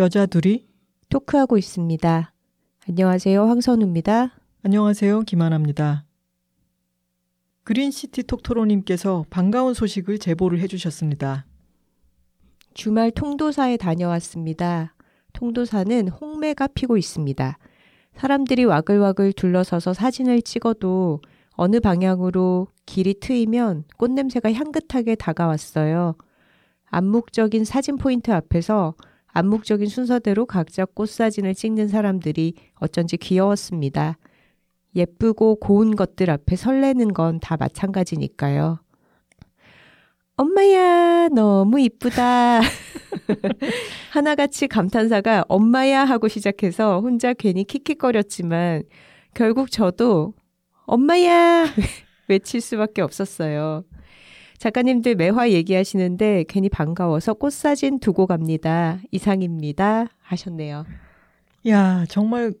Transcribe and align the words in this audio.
여자 0.00 0.24
둘이 0.24 0.66
토크하고 1.10 1.58
있습니다. 1.58 2.32
안녕하세요. 2.88 3.46
황선우입니다. 3.46 4.30
안녕하세요. 4.62 5.20
김하나입니다. 5.20 6.06
그린시티 7.64 8.22
톡토로님께서 8.22 9.26
반가운 9.28 9.74
소식을 9.74 10.18
제보를 10.18 10.60
해주셨습니다. 10.60 11.44
주말 12.80 13.10
통도사에 13.10 13.76
다녀왔습니다. 13.76 14.94
통도사는 15.34 16.08
홍매가 16.08 16.68
피고 16.68 16.96
있습니다. 16.96 17.58
사람들이 18.14 18.64
와글와글 18.64 19.34
둘러서서 19.34 19.92
사진을 19.92 20.40
찍어도 20.40 21.20
어느 21.50 21.78
방향으로 21.78 22.68
길이 22.86 23.12
트이면 23.20 23.84
꽃냄새가 23.98 24.54
향긋하게 24.54 25.16
다가왔어요. 25.16 26.14
암묵적인 26.86 27.66
사진 27.66 27.98
포인트 27.98 28.30
앞에서 28.30 28.94
암묵적인 29.26 29.86
순서대로 29.86 30.46
각자 30.46 30.86
꽃사진을 30.86 31.54
찍는 31.54 31.88
사람들이 31.88 32.54
어쩐지 32.76 33.18
귀여웠습니다. 33.18 34.16
예쁘고 34.96 35.56
고운 35.56 35.96
것들 35.96 36.30
앞에 36.30 36.56
설레는 36.56 37.12
건 37.12 37.40
다 37.40 37.58
마찬가지니까요. 37.58 38.78
엄마야, 40.40 41.28
너무 41.28 41.78
이쁘다. 41.80 42.62
하나같이 44.10 44.68
감탄사가 44.68 45.44
엄마야 45.48 46.02
하고 46.02 46.28
시작해서 46.28 47.00
혼자 47.00 47.34
괜히 47.34 47.64
킥킥거렸지만 47.64 48.84
결국 49.34 49.70
저도 49.70 50.32
엄마야 50.86 51.66
외칠 52.28 52.62
수밖에 52.62 53.02
없었어요. 53.02 53.84
작가님들 54.56 55.16
매화 55.16 55.50
얘기하시는데 55.50 56.46
괜히 56.48 56.70
반가워서 56.70 57.34
꽃사진 57.34 58.00
두고 58.00 58.26
갑니다. 58.26 58.98
이상입니다. 59.10 60.06
하셨네요. 60.22 60.86
야, 61.68 62.06
정말 62.08 62.54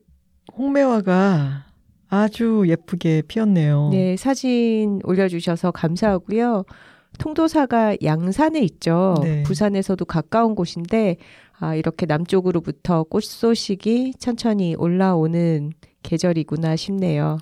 홍매화가 0.54 1.64
아주 2.10 2.64
예쁘게 2.66 3.22
피었네요. 3.26 3.88
네, 3.90 4.18
사진 4.18 5.00
올려주셔서 5.02 5.70
감사하고요. 5.70 6.64
통도사가 7.20 7.98
양산에 8.02 8.60
있죠. 8.60 9.14
네. 9.22 9.42
부산에서도 9.42 10.04
가까운 10.06 10.54
곳인데, 10.54 11.18
아, 11.58 11.74
이렇게 11.74 12.06
남쪽으로부터 12.06 13.04
꽃 13.04 13.22
소식이 13.22 14.14
천천히 14.18 14.74
올라오는 14.74 15.72
계절이구나 16.02 16.76
싶네요. 16.76 17.38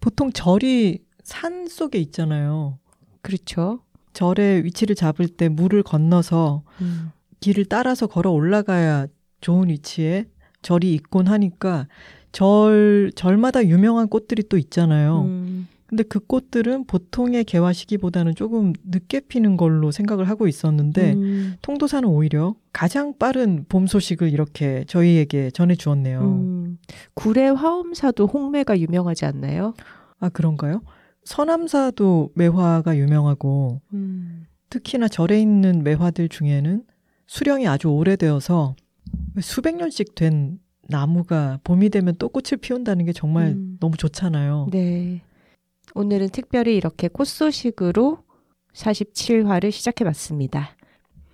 보통 0.00 0.32
절이 0.32 1.00
산 1.22 1.66
속에 1.68 1.98
있잖아요. 1.98 2.78
그렇죠. 3.20 3.80
절의 4.14 4.64
위치를 4.64 4.96
잡을 4.96 5.28
때 5.28 5.50
물을 5.50 5.82
건너서 5.82 6.62
음. 6.80 7.10
길을 7.40 7.66
따라서 7.66 8.06
걸어 8.06 8.30
올라가야 8.30 9.08
좋은 9.42 9.68
위치에 9.68 10.24
절이 10.62 10.94
있곤 10.94 11.26
하니까 11.26 11.86
절 12.32 13.12
절마다 13.14 13.66
유명한 13.66 14.08
꽃들이 14.08 14.44
또 14.48 14.56
있잖아요. 14.56 15.22
음, 15.22 15.68
근데 15.86 16.02
그 16.02 16.18
꽃들은 16.18 16.86
보통의 16.86 17.44
개화 17.44 17.72
시기보다는 17.72 18.34
조금 18.34 18.72
늦게 18.84 19.20
피는 19.20 19.56
걸로 19.56 19.92
생각을 19.92 20.28
하고 20.28 20.48
있었는데 20.48 21.12
음, 21.12 21.56
통도사는 21.62 22.08
오히려 22.08 22.56
가장 22.72 23.16
빠른 23.18 23.64
봄 23.68 23.86
소식을 23.86 24.32
이렇게 24.32 24.84
저희에게 24.88 25.50
전해 25.50 25.76
주었네요. 25.76 26.20
음. 26.20 26.78
구례 27.14 27.48
화엄사도 27.48 28.26
홍매가 28.26 28.80
유명하지 28.80 29.26
않나요? 29.26 29.74
아 30.18 30.28
그런가요? 30.28 30.82
서남사도 31.24 32.30
매화가 32.34 32.96
유명하고 32.96 33.80
음. 33.92 34.46
특히나 34.70 35.08
절에 35.08 35.40
있는 35.40 35.84
매화들 35.84 36.28
중에는 36.28 36.82
수령이 37.26 37.68
아주 37.68 37.88
오래되어서 37.88 38.74
수백 39.40 39.76
년씩 39.76 40.14
된 40.14 40.58
나무가 40.88 41.58
봄이 41.64 41.90
되면 41.90 42.14
또 42.18 42.28
꽃을 42.28 42.58
피운다는 42.60 43.04
게 43.04 43.12
정말 43.12 43.48
음. 43.48 43.76
너무 43.80 43.96
좋잖아요. 43.96 44.68
네. 44.70 45.22
오늘은 45.96 46.28
특별히 46.28 46.76
이렇게 46.76 47.08
꽃 47.08 47.26
소식으로 47.26 48.18
47화를 48.74 49.70
시작해 49.70 50.04
봤습니다. 50.04 50.76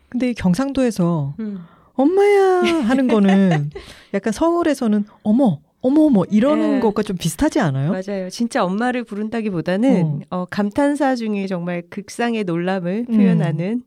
근데 0.08 0.30
이 0.30 0.34
경상도에서 0.34 1.34
음. 1.40 1.58
엄마야 1.94 2.60
하는 2.86 3.08
거는 3.08 3.70
약간 4.14 4.32
서울에서는 4.32 5.04
어머 5.24 5.58
어머 5.80 6.02
어머 6.02 6.22
이러는 6.30 6.74
네. 6.74 6.80
것과 6.80 7.02
좀 7.02 7.16
비슷하지 7.16 7.58
않아요? 7.58 7.90
맞아요. 7.90 8.30
진짜 8.30 8.64
엄마를 8.64 9.02
부른다기보다는 9.02 10.22
어, 10.30 10.44
감탄사 10.48 11.16
중에 11.16 11.48
정말 11.48 11.82
극상의 11.90 12.44
놀람을 12.44 13.06
음. 13.08 13.16
표현하는 13.16 13.82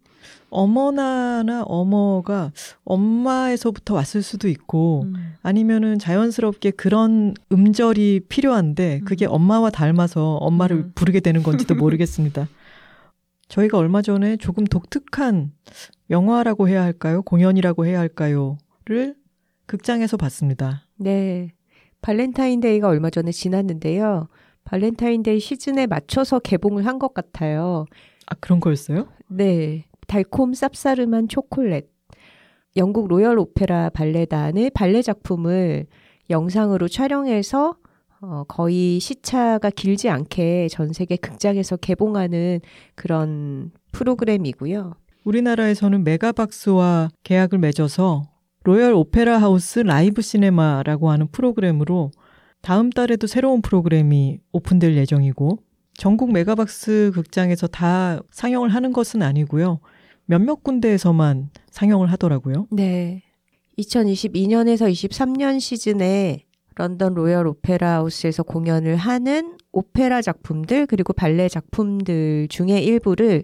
어머나나 0.50 1.64
어머가 1.64 2.52
엄마에서부터 2.84 3.94
왔을 3.94 4.22
수도 4.22 4.48
있고 4.48 5.04
음. 5.04 5.34
아니면은 5.42 6.00
자연스럽게 6.00 6.72
그런 6.72 7.34
음절이 7.52 8.22
필요한데 8.30 9.02
그게 9.06 9.26
음. 9.26 9.32
엄마와 9.32 9.70
닮아서 9.70 10.36
엄마를 10.36 10.78
음. 10.78 10.92
부르게 10.96 11.20
되는 11.20 11.44
건지도 11.44 11.76
모르겠습니다. 11.76 12.48
저희가 13.48 13.78
얼마 13.78 14.02
전에 14.02 14.38
조금 14.38 14.64
독특한 14.66 15.52
영화라고 16.10 16.68
해야 16.68 16.82
할까요? 16.84 17.22
공연이라고 17.22 17.86
해야 17.86 18.00
할까요?를 18.00 19.16
극장에서 19.68 20.18
봤습니다. 20.18 20.84
네. 20.98 21.52
발렌타인데이가 22.02 22.88
얼마 22.88 23.10
전에 23.10 23.32
지났는데요. 23.32 24.28
발렌타인데이 24.64 25.40
시즌에 25.40 25.86
맞춰서 25.88 26.40
개봉을 26.40 26.86
한 26.86 27.00
것 27.00 27.14
같아요. 27.14 27.86
아, 28.28 28.36
그런 28.40 28.60
거였어요? 28.60 29.08
네. 29.28 29.86
달콤 30.08 30.52
쌉싸름한 30.52 31.30
초콜릿. 31.30 31.88
영국 32.78 33.08
로열 33.08 33.40
오페라 33.40 33.90
발레단의 33.90 34.72
발레 34.72 35.02
작품을 35.02 35.86
영상으로 36.30 36.88
촬영해서 36.88 37.76
어, 38.22 38.44
거의 38.48 39.00
시차가 39.00 39.70
길지 39.70 40.10
않게 40.10 40.68
전 40.70 40.94
세계 40.94 41.16
극장에서 41.16 41.78
개봉하는 41.78 42.60
그런 42.96 43.72
프로그램이고요. 43.92 44.94
우리나라에서는 45.26 46.04
메가박스와 46.04 47.10
계약을 47.24 47.60
맺어서 47.60 48.24
로열 48.64 48.94
오페라 48.94 49.38
하우스 49.38 49.80
라이브 49.80 50.22
시네마라고 50.22 51.12
하는 51.12 51.28
프로그램으로 51.28 52.12
다음 52.62 52.90
달에도 52.90 53.28
새로운 53.28 53.62
프로그램이 53.62 54.40
오픈될 54.52 54.98
예정이고 54.98 55.60
전국 55.94 56.32
메가박스 56.32 57.12
극장에서 57.14 57.68
다 57.68 58.20
상영을 58.32 58.70
하는 58.70 58.92
것은 58.92 59.22
아니고요. 59.22 59.80
몇몇 60.26 60.64
군데에서만 60.64 61.50
상영을 61.70 62.12
하더라고요. 62.12 62.68
네. 62.72 63.24
2022년에서 63.78 64.90
23년 64.92 65.60
시즌에 65.60 66.46
런던 66.76 67.14
로열 67.14 67.48
오페라 67.48 67.96
하우스에서 67.96 68.44
공연을 68.44 68.96
하는 68.96 69.58
오페라 69.72 70.22
작품들 70.22 70.88
그리고 70.88 71.14
발레 71.14 71.48
작품들 71.50 72.48
중에 72.50 72.82
일부를 72.82 73.44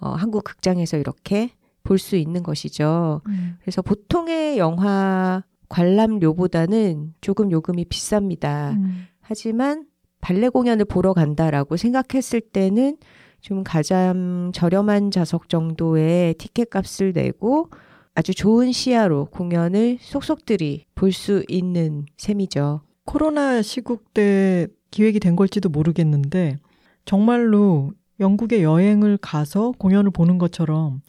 어, 0.00 0.10
한국 0.10 0.44
극장에서 0.44 0.96
이렇게 0.96 1.50
볼 1.82 1.98
수 1.98 2.16
있는 2.16 2.42
것이죠. 2.42 3.22
그래서 3.62 3.80
보통의 3.80 4.58
영화 4.58 5.42
관람료보다는 5.70 7.14
조금 7.22 7.50
요금이 7.50 7.86
비쌉니다. 7.86 8.72
음. 8.74 9.06
하지만 9.22 9.86
발레 10.20 10.50
공연을 10.50 10.84
보러 10.84 11.14
간다라고 11.14 11.78
생각했을 11.78 12.40
때는 12.42 12.98
좀 13.40 13.64
가장 13.64 14.50
저렴한 14.54 15.10
좌석 15.10 15.48
정도의 15.48 16.34
티켓 16.34 16.70
값을 16.70 17.12
내고 17.12 17.70
아주 18.14 18.34
좋은 18.34 18.72
시야로 18.72 19.26
공연을 19.26 19.98
속속들이 20.00 20.86
볼 20.94 21.12
수 21.12 21.44
있는 21.48 22.06
셈이죠. 22.16 22.80
코로나 23.04 23.62
시국 23.62 24.12
때 24.12 24.66
기획이 24.90 25.20
된 25.20 25.36
걸지도 25.36 25.68
모르겠는데 25.68 26.56
정말로 27.04 27.92
영국에 28.20 28.62
여행을 28.62 29.18
가서 29.18 29.72
공연을 29.78 30.10
보는 30.10 30.38
것처럼 30.38 31.00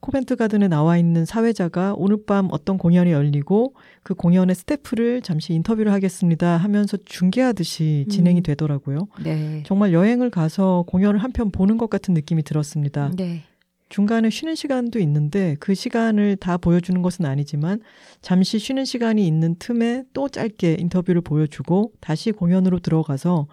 코벤트 0.00 0.36
가든에 0.36 0.68
나와 0.68 0.96
있는 0.96 1.24
사회자가 1.24 1.94
오늘 1.96 2.18
밤 2.24 2.48
어떤 2.52 2.78
공연이 2.78 3.10
열리고 3.12 3.74
그 4.02 4.14
공연의 4.14 4.54
스태프를 4.54 5.22
잠시 5.22 5.54
인터뷰를 5.54 5.92
하겠습니다 5.92 6.56
하면서 6.56 6.96
중계하듯이 7.04 8.06
진행이 8.08 8.40
음. 8.40 8.42
되더라고요. 8.42 9.08
네. 9.22 9.62
정말 9.66 9.92
여행을 9.92 10.30
가서 10.30 10.84
공연을 10.86 11.18
한 11.22 11.32
편 11.32 11.50
보는 11.50 11.76
것 11.78 11.90
같은 11.90 12.14
느낌이 12.14 12.42
들었습니다. 12.42 13.10
네. 13.16 13.42
중간에 13.90 14.28
쉬는 14.30 14.54
시간도 14.54 14.98
있는데 15.00 15.56
그 15.60 15.74
시간을 15.74 16.36
다 16.36 16.56
보여주는 16.58 17.00
것은 17.00 17.24
아니지만 17.24 17.80
잠시 18.20 18.58
쉬는 18.58 18.84
시간이 18.84 19.26
있는 19.26 19.56
틈에 19.58 20.04
또 20.12 20.28
짧게 20.28 20.76
인터뷰를 20.78 21.22
보여주고 21.22 21.92
다시 22.00 22.32
공연으로 22.32 22.80
들어가서 22.80 23.46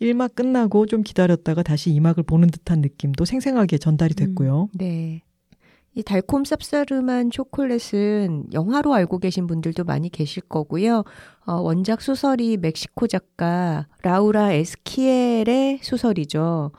1막 0.00 0.34
끝나고 0.34 0.86
좀 0.86 1.02
기다렸다가 1.02 1.62
다시 1.62 1.90
2막을 1.90 2.26
보는 2.26 2.48
듯한 2.48 2.80
느낌도 2.80 3.24
생생하게 3.24 3.78
전달이 3.78 4.14
됐고요. 4.14 4.68
네. 4.74 5.22
이 5.94 6.02
달콤 6.02 6.42
쌉싸름한 6.42 7.30
초콜릿은 7.30 8.46
영화로 8.52 8.94
알고 8.94 9.18
계신 9.18 9.46
분들도 9.46 9.84
많이 9.84 10.08
계실 10.10 10.42
거고요. 10.42 11.04
어, 11.46 11.54
원작 11.60 12.00
소설이 12.02 12.56
멕시코 12.56 13.06
작가 13.06 13.86
라우라 14.02 14.52
에스키엘의 14.52 15.78
소설이죠. 15.82 16.72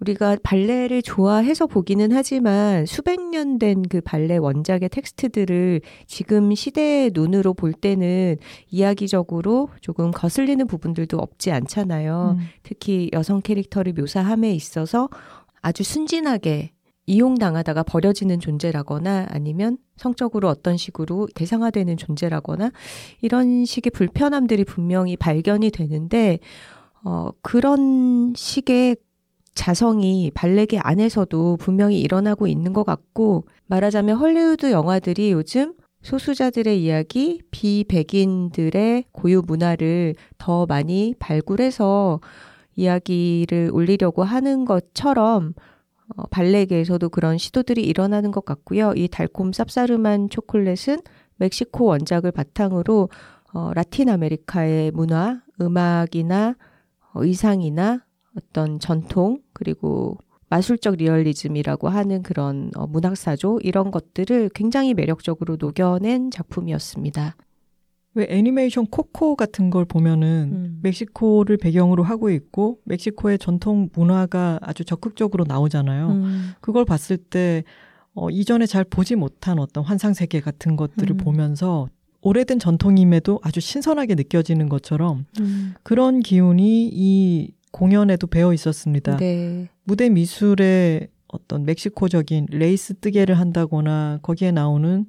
우리가 0.00 0.36
발레를 0.44 1.02
좋아해서 1.02 1.66
보기는 1.66 2.12
하지만 2.12 2.86
수백 2.86 3.20
년 3.20 3.58
된 3.58 3.82
그 3.90 4.00
발레 4.00 4.36
원작의 4.36 4.90
텍스트들을 4.90 5.80
지금 6.06 6.54
시대의 6.54 7.10
눈으로 7.12 7.52
볼 7.52 7.72
때는 7.72 8.36
이야기적으로 8.70 9.70
조금 9.80 10.12
거슬리는 10.12 10.64
부분들도 10.68 11.18
없지 11.18 11.50
않잖아요. 11.50 12.36
음. 12.38 12.44
특히 12.62 13.10
여성 13.12 13.42
캐릭터를 13.42 13.92
묘사함에 13.92 14.52
있어서 14.52 15.08
아주 15.60 15.82
순진하게 15.82 16.70
이용당하다가 17.08 17.82
버려지는 17.84 18.38
존재라거나 18.38 19.26
아니면 19.30 19.78
성적으로 19.96 20.48
어떤 20.48 20.76
식으로 20.76 21.26
대상화되는 21.34 21.96
존재라거나 21.96 22.70
이런 23.22 23.64
식의 23.64 23.90
불편함들이 23.92 24.64
분명히 24.64 25.16
발견이 25.16 25.70
되는데 25.70 26.38
어, 27.02 27.30
그런 27.40 28.34
식의 28.36 28.96
자성이 29.54 30.30
발레계 30.34 30.78
안에서도 30.78 31.56
분명히 31.56 32.00
일어나고 32.00 32.46
있는 32.46 32.72
것 32.72 32.84
같고 32.84 33.46
말하자면 33.66 34.16
헐리우드 34.18 34.70
영화들이 34.70 35.32
요즘 35.32 35.74
소수자들의 36.02 36.80
이야기, 36.80 37.40
비백인들의 37.50 39.04
고유 39.10 39.42
문화를 39.44 40.14
더 40.36 40.66
많이 40.66 41.14
발굴해서 41.18 42.20
이야기를 42.76 43.70
올리려고 43.72 44.22
하는 44.22 44.64
것처럼 44.64 45.54
어, 46.16 46.26
발레계에서도 46.28 47.08
그런 47.10 47.38
시도들이 47.38 47.82
일어나는 47.82 48.30
것 48.30 48.44
같고요. 48.44 48.92
이 48.96 49.08
달콤 49.08 49.50
쌉싸름한 49.50 50.30
초콜릿은 50.30 51.00
멕시코 51.36 51.84
원작을 51.86 52.32
바탕으로 52.32 53.08
어, 53.52 53.72
라틴 53.74 54.08
아메리카의 54.08 54.90
문화, 54.90 55.42
음악이나 55.60 56.56
어, 57.12 57.24
의상이나 57.24 58.04
어떤 58.36 58.78
전통 58.78 59.40
그리고 59.52 60.18
마술적 60.50 60.96
리얼리즘이라고 60.96 61.88
하는 61.88 62.22
그런 62.22 62.70
어, 62.76 62.86
문학사조 62.86 63.60
이런 63.62 63.90
것들을 63.90 64.50
굉장히 64.54 64.94
매력적으로 64.94 65.56
녹여낸 65.58 66.30
작품이었습니다. 66.30 67.36
왜 68.18 68.26
애니메이션 68.28 68.86
코코 68.86 69.36
같은 69.36 69.70
걸 69.70 69.84
보면은 69.84 70.50
음. 70.52 70.78
멕시코를 70.82 71.56
배경으로 71.56 72.02
하고 72.02 72.30
있고 72.30 72.80
멕시코의 72.84 73.38
전통 73.38 73.88
문화가 73.92 74.58
아주 74.60 74.84
적극적으로 74.84 75.44
나오잖아요. 75.46 76.08
음. 76.08 76.50
그걸 76.60 76.84
봤을 76.84 77.16
때 77.16 77.62
어, 78.14 78.28
이전에 78.28 78.66
잘 78.66 78.82
보지 78.82 79.14
못한 79.14 79.60
어떤 79.60 79.84
환상 79.84 80.14
세계 80.14 80.40
같은 80.40 80.74
것들을 80.74 81.14
음. 81.14 81.16
보면서 81.16 81.88
오래된 82.20 82.58
전통임에도 82.58 83.38
아주 83.44 83.60
신선하게 83.60 84.16
느껴지는 84.16 84.68
것처럼 84.68 85.24
음. 85.38 85.74
그런 85.84 86.18
기운이 86.18 86.90
이 86.92 87.52
공연에도 87.70 88.26
배어 88.26 88.52
있었습니다. 88.52 89.16
네. 89.18 89.68
무대 89.84 90.08
미술에 90.08 91.06
어떤 91.28 91.64
멕시코적인 91.64 92.46
레이스 92.50 92.94
뜨개를 92.94 93.38
한다거나 93.38 94.18
거기에 94.22 94.50
나오는 94.50 95.06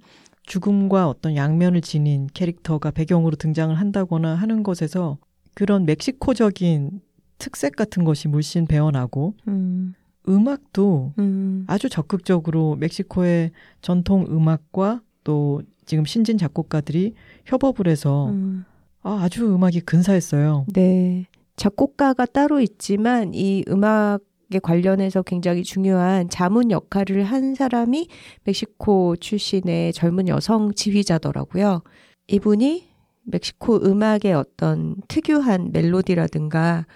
죽음과 0.50 1.07
어떤 1.07 1.36
양면을 1.36 1.80
지닌 1.81 2.28
캐릭터가 2.34 2.92
배경으로 2.92 3.36
등장을 3.38 3.74
한다거나 3.74 4.34
하는 4.36 4.63
것에서 4.63 5.18
그런 5.54 5.86
멕시코적인 5.86 7.01
특색 7.38 7.75
같은 7.75 8.04
것이 8.04 8.28
물씬 8.28 8.66
배어나고 8.66 9.36
음. 9.48 9.94
음악도 10.28 11.13
음. 11.19 11.66
아주 11.68 11.88
적극적으로 11.88 12.75
멕시코의 12.75 13.51
전통 13.81 14.25
음악과 14.30 15.01
또 15.24 15.62
지금 15.86 16.04
신진 16.04 16.38
작곡가들이 16.38 17.13
협업을 17.45 17.88
해서 17.88 18.30
음. 18.30 18.66
아, 19.02 19.19
아주 19.22 19.54
음악이 19.54 19.81
근사했어요. 19.81 20.66
네. 20.74 21.25
작곡가가 21.56 22.25
따로 22.25 22.60
있지만 22.60 23.34
이 23.34 23.63
음악 23.68 24.19
에 24.51 24.57
관련해서 24.57 25.22
굉장히 25.22 25.63
중요한 25.63 26.28
자문 26.28 26.72
역할을 26.72 27.24
한 27.24 27.54
사람이 27.54 28.07
멕시코 28.46 29.16
출신의 29.16 29.94
젊은 29.94 30.28
여성 30.28 30.74
지휘자더라고요. 30.74 31.84
이분이 32.28 32.88
멕시코 33.24 33.75
음악의 33.75 34.34
어떤 34.34 34.96
특유한 35.07 35.69
멜로디라든가 35.72 36.88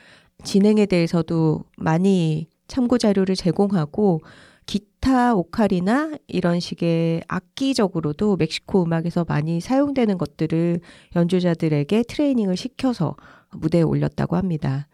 진행에 0.44 0.88
대해서도 0.88 1.64
많이 1.78 2.48
참고 2.68 2.98
자료를 2.98 3.36
제공하고 3.36 4.22
기타 4.66 5.36
오카리나 5.36 6.18
이런 6.26 6.60
식의 6.60 7.22
악기적으로도 7.28 8.38
멕시코 8.38 8.82
음악에서 8.84 9.26
많이 9.28 9.60
사용되는 9.62 10.18
것들을 10.18 10.80
연주자들에게 11.16 12.04
트레이닝을 12.04 12.58
시켜서 12.58 13.16
무대에 13.52 13.84
올렸다고 13.84 14.38
합니다. 14.38 14.88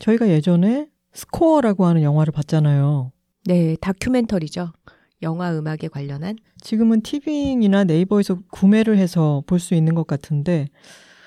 저희가 0.00 0.28
예전에 0.28 0.88
스코어라고 1.12 1.86
하는 1.86 2.02
영화를 2.02 2.32
봤잖아요. 2.32 3.12
네, 3.46 3.76
다큐멘터리죠. 3.80 4.72
영화 5.22 5.52
음악에 5.56 5.88
관련한. 5.88 6.36
지금은 6.60 7.00
티빙이나 7.02 7.84
네이버에서 7.84 8.38
구매를 8.50 8.98
해서 8.98 9.42
볼 9.46 9.58
수 9.58 9.74
있는 9.74 9.94
것 9.94 10.06
같은데 10.06 10.68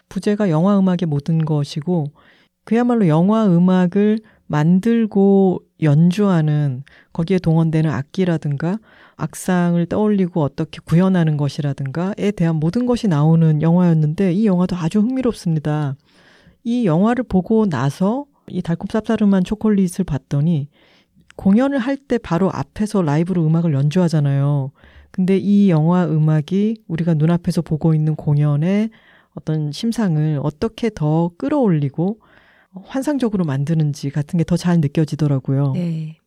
부제가 0.10 0.50
영화 0.50 0.78
음악의 0.80 1.08
모든 1.08 1.44
것이고 1.46 2.06
그야말로 2.64 3.08
영화 3.08 3.46
음악을 3.48 4.20
만들고 4.48 5.60
연주하는 5.82 6.84
거기에 7.14 7.40
동원되는 7.40 7.90
악기라든가 7.90 8.80
악상을 9.16 9.84
떠올리고 9.88 10.42
어떻게 10.42 10.80
구현하는 10.84 11.38
것이라든가에 11.38 12.32
대한 12.36 12.56
모든 12.58 12.86
것이 12.86 13.08
나오는 13.08 13.62
영화였는데 13.62 14.34
이 14.34 14.46
영화도 14.46 14.76
아주 14.76 15.00
흥미롭습니다. 15.00 15.96
이 16.64 16.86
영화를 16.86 17.24
보고 17.24 17.66
나서 17.66 18.26
이 18.52 18.62
달콤 18.62 18.88
쌉싸름한 18.88 19.46
초콜릿을 19.46 20.04
봤더니 20.06 20.70
공연을 21.36 21.80
할 21.80 21.98
때 21.98 22.18
바로 22.18 22.52
앞에서 22.52 23.02
라이브로 23.02 23.46
음악을 23.46 23.74
연주하잖아요. 23.74 24.72
근데 25.12 25.38
이 25.38 25.70
영화 25.70 26.06
음악이 26.06 26.84
우리가 26.88 27.14
눈앞에서 27.16 27.62
보고 27.62 27.94
있는 27.94 28.16
공연의 28.16 28.90
어떤 29.36 29.72
심상을 29.72 30.40
어떻게 30.44 30.90
더 30.94 31.32
끌어올리고 31.38 32.20
환상적으로 32.84 33.44
만드는지 33.46 34.10
같은 34.10 34.38
게 34.38 34.44
더 34.44 34.56
잘 34.58 34.80
느껴지더라고요. 34.80 35.74
네. 35.74 36.18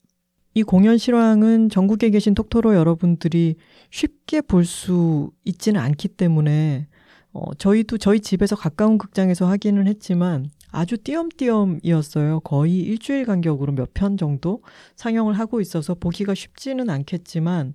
이 0.54 0.62
공연 0.62 0.98
실황은 0.98 1.68
전국에 1.68 2.10
계신 2.10 2.34
톡토로 2.34 2.74
여러분들이 2.74 3.56
쉽게 3.90 4.40
볼 4.42 4.64
수 4.64 5.30
있지는 5.44 5.80
않기 5.80 6.08
때문에 6.08 6.86
어, 7.32 7.52
저희도 7.54 7.98
저희 7.98 8.20
집에서 8.20 8.54
가까운 8.56 8.96
극장에서 8.98 9.46
하기는 9.48 9.86
했지만 9.88 10.50
아주 10.74 10.98
띄엄띄엄이었어요. 10.98 12.40
거의 12.40 12.78
일주일 12.80 13.24
간격으로 13.24 13.72
몇 13.72 13.94
편 13.94 14.16
정도 14.16 14.60
상영을 14.96 15.38
하고 15.38 15.60
있어서 15.60 15.94
보기가 15.94 16.34
쉽지는 16.34 16.90
않겠지만 16.90 17.74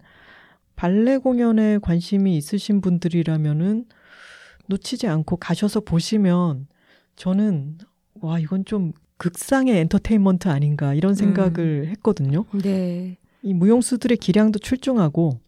발레 0.76 1.18
공연에 1.18 1.78
관심이 1.78 2.36
있으신 2.36 2.82
분들이라면은 2.82 3.86
놓치지 4.68 5.08
않고 5.08 5.38
가셔서 5.38 5.80
보시면 5.80 6.68
저는 7.16 7.78
와 8.22 8.38
이건 8.40 8.66
좀 8.66 8.92
극상의 9.18 9.78
엔터테인먼트 9.78 10.50
아닌가 10.50 10.94
이런 10.94 11.16
생각을 11.16 11.86
음. 11.86 11.90
했거든요. 11.92 12.46
네. 12.62 13.18
이 13.42 13.54
무용수들의 13.54 14.18
기량도 14.18 14.60
출중하고 14.60 15.40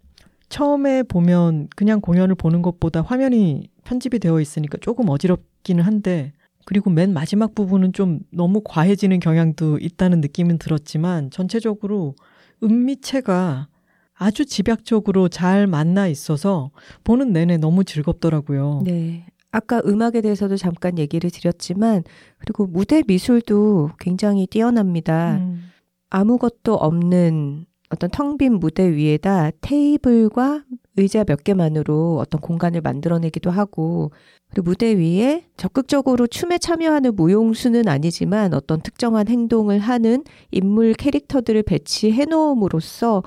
처음에 0.49 1.03
보면 1.03 1.67
그냥 1.75 1.99
공연을 2.01 2.35
보는 2.35 2.61
것보다 2.61 3.01
화면이 3.01 3.69
편집이 3.83 4.19
되어 4.19 4.39
있으니까 4.39 4.77
조금 4.81 5.09
어지럽기는 5.09 5.83
한데 5.83 6.33
그리고 6.71 6.89
맨 6.89 7.11
마지막 7.11 7.53
부분은 7.53 7.91
좀 7.91 8.19
너무 8.31 8.61
과해지는 8.63 9.19
경향도 9.19 9.79
있다는 9.79 10.21
느낌은 10.21 10.57
들었지만 10.57 11.29
전체적으로 11.29 12.15
음미체가 12.63 13.67
아주 14.13 14.45
집약적으로 14.45 15.27
잘 15.27 15.67
만나 15.67 16.07
있어서 16.07 16.71
보는 17.03 17.33
내내 17.33 17.57
너무 17.57 17.83
즐겁더라고요. 17.83 18.83
네. 18.85 19.25
아까 19.51 19.81
음악에 19.85 20.21
대해서도 20.21 20.55
잠깐 20.55 20.97
얘기를 20.97 21.29
드렸지만 21.29 22.05
그리고 22.37 22.67
무대 22.67 23.03
미술도 23.05 23.89
굉장히 23.99 24.47
뛰어납니다. 24.47 25.39
음. 25.41 25.71
아무것도 26.09 26.75
없는 26.75 27.65
어떤 27.89 28.09
텅 28.11 28.37
빈 28.37 28.53
무대 28.53 28.89
위에다 28.89 29.51
테이블과 29.59 30.63
의자 30.95 31.25
몇 31.25 31.43
개만으로 31.43 32.17
어떤 32.19 32.39
공간을 32.39 32.79
만들어내기도 32.79 33.51
하고 33.51 34.13
그리고 34.51 34.69
무대 34.69 34.93
위에 34.93 35.45
적극적으로 35.57 36.27
춤에 36.27 36.57
참여하는 36.57 37.15
무용수는 37.15 37.87
아니지만 37.87 38.53
어떤 38.53 38.81
특정한 38.81 39.27
행동을 39.27 39.79
하는 39.79 40.23
인물 40.51 40.93
캐릭터들을 40.93 41.63
배치해 41.63 42.25
놓음으로써 42.25 43.23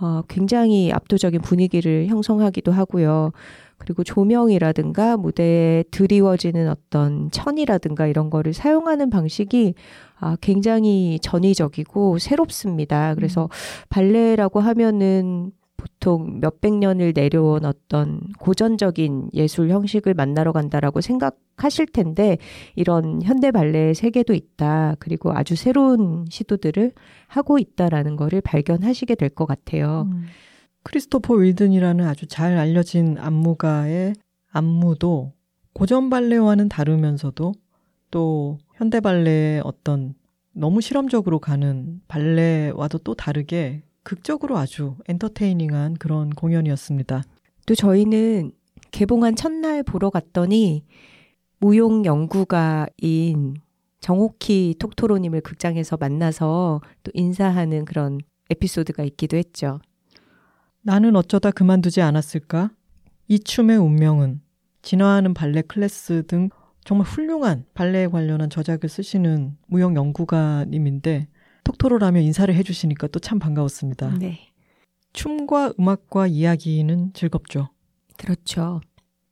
어, 0.00 0.22
굉장히 0.28 0.92
압도적인 0.92 1.40
분위기를 1.40 2.06
형성하기도 2.06 2.70
하고요. 2.70 3.32
그리고 3.78 4.04
조명이라든가 4.04 5.16
무대에 5.16 5.84
드리워지는 5.90 6.68
어떤 6.68 7.30
천이라든가 7.30 8.06
이런 8.06 8.28
거를 8.30 8.52
사용하는 8.52 9.10
방식이 9.10 9.74
아, 10.20 10.36
굉장히 10.40 11.18
전위적이고 11.22 12.18
새롭습니다. 12.18 13.14
그래서 13.14 13.44
음. 13.44 13.48
발레라고 13.88 14.60
하면은 14.60 15.52
보통 15.88 16.40
몇백 16.40 16.74
년을 16.74 17.12
내려온 17.14 17.64
어떤 17.64 18.20
고전적인 18.38 19.30
예술 19.34 19.70
형식을 19.70 20.14
만나러 20.14 20.52
간다라고 20.52 21.00
생각하실 21.00 21.86
텐데 21.86 22.38
이런 22.76 23.22
현대 23.22 23.50
발레의 23.50 23.94
세계도 23.94 24.34
있다. 24.34 24.96
그리고 24.98 25.32
아주 25.32 25.56
새로운 25.56 26.26
시도들을 26.28 26.92
하고 27.26 27.58
있다라는 27.58 28.16
거를 28.16 28.40
발견하시게 28.40 29.14
될 29.14 29.28
것 29.30 29.46
같아요. 29.46 30.08
음. 30.12 30.24
크리스토퍼 30.82 31.34
윌든이라는 31.34 32.06
아주 32.06 32.26
잘 32.26 32.56
알려진 32.56 33.18
안무가의 33.18 34.14
안무도 34.50 35.32
고전 35.74 36.08
발레와는 36.10 36.68
다르면서도 36.68 37.52
또 38.10 38.58
현대 38.74 39.00
발레의 39.00 39.60
어떤 39.64 40.14
너무 40.52 40.80
실험적으로 40.80 41.38
가는 41.38 42.00
발레와도 42.08 42.98
또 42.98 43.14
다르게 43.14 43.82
극적으로 44.08 44.56
아주 44.56 44.96
엔터테이닝한 45.06 45.98
그런 45.98 46.30
공연이었습니다. 46.30 47.24
또 47.66 47.74
저희는 47.74 48.52
개봉한 48.90 49.36
첫날 49.36 49.82
보러 49.82 50.08
갔더니 50.08 50.86
무용 51.58 52.06
연구가인 52.06 53.56
정옥희 54.00 54.76
톡토로님을 54.78 55.42
극장에서 55.42 55.98
만나서 55.98 56.80
또 57.02 57.10
인사하는 57.12 57.84
그런 57.84 58.18
에피소드가 58.48 59.04
있기도 59.04 59.36
했죠. 59.36 59.78
나는 60.80 61.14
어쩌다 61.14 61.50
그만두지 61.50 62.00
않았을까? 62.00 62.70
이 63.26 63.38
춤의 63.38 63.76
운명은 63.76 64.40
진화하는 64.80 65.34
발레 65.34 65.60
클래스 65.68 66.24
등 66.26 66.48
정말 66.82 67.06
훌륭한 67.06 67.66
발레에 67.74 68.06
관련한 68.06 68.48
저작을 68.48 68.88
쓰시는 68.88 69.58
무용 69.66 69.96
연구가님인데 69.96 71.28
톡토로라며 71.68 72.20
인사를 72.20 72.52
해주시니까 72.54 73.08
또 73.08 73.18
참 73.20 73.38
반가웠습니다. 73.38 74.16
네. 74.18 74.48
춤과 75.12 75.74
음악과 75.78 76.26
이야기는 76.26 77.12
즐겁죠. 77.12 77.68
그렇죠. 78.16 78.80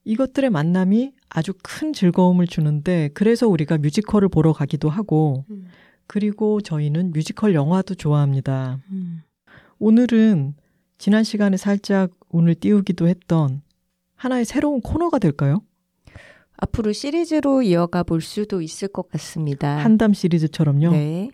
이것들의 0.05 0.51
만남이 0.51 1.13
아주 1.29 1.53
큰 1.63 1.93
즐거움을 1.93 2.47
주는데 2.47 3.09
그래서 3.15 3.49
우리가 3.49 3.79
뮤지컬을 3.79 4.29
보러 4.29 4.53
가기도 4.53 4.89
하고 4.89 5.45
음. 5.51 5.67
그리고 6.07 6.61
저희는 6.61 7.13
뮤지컬 7.13 7.55
영화도 7.55 7.95
좋아합니다. 7.95 8.81
음. 8.91 9.23
오늘은 9.79 10.55
지난 10.99 11.25
시간에 11.25 11.57
살짝 11.57 12.11
운을 12.31 12.55
띄우기도 12.55 13.09
했던 13.09 13.63
하나의 14.15 14.45
새로운 14.45 14.81
코너가 14.81 15.19
될까요? 15.19 15.63
앞으로 16.59 16.93
시리즈로 16.93 17.63
이어가 17.63 18.03
볼 18.03 18.21
수도 18.21 18.63
있을 18.63 18.89
것 18.89 19.09
같습니다. 19.11 19.77
한담 19.79 20.15
시리즈처럼요? 20.15 20.91
네. 20.93 21.31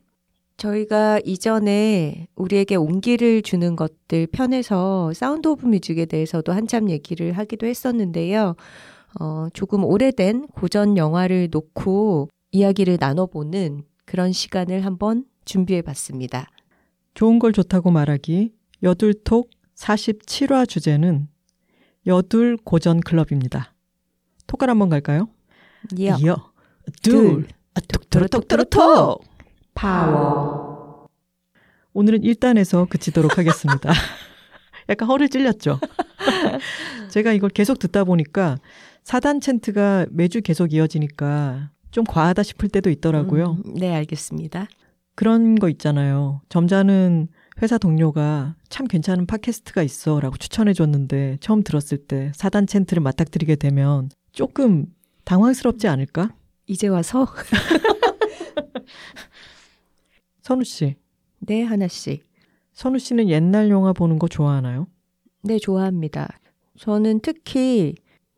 저희가 0.62 1.21
이전에 1.25 2.28
우리에게 2.37 2.76
온기를 2.76 3.42
주는 3.42 3.75
것들 3.75 4.28
편에서 4.28 5.12
사운드 5.12 5.49
오브 5.49 5.66
뮤직에 5.66 6.07
대해서도 6.07 6.52
한참 6.52 6.88
얘기를 6.88 7.33
하기도 7.33 7.66
했었는데요. 7.66 8.54
어, 9.21 9.49
조금 9.52 9.85
오래된 9.85 10.47
고전 10.47 10.97
영화를 10.97 11.49
놓고 11.50 12.28
이야기를 12.52 12.99
나눠보는 13.00 13.83
그런 14.04 14.31
시간을 14.31 14.85
한번 14.85 15.25
준비해 15.45 15.83
봤습니다. 15.83 16.49
좋은 17.14 17.40
걸 17.40 17.52
좋다고 17.52 17.90
말하기 17.90 18.52
여둘톡 18.85 19.50
47화 19.75 20.69
주제는 20.69 21.26
여둘 22.07 22.57
고전 22.57 23.00
클럽입니다. 23.00 23.75
톡을 24.47 24.71
한번 24.71 24.90
갈까요? 24.90 25.28
여, 26.00 26.16
여 26.25 26.52
둘, 27.02 27.49
톡톡 27.75 28.49
톡 28.49 28.49
톡 28.49 28.71
톡 28.71 29.32
파워. 29.75 31.09
오늘은 31.93 32.23
1단에서 32.23 32.88
그치도록 32.88 33.38
하겠습니다. 33.38 33.93
약간 34.88 35.09
허를 35.09 35.29
찔렸죠. 35.29 35.79
제가 37.11 37.33
이걸 37.33 37.50
계속 37.50 37.79
듣다 37.79 38.05
보니까 38.05 38.57
4단 39.05 39.41
챈트가 39.41 40.09
매주 40.11 40.41
계속 40.43 40.73
이어지니까 40.73 41.71
좀 41.91 42.05
과하다 42.05 42.43
싶을 42.43 42.69
때도 42.69 42.91
있더라고요. 42.91 43.59
음, 43.64 43.75
네, 43.75 43.95
알겠습니다. 43.95 44.67
그런 45.14 45.57
거 45.57 45.69
있잖아요. 45.69 46.41
점자는 46.49 47.29
회사 47.61 47.76
동료가 47.76 48.57
참 48.71 48.87
괜찮은 48.87 49.26
팟캐스트가 49.26 49.83
있어 49.83 50.21
라고 50.21 50.38
추천해 50.38 50.73
줬는데 50.73 51.37
처음 51.41 51.62
들었을 51.62 51.99
때 51.99 52.33
4단 52.35 52.67
챈트를 52.67 53.00
맞닥뜨리게 53.00 53.57
되면 53.57 54.09
조금 54.33 54.87
당황스럽지 55.25 55.87
않을까? 55.88 56.31
이제 56.67 56.88
와서? 56.88 57.26
선우 60.43 60.65
씨. 60.65 60.97
네, 61.39 61.63
하나 61.63 61.89
씨. 61.89 62.23
선우 62.73 62.99
씨는 62.99 63.29
옛날 63.29 63.71
영화 63.71 63.93
보는 63.93 64.19
거 64.19 64.29
좋아하나요? 64.29 64.87
네, 65.43 65.59
좋아합니다. 65.59 66.29
저는 66.79 67.21
특히 67.21 67.95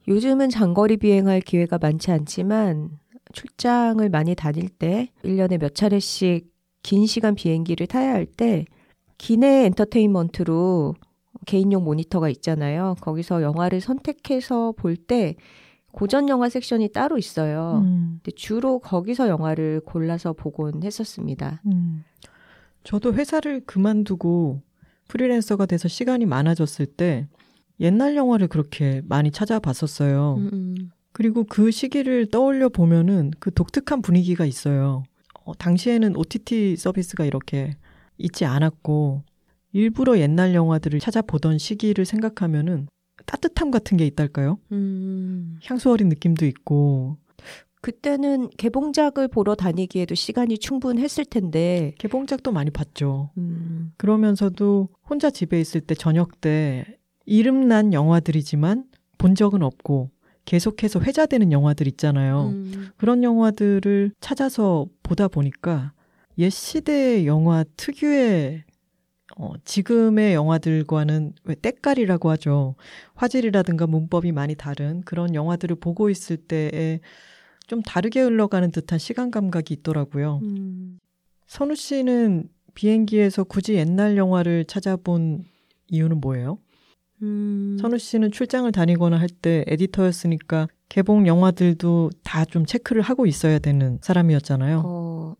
요즘은 0.08 0.50
장거리 0.50 0.96
비행할 0.96 1.40
기회가 1.40 1.78
많지 1.78 2.10
않지만 2.10 2.98
출장을 3.32 4.06
많이 4.10 4.34
다닐 4.34 4.68
때 4.68 5.08
1년에 5.24 5.58
몇 5.58 5.74
차례씩 5.74 6.52
긴 6.82 7.06
시간 7.06 7.34
비행기를 7.34 7.86
타야 7.86 8.12
할 8.12 8.26
때 8.26 8.66
기내 9.16 9.64
엔터테인먼트로 9.66 10.94
개인용 11.46 11.84
모니터가 11.84 12.28
있잖아요. 12.28 12.96
거기서 13.00 13.42
영화를 13.42 13.80
선택해서 13.80 14.72
볼 14.76 14.96
때 14.96 15.36
고전 15.94 16.28
영화 16.28 16.48
섹션이 16.48 16.90
따로 16.90 17.18
있어요. 17.18 17.80
음. 17.84 18.18
근데 18.20 18.34
주로 18.34 18.80
거기서 18.80 19.28
영화를 19.28 19.80
골라서 19.84 20.32
보곤 20.32 20.82
했었습니다. 20.82 21.62
음. 21.66 22.02
저도 22.82 23.14
회사를 23.14 23.60
그만두고 23.64 24.60
프리랜서가 25.06 25.66
돼서 25.66 25.86
시간이 25.86 26.26
많아졌을 26.26 26.86
때 26.86 27.28
옛날 27.78 28.16
영화를 28.16 28.48
그렇게 28.48 29.02
많이 29.04 29.30
찾아봤었어요. 29.30 30.34
음, 30.38 30.50
음. 30.52 30.90
그리고 31.12 31.44
그 31.44 31.70
시기를 31.70 32.26
떠올려 32.26 32.68
보면은 32.68 33.30
그 33.38 33.54
독특한 33.54 34.02
분위기가 34.02 34.44
있어요. 34.44 35.04
어, 35.44 35.54
당시에는 35.54 36.16
OTT 36.16 36.74
서비스가 36.74 37.24
이렇게 37.24 37.76
있지 38.18 38.44
않았고 38.44 39.22
일부러 39.72 40.18
옛날 40.18 40.54
영화들을 40.54 40.98
찾아보던 40.98 41.58
시기를 41.58 42.04
생각하면은 42.04 42.88
따뜻함 43.26 43.70
같은 43.70 43.96
게 43.96 44.06
있달까요? 44.06 44.58
음. 44.72 45.58
향수 45.64 45.90
어린 45.90 46.08
느낌도 46.08 46.46
있고. 46.46 47.16
그때는 47.80 48.48
개봉작을 48.56 49.28
보러 49.28 49.54
다니기에도 49.54 50.14
시간이 50.14 50.58
충분했을 50.58 51.26
텐데. 51.26 51.92
개봉작도 51.98 52.50
많이 52.50 52.70
봤죠. 52.70 53.30
음. 53.36 53.92
그러면서도 53.98 54.88
혼자 55.08 55.30
집에 55.30 55.60
있을 55.60 55.82
때 55.82 55.94
저녁 55.94 56.40
때 56.40 56.98
이름난 57.26 57.92
영화들이지만 57.92 58.84
본 59.18 59.34
적은 59.34 59.62
없고 59.62 60.10
계속해서 60.46 61.00
회자되는 61.00 61.52
영화들 61.52 61.86
있잖아요. 61.88 62.52
음. 62.54 62.88
그런 62.96 63.22
영화들을 63.22 64.12
찾아서 64.20 64.86
보다 65.02 65.28
보니까 65.28 65.92
옛 66.38 66.50
시대의 66.50 67.26
영화 67.26 67.64
특유의 67.76 68.64
어, 69.36 69.52
지금의 69.64 70.34
영화들과는 70.34 71.32
왜 71.44 71.54
때깔이라고 71.56 72.30
하죠. 72.30 72.76
화질이라든가 73.14 73.86
문법이 73.86 74.32
많이 74.32 74.54
다른 74.54 75.00
그런 75.02 75.34
영화들을 75.34 75.76
보고 75.76 76.08
있을 76.10 76.36
때에 76.36 77.00
좀 77.66 77.82
다르게 77.82 78.20
흘러가는 78.20 78.70
듯한 78.70 78.98
시간 78.98 79.30
감각이 79.30 79.74
있더라고요. 79.74 80.40
음. 80.44 80.98
선우 81.46 81.74
씨는 81.74 82.48
비행기에서 82.74 83.44
굳이 83.44 83.74
옛날 83.74 84.16
영화를 84.16 84.64
찾아본 84.66 85.44
이유는 85.88 86.20
뭐예요? 86.20 86.58
음. 87.22 87.76
선우 87.80 87.98
씨는 87.98 88.32
출장을 88.32 88.70
다니거나 88.70 89.18
할 89.18 89.28
때 89.28 89.64
에디터였으니까 89.66 90.68
개봉 90.88 91.26
영화들도 91.26 92.10
다 92.22 92.44
좀 92.44 92.66
체크를 92.66 93.02
하고 93.02 93.26
있어야 93.26 93.58
되는 93.58 93.98
사람이었잖아요. 94.02 94.82
어, 94.84 95.34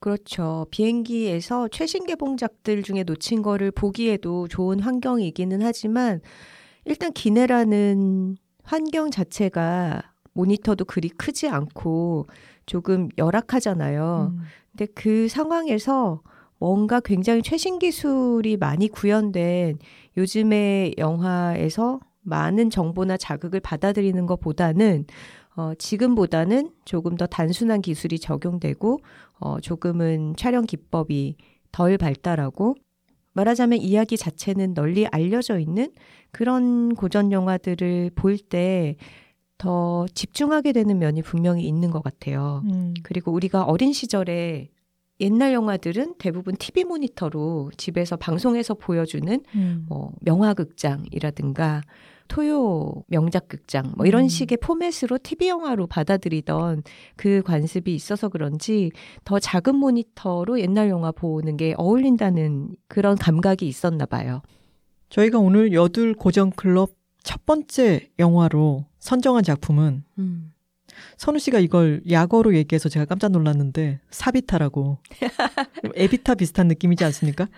그렇죠. 0.00 0.66
비행기에서 0.70 1.68
최신 1.68 2.06
개봉작들 2.06 2.82
중에 2.82 3.02
놓친 3.02 3.42
거를 3.42 3.70
보기에도 3.70 4.46
좋은 4.46 4.80
환경이기는 4.80 5.60
하지만 5.62 6.20
일단 6.84 7.12
기내라는 7.12 8.36
환경 8.62 9.10
자체가 9.10 10.02
모니터도 10.32 10.84
그리 10.84 11.08
크지 11.08 11.48
않고 11.48 12.26
조금 12.66 13.08
열악하잖아요. 13.18 14.34
음. 14.34 14.42
근데 14.70 14.86
그 14.94 15.28
상황에서 15.28 16.22
뭔가 16.58 17.00
굉장히 17.00 17.42
최신 17.42 17.78
기술이 17.78 18.56
많이 18.56 18.88
구현된 18.88 19.78
요즘의 20.16 20.94
영화에서 20.98 22.00
많은 22.22 22.70
정보나 22.70 23.16
자극을 23.16 23.60
받아들이는 23.60 24.26
것보다는 24.26 25.06
어, 25.56 25.72
지금보다는 25.76 26.70
조금 26.84 27.16
더 27.16 27.26
단순한 27.26 27.80
기술이 27.80 28.20
적용되고 28.20 29.00
어, 29.40 29.60
조금은 29.60 30.34
촬영 30.36 30.64
기법이 30.66 31.36
덜 31.72 31.98
발달하고 31.98 32.76
말하자면 33.34 33.78
이야기 33.80 34.16
자체는 34.16 34.74
널리 34.74 35.06
알려져 35.06 35.58
있는 35.58 35.92
그런 36.32 36.94
고전 36.94 37.32
영화들을 37.32 38.10
볼 38.14 38.38
때 38.38 38.96
더 39.58 40.06
집중하게 40.14 40.72
되는 40.72 40.98
면이 40.98 41.22
분명히 41.22 41.64
있는 41.66 41.90
것 41.90 42.02
같아요. 42.02 42.62
음. 42.70 42.94
그리고 43.02 43.32
우리가 43.32 43.64
어린 43.64 43.92
시절에 43.92 44.68
옛날 45.20 45.52
영화들은 45.52 46.14
대부분 46.18 46.54
TV 46.54 46.84
모니터로 46.84 47.72
집에서 47.76 48.16
방송에서 48.16 48.74
보여주는 48.74 49.42
음. 49.56 49.86
뭐 49.88 50.12
명화극장이라든가 50.20 51.82
토요 52.28 53.04
명작극장 53.08 53.92
뭐 53.96 54.06
이런 54.06 54.24
음. 54.24 54.28
식의 54.28 54.58
포맷으로 54.58 55.18
TV 55.22 55.48
영화로 55.48 55.86
받아들이던 55.86 56.82
그 57.16 57.42
관습이 57.42 57.94
있어서 57.94 58.28
그런지 58.28 58.92
더 59.24 59.38
작은 59.38 59.74
모니터로 59.74 60.60
옛날 60.60 60.88
영화 60.88 61.10
보는 61.10 61.56
게 61.56 61.74
어울린다는 61.76 62.76
그런 62.86 63.16
감각이 63.16 63.66
있었나 63.66 64.06
봐요. 64.06 64.42
저희가 65.08 65.38
오늘 65.38 65.72
여둘 65.72 66.14
고정 66.14 66.50
클럽 66.50 66.90
첫 67.22 67.44
번째 67.46 68.08
영화로 68.18 68.86
선정한 68.98 69.42
작품은 69.42 70.04
음. 70.18 70.52
선우 71.16 71.38
씨가 71.38 71.58
이걸 71.60 72.02
약어로 72.10 72.54
얘기해서 72.54 72.88
제가 72.88 73.04
깜짝 73.04 73.30
놀랐는데 73.30 74.00
사비타라고 74.10 74.98
에비타 75.94 76.34
비슷한 76.34 76.68
느낌이지 76.68 77.04
않습니까? 77.04 77.48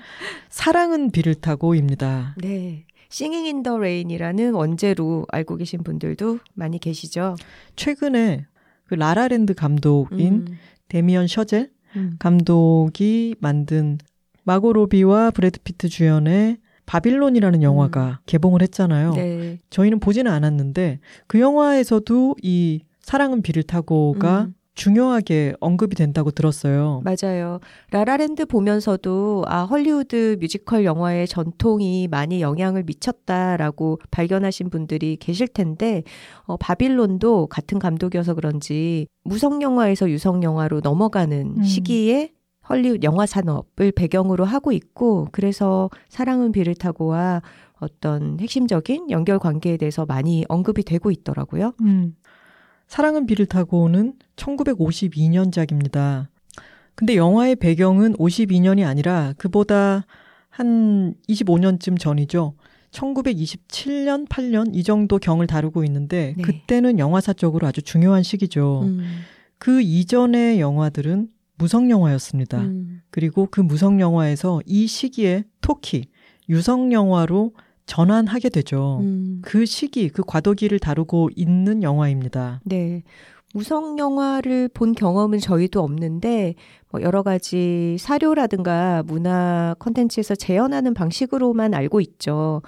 사랑은 0.49 1.11
비를 1.11 1.35
타고입니다. 1.35 2.35
네. 2.39 2.87
Singing 3.11 3.45
in 3.47 3.63
the 3.63 3.77
Rain이라는 3.79 4.55
원제로 4.55 5.27
알고 5.31 5.57
계신 5.57 5.83
분들도 5.83 6.39
많이 6.55 6.79
계시죠. 6.79 7.35
최근에 7.77 8.47
그 8.85 8.95
라라랜드 8.95 9.55
감독인 9.55 10.47
음. 10.49 10.57
데미언 10.89 11.27
셔젤 11.27 11.71
음. 11.97 12.17
감독이 12.19 13.35
만든 13.41 13.99
마고 14.45 14.73
로비와 14.73 15.33
브래드 15.33 15.61
피트 15.61 15.89
주연의 15.89 16.59
바빌론이라는 16.87 17.63
영화가 17.63 18.21
개봉을 18.27 18.63
했잖아요. 18.63 19.13
네. 19.15 19.59
저희는 19.71 20.01
보지는 20.01 20.33
않았는데 20.33 20.99
그 21.29 21.39
영화에서도 21.39 22.37
이 22.43 22.81
사랑은 23.01 23.43
비를 23.43 23.63
타고가 23.63 24.43
음. 24.43 24.55
중요하게 24.75 25.55
언급이 25.61 25.97
된다고 25.97 26.31
들었어요. 26.31 27.03
맞아요. 27.05 27.61
라라랜드 27.91 28.47
보면서도 28.47 29.45
아 29.47 29.65
헐리우드 29.65 30.37
뮤지컬 30.41 30.85
영화의 30.85 31.27
전통이 31.29 32.09
많이 32.09 32.41
영향을 32.41 32.85
미쳤다라고 32.85 33.99
발견하신 34.11 34.71
분들이 34.71 35.17
계실 35.17 35.49
텐데 35.49 36.03
어, 36.45 36.57
바빌론도 36.57 37.49
같은 37.49 37.79
감독이어서 37.79 38.35
그런지 38.35 39.07
무성 39.25 39.61
영화에서 39.61 40.09
유성 40.09 40.43
영화로 40.43 40.81
넘어가는 40.81 41.55
음. 41.59 41.63
시기에 41.63 42.33
헐리우드 42.69 43.01
영화 43.05 43.27
산업을 43.27 43.93
배경으로 43.93 44.45
하고 44.45 44.71
있고 44.71 45.27
그래서 45.33 45.91
사랑은 46.09 46.53
비를 46.53 46.75
타고와 46.75 47.43
어떤 47.81 48.39
핵심적인 48.39 49.11
연결 49.11 49.39
관계에 49.39 49.77
대해서 49.77 50.07
많이 50.07 50.45
언급이 50.49 50.85
되고 50.85 51.11
있더라고요. 51.11 51.73
음. 51.81 52.15
사랑은 52.91 53.25
비를 53.27 53.47
타고는 53.47 54.15
1952년작입니다. 54.35 56.27
근데 56.97 57.15
영화의 57.15 57.55
배경은 57.55 58.15
52년이 58.15 58.85
아니라 58.85 59.33
그보다 59.39 60.05
한 60.49 61.15
25년쯤 61.29 62.01
전이죠. 62.01 62.55
1927년, 62.91 64.27
8년 64.27 64.75
이 64.75 64.83
정도 64.83 65.19
경을 65.19 65.47
다루고 65.47 65.85
있는데 65.85 66.35
네. 66.37 66.43
그때는 66.43 66.99
영화사적으로 66.99 67.69
아주 67.69 67.81
중요한 67.81 68.25
시기죠. 68.25 68.81
음, 68.83 69.21
그 69.59 69.81
이전의 69.81 70.59
영화들은 70.59 71.29
무성 71.59 71.91
영화였습니다. 71.91 72.59
음, 72.59 73.03
그리고 73.11 73.47
그 73.49 73.61
무성 73.61 74.01
영화에서 74.01 74.63
이 74.67 74.89
시기에 74.89 75.45
토키 75.61 76.07
유성 76.49 76.93
영화로 76.93 77.53
전환하게 77.95 78.51
되죠. 78.51 78.99
음. 79.03 79.41
그 79.43 79.67
시기, 79.67 80.09
그 80.09 80.23
과도기를 80.25 80.79
다루고 80.79 81.31
있는 81.35 81.83
영화입니다. 81.83 82.61
네. 82.65 83.03
무성 83.53 83.99
영화를 83.99 84.69
본 84.73 84.93
경험은 84.95 85.41
저희도 85.41 85.83
없는데 85.83 86.55
뭐 86.93 87.03
여러 87.03 87.25
가지 87.25 87.97
사료라든가 87.99 89.03
문화 89.05 89.75
콘텐츠에서 89.81 90.37
재현하는 90.37 90.95
방식으로만 90.95 91.75
알고 91.75 92.01
있죠. 92.01 92.63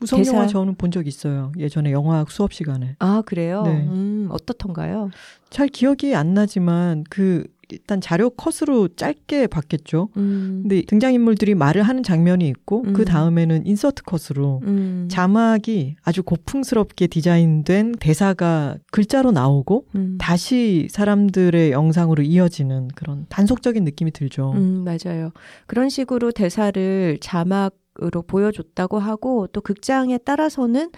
무성 0.00 0.18
대사- 0.18 0.34
영화 0.34 0.46
저는 0.48 0.74
본 0.74 0.90
적 0.90 1.06
있어요. 1.06 1.52
예전에 1.56 1.92
영화학 1.92 2.32
수업 2.32 2.52
시간에. 2.52 2.96
아 2.98 3.22
그래요? 3.24 3.62
네. 3.62 3.86
음, 3.88 4.26
어떻던가요? 4.32 5.10
잘 5.50 5.68
기억이 5.68 6.16
안 6.16 6.34
나지만 6.34 7.04
그 7.08 7.44
일단 7.70 8.00
자료 8.00 8.30
컷으로 8.30 8.88
짧게 8.88 9.46
봤겠죠. 9.46 10.08
음, 10.16 10.60
근데 10.62 10.82
등장인물들이 10.82 11.54
말을 11.54 11.82
하는 11.82 12.02
장면이 12.02 12.46
있고 12.48 12.82
음. 12.86 12.92
그 12.92 13.04
다음에는 13.04 13.66
인서트 13.66 14.02
컷으로 14.02 14.60
음, 14.64 15.08
자막이 15.10 15.96
아주 16.02 16.22
고풍스럽게 16.22 17.06
디자인된 17.06 17.92
대사가 18.00 18.76
글자로 18.90 19.32
나오고 19.32 19.86
음, 19.94 20.18
다시 20.18 20.88
사람들의 20.90 21.72
영상으로 21.72 22.22
이어지는 22.22 22.88
그런 22.94 23.26
단속적인 23.28 23.84
느낌이 23.84 24.10
들죠. 24.10 24.52
음, 24.52 24.84
맞아요. 24.84 25.30
그런 25.66 25.88
식으로 25.88 26.32
대사를 26.32 27.18
자막으로 27.20 28.22
보여줬다고 28.26 28.98
하고 28.98 29.46
또 29.48 29.60
극장에 29.60 30.18
따라서는 30.18 30.90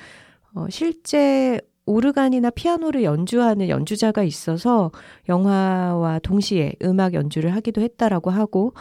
어, 0.54 0.66
실제 0.70 1.60
오르간이나 1.86 2.50
피아노를 2.50 3.04
연주하는 3.04 3.68
연주자가 3.68 4.22
있어서 4.22 4.90
영화와 5.28 6.18
동시에 6.20 6.74
음악 6.82 7.14
연주를 7.14 7.54
하기도 7.54 7.80
했다라고 7.80 8.30
하고 8.30 8.74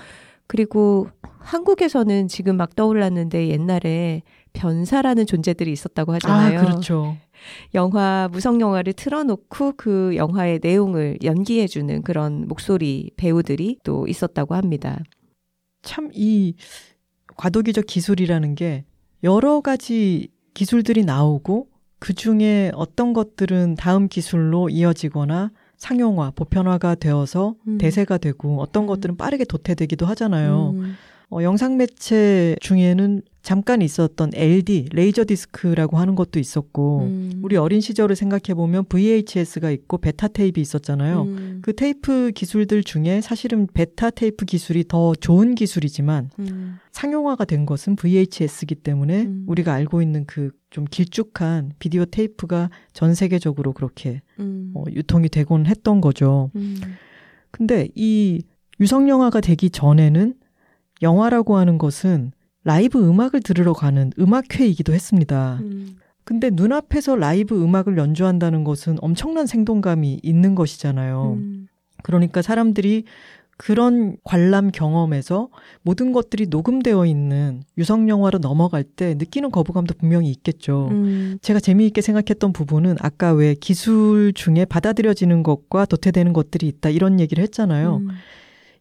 그리고 0.47 1.07
한국에서는 1.39 2.27
지금 2.27 2.57
막 2.57 2.75
떠올랐는데 2.75 3.49
옛날에 3.49 4.23
변사라는 4.53 5.25
존재들이 5.25 5.71
있었다고 5.71 6.13
하잖아요. 6.15 6.59
아, 6.59 6.63
그렇죠. 6.63 7.17
영화 7.73 8.29
무성 8.31 8.59
영화를 8.61 8.93
틀어놓고 8.93 9.73
그 9.77 10.15
영화의 10.15 10.59
내용을 10.63 11.19
연기해주는 11.23 12.01
그런 12.01 12.47
목소리 12.47 13.11
배우들이 13.17 13.79
또 13.83 14.07
있었다고 14.07 14.55
합니다. 14.55 14.99
참 15.83 16.09
이 16.13 16.55
과도기적 17.37 17.85
기술이라는 17.85 18.55
게 18.55 18.85
여러 19.23 19.61
가지 19.61 20.29
기술들이 20.53 21.03
나오고 21.03 21.67
그 21.99 22.13
중에 22.13 22.71
어떤 22.75 23.13
것들은 23.13 23.75
다음 23.75 24.07
기술로 24.07 24.69
이어지거나 24.69 25.51
상용화, 25.77 26.31
보편화가 26.35 26.95
되어서 26.95 27.55
음. 27.67 27.77
대세가 27.77 28.17
되고 28.17 28.61
어떤 28.61 28.83
음. 28.83 28.87
것들은 28.87 29.17
빠르게 29.17 29.45
도태되기도 29.45 30.05
하잖아요. 30.05 30.71
음, 30.75 30.95
어, 31.31 31.41
영상 31.41 31.77
매체 31.77 32.55
중에는 32.61 33.21
잠깐 33.41 33.81
있었던 33.81 34.31
LD, 34.33 34.89
레이저 34.91 35.23
디스크라고 35.25 35.97
하는 35.97 36.15
것도 36.15 36.39
있었고 36.39 37.01
음, 37.01 37.41
우리 37.43 37.57
어린 37.57 37.79
시절을 37.79 38.15
생각해 38.15 38.55
보면 38.55 38.85
VHS가 38.85 39.69
있고 39.69 39.99
베타 39.99 40.27
테이프 40.27 40.59
있었잖아요. 40.59 41.21
음, 41.23 41.59
그 41.61 41.75
테이프 41.75 42.31
기술들 42.33 42.83
중에 42.83 43.21
사실은 43.21 43.67
베타 43.71 44.09
테이프 44.09 44.45
기술이 44.45 44.85
더 44.87 45.13
좋은 45.13 45.53
기술이지만 45.53 46.31
음, 46.39 46.77
상용화가 46.91 47.45
된 47.45 47.67
것은 47.67 47.95
VHS이기 47.95 48.75
때문에 48.75 49.23
음. 49.23 49.45
우리가 49.47 49.73
알고 49.73 50.01
있는 50.01 50.25
그 50.25 50.51
좀 50.75 50.83
길쭉한 50.83 51.71
비디오 51.79 52.03
테이프가 52.03 52.69
전 52.91 53.15
세계적으로 53.15 53.71
그렇게 53.71 54.21
음, 54.41 54.73
어, 54.75 54.83
유통이 54.91 55.29
되곤 55.29 55.67
했던 55.67 56.01
거죠. 56.01 56.51
음, 56.57 56.75
근데 57.49 57.87
이 57.95 58.43
유성 58.81 59.07
영화가 59.07 59.39
되기 59.39 59.69
전에는 59.69 60.33
영화라고 61.05 61.55
하는 61.57 61.77
것은 61.77 62.31
라이브 62.65 62.99
음악을 62.99 63.41
들으러 63.41 63.73
가는 63.73 64.11
음악회이기도 64.19 64.91
했습니다. 64.93 65.59
음, 65.61 65.95
근데 66.23 66.49
눈앞에서 66.51 67.15
라이브 67.15 67.63
음악을 67.63 67.97
연주한다는 67.97 68.63
것은 68.63 68.97
엄청난 69.01 69.45
생동감이 69.45 70.19
있는 70.23 70.55
것이잖아요. 70.55 71.37
음, 71.37 71.67
그러니까 72.03 72.41
사람들이 72.41 73.03
그런 73.57 74.17
관람 74.23 74.71
경험에서 74.71 75.49
모든 75.81 76.11
것들이 76.11 76.47
녹음되어 76.47 77.05
있는 77.05 77.63
유성 77.77 78.09
영화로 78.09 78.39
넘어갈 78.39 78.83
때 78.83 79.13
느끼는 79.13 79.51
거부감도 79.51 79.93
분명히 79.97 80.29
있겠죠. 80.31 80.89
음, 80.91 81.37
제가 81.41 81.59
재미있게 81.59 82.01
생각했던 82.01 82.51
부분은 82.51 82.97
아까 82.99 83.31
왜 83.31 83.53
기술 83.53 84.33
중에 84.33 84.65
받아들여지는 84.65 85.43
것과 85.43 85.85
도태되는 85.85 86.33
것들이 86.33 86.67
있다 86.67 86.89
이런 86.89 87.19
얘기를 87.19 87.41
했잖아요. 87.43 87.97
음, 87.97 88.09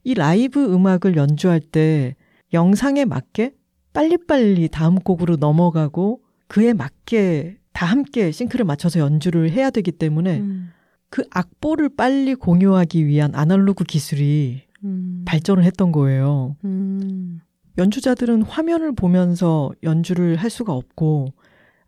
이 0.04 0.14
라이브 0.14 0.62
음악을 0.72 1.16
연주할 1.16 1.60
때 1.60 2.14
영상에 2.52 3.04
맞게 3.04 3.54
빨리빨리 3.92 4.68
다음 4.68 4.96
곡으로 4.96 5.36
넘어가고 5.36 6.20
그에 6.46 6.72
맞게 6.72 7.56
다 7.72 7.86
함께 7.86 8.30
싱크를 8.30 8.64
맞춰서 8.64 9.00
연주를 9.00 9.50
해야 9.50 9.70
되기 9.70 9.90
때문에 9.90 10.38
음, 10.38 10.70
그 11.10 11.24
악보를 11.30 11.90
빨리 11.96 12.34
공유하기 12.34 13.06
위한 13.06 13.34
아날로그 13.34 13.84
기술이 13.84 14.62
음, 14.84 15.22
발전을 15.26 15.64
했던 15.64 15.90
거예요. 15.90 16.56
음, 16.64 17.40
연주자들은 17.78 18.42
화면을 18.42 18.92
보면서 18.94 19.72
연주를 19.82 20.36
할 20.36 20.50
수가 20.50 20.72
없고 20.72 21.32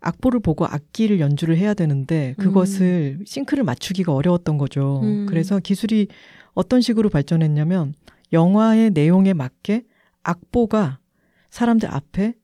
악보를 0.01 0.41
보고 0.41 0.67
악기를 0.67 1.21
연주를 1.21 1.57
해야 1.57 1.75
되는데 1.75 2.35
그것을 2.39 3.21
싱크를 3.25 3.65
맞추기가 3.65 4.13
어려웠던 4.13 4.59
거죠. 4.59 5.01
음. 5.03 5.27
그래서 5.29 5.59
기술이 5.59 6.09
어떤 6.57 6.81
식으로 6.81 7.11
발전했냐면 7.11 7.95
영화의 8.33 8.91
내용에 8.91 9.35
맞게 9.35 9.85
악보가 10.25 10.99
사람들 11.51 11.95
앞에 11.95 12.35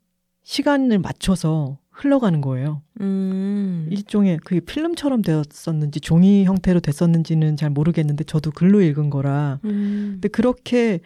시간을 0.45 1.01
맞춰서 1.01 1.79
흘러가는 1.91 2.41
거예요. 2.41 2.83
음, 3.01 3.89
일종의 3.91 4.39
그 4.45 4.61
필름처럼 4.61 5.23
되었었는지 5.23 6.01
종이 6.01 6.45
형태로 6.45 6.81
됐었는지는 6.81 7.57
잘 7.57 7.71
모르겠는데 7.71 8.25
저도 8.25 8.51
글로 8.51 8.81
읽은 8.83 9.11
거라. 9.11 9.59
음, 9.65 10.13
근데 10.15 10.29
그렇게 10.29 11.01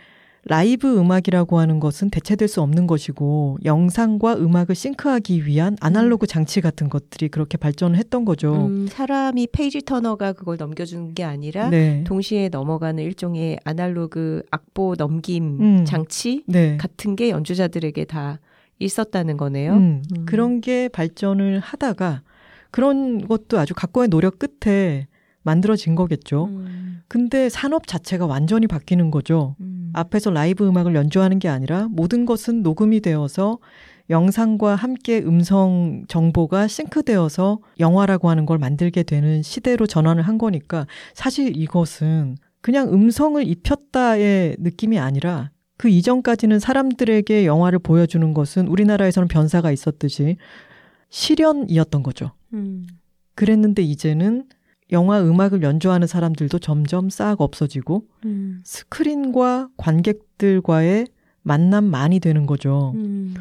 라이브 0.48 0.96
음악이라고 0.96 1.58
하는 1.58 1.80
것은 1.80 2.08
대체될 2.08 2.46
수 2.46 2.62
없는 2.62 2.86
것이고 2.86 3.58
영상과 3.64 4.36
음악을 4.36 4.76
싱크하기 4.76 5.44
위한 5.44 5.76
아날로그 5.80 6.28
장치 6.28 6.60
같은 6.60 6.88
것들이 6.88 7.28
그렇게 7.28 7.58
발전을 7.58 7.98
했던 7.98 8.24
거죠. 8.24 8.66
음, 8.66 8.86
사람이 8.88 9.48
페이지 9.50 9.82
터너가 9.82 10.34
그걸 10.34 10.56
넘겨주는 10.56 11.14
게 11.14 11.24
아니라 11.24 11.68
네. 11.68 12.04
동시에 12.04 12.48
넘어가는 12.48 13.02
일종의 13.02 13.58
아날로그 13.64 14.44
악보 14.52 14.94
넘김 14.96 15.60
음. 15.60 15.84
장치 15.84 16.44
네. 16.46 16.76
같은 16.76 17.16
게 17.16 17.30
연주자들에게 17.30 18.04
다 18.04 18.38
있었다는 18.78 19.36
거네요. 19.36 19.72
음, 19.72 20.02
음. 20.16 20.26
그런 20.26 20.60
게 20.60 20.88
발전을 20.88 21.58
하다가 21.58 22.22
그런 22.70 23.26
것도 23.26 23.58
아주 23.58 23.74
각고의 23.74 24.08
노력 24.08 24.38
끝에 24.38 25.08
만들어진 25.46 25.94
거겠죠. 25.94 26.46
음, 26.46 27.02
근데 27.08 27.48
산업 27.48 27.86
자체가 27.86 28.26
완전히 28.26 28.66
바뀌는 28.66 29.12
거죠. 29.12 29.54
음. 29.60 29.90
앞에서 29.94 30.30
라이브 30.30 30.66
음악을 30.66 30.94
연주하는 30.94 31.38
게 31.38 31.48
아니라 31.48 31.86
모든 31.88 32.26
것은 32.26 32.62
녹음이 32.62 33.00
되어서 33.00 33.58
영상과 34.10 34.74
함께 34.74 35.18
음성 35.20 36.04
정보가 36.08 36.66
싱크되어서 36.66 37.60
영화라고 37.78 38.28
하는 38.28 38.44
걸 38.44 38.58
만들게 38.58 39.04
되는 39.04 39.42
시대로 39.42 39.86
전환을 39.86 40.22
한 40.24 40.36
거니까 40.36 40.86
사실 41.14 41.56
이것은 41.56 42.36
그냥 42.60 42.92
음성을 42.92 43.46
입혔다의 43.46 44.56
느낌이 44.58 44.98
아니라 44.98 45.50
그 45.76 45.88
이전까지는 45.88 46.58
사람들에게 46.58 47.46
영화를 47.46 47.78
보여주는 47.78 48.34
것은 48.34 48.66
우리나라에서는 48.66 49.28
변사가 49.28 49.70
있었듯이 49.70 50.36
실현이었던 51.10 52.02
거죠. 52.02 52.32
음. 52.52 52.86
그랬는데 53.36 53.82
이제는 53.82 54.44
영화 54.92 55.20
음악을 55.20 55.62
연주하는 55.62 56.06
사람들도 56.06 56.58
점점 56.58 57.10
싹 57.10 57.40
없어지고 57.40 58.04
음. 58.24 58.60
스크린과 58.64 59.70
관객들과의 59.76 61.06
만남만이 61.42 62.20
되는 62.20 62.46
거죠. 62.46 62.92
음. 62.94 63.34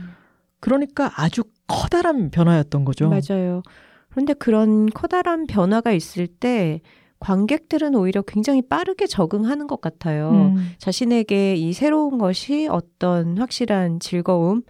그러니까 0.59 1.11
아주 1.15 1.43
커다란 1.67 2.31
변화였던 2.31 2.85
거죠. 2.85 3.09
맞아요. 3.09 3.61
그런데 4.09 4.33
그런 4.33 4.89
커다란 4.89 5.45
변화가 5.45 5.91
있을 5.91 6.27
때 6.27 6.81
관객들은 7.19 7.95
오히려 7.95 8.21
굉장히 8.21 8.61
빠르게 8.61 9.07
적응하는 9.07 9.67
것 9.67 9.81
같아요. 9.81 10.53
음, 10.55 10.71
자신에게 10.77 11.55
이 11.55 11.73
새로운 11.73 12.17
것이 12.17 12.67
어떤 12.69 13.37
확실한 13.37 13.99
즐거움을 13.99 14.63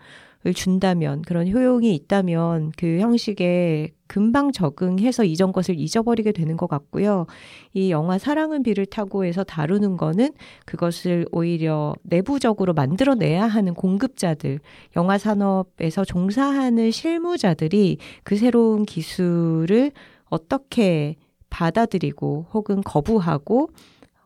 준다면 0.53 1.21
그런 1.23 1.47
효용이 1.49 1.93
있다면 1.95 2.71
그 2.77 2.99
형식에 2.99 3.94
금방 4.07 4.51
적응해서 4.51 5.23
이전 5.23 5.51
것을 5.51 5.79
잊어버리게 5.79 6.31
되는 6.31 6.57
것 6.57 6.67
같고요. 6.67 7.25
이 7.73 7.91
영화 7.91 8.17
사랑은 8.17 8.63
비를 8.63 8.85
타고에서 8.85 9.43
다루는 9.43 9.97
거는 9.97 10.31
그것을 10.65 11.25
오히려 11.31 11.93
내부적으로 12.03 12.73
만들어내야 12.73 13.45
하는 13.45 13.73
공급자들, 13.73 14.59
영화 14.95 15.17
산업에서 15.17 16.05
종사하는 16.05 16.91
실무자들이 16.91 17.97
그 18.23 18.35
새로운 18.35 18.85
기술을 18.85 19.91
어떻게 20.29 21.15
받아들이고 21.49 22.47
혹은 22.53 22.81
거부하고 22.81 23.69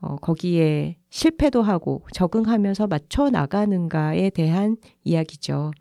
어, 0.00 0.16
거기에 0.16 0.96
실패도 1.10 1.62
하고 1.62 2.02
적응하면서 2.12 2.86
맞춰 2.86 3.30
나가는가에 3.30 4.30
대한 4.30 4.76
이야기죠. 5.04 5.72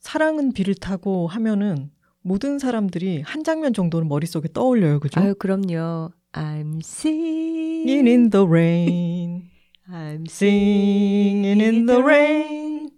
사랑은 0.00 0.52
비를 0.52 0.74
타고 0.74 1.28
하면은 1.28 1.91
모든 2.22 2.58
사람들이 2.58 3.22
한 3.22 3.44
장면 3.44 3.72
정도는 3.74 4.08
머릿속에 4.08 4.48
떠올려요. 4.52 5.00
그죠? 5.00 5.20
아유, 5.20 5.34
그럼요. 5.34 6.10
I'm 6.32 6.78
singing 6.82 8.08
in 8.08 8.30
the 8.30 8.46
rain, 8.46 9.50
I'm 9.90 10.24
singing 10.28 11.60
in 11.60 11.86
the 11.86 12.00
rain, 12.00 12.90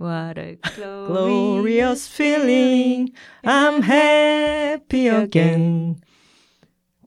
What 0.00 0.40
a 0.40 0.56
glorious 1.06 2.08
feeling, 2.12 3.12
I'm 3.44 3.82
happy 3.84 5.06
again. 5.08 5.96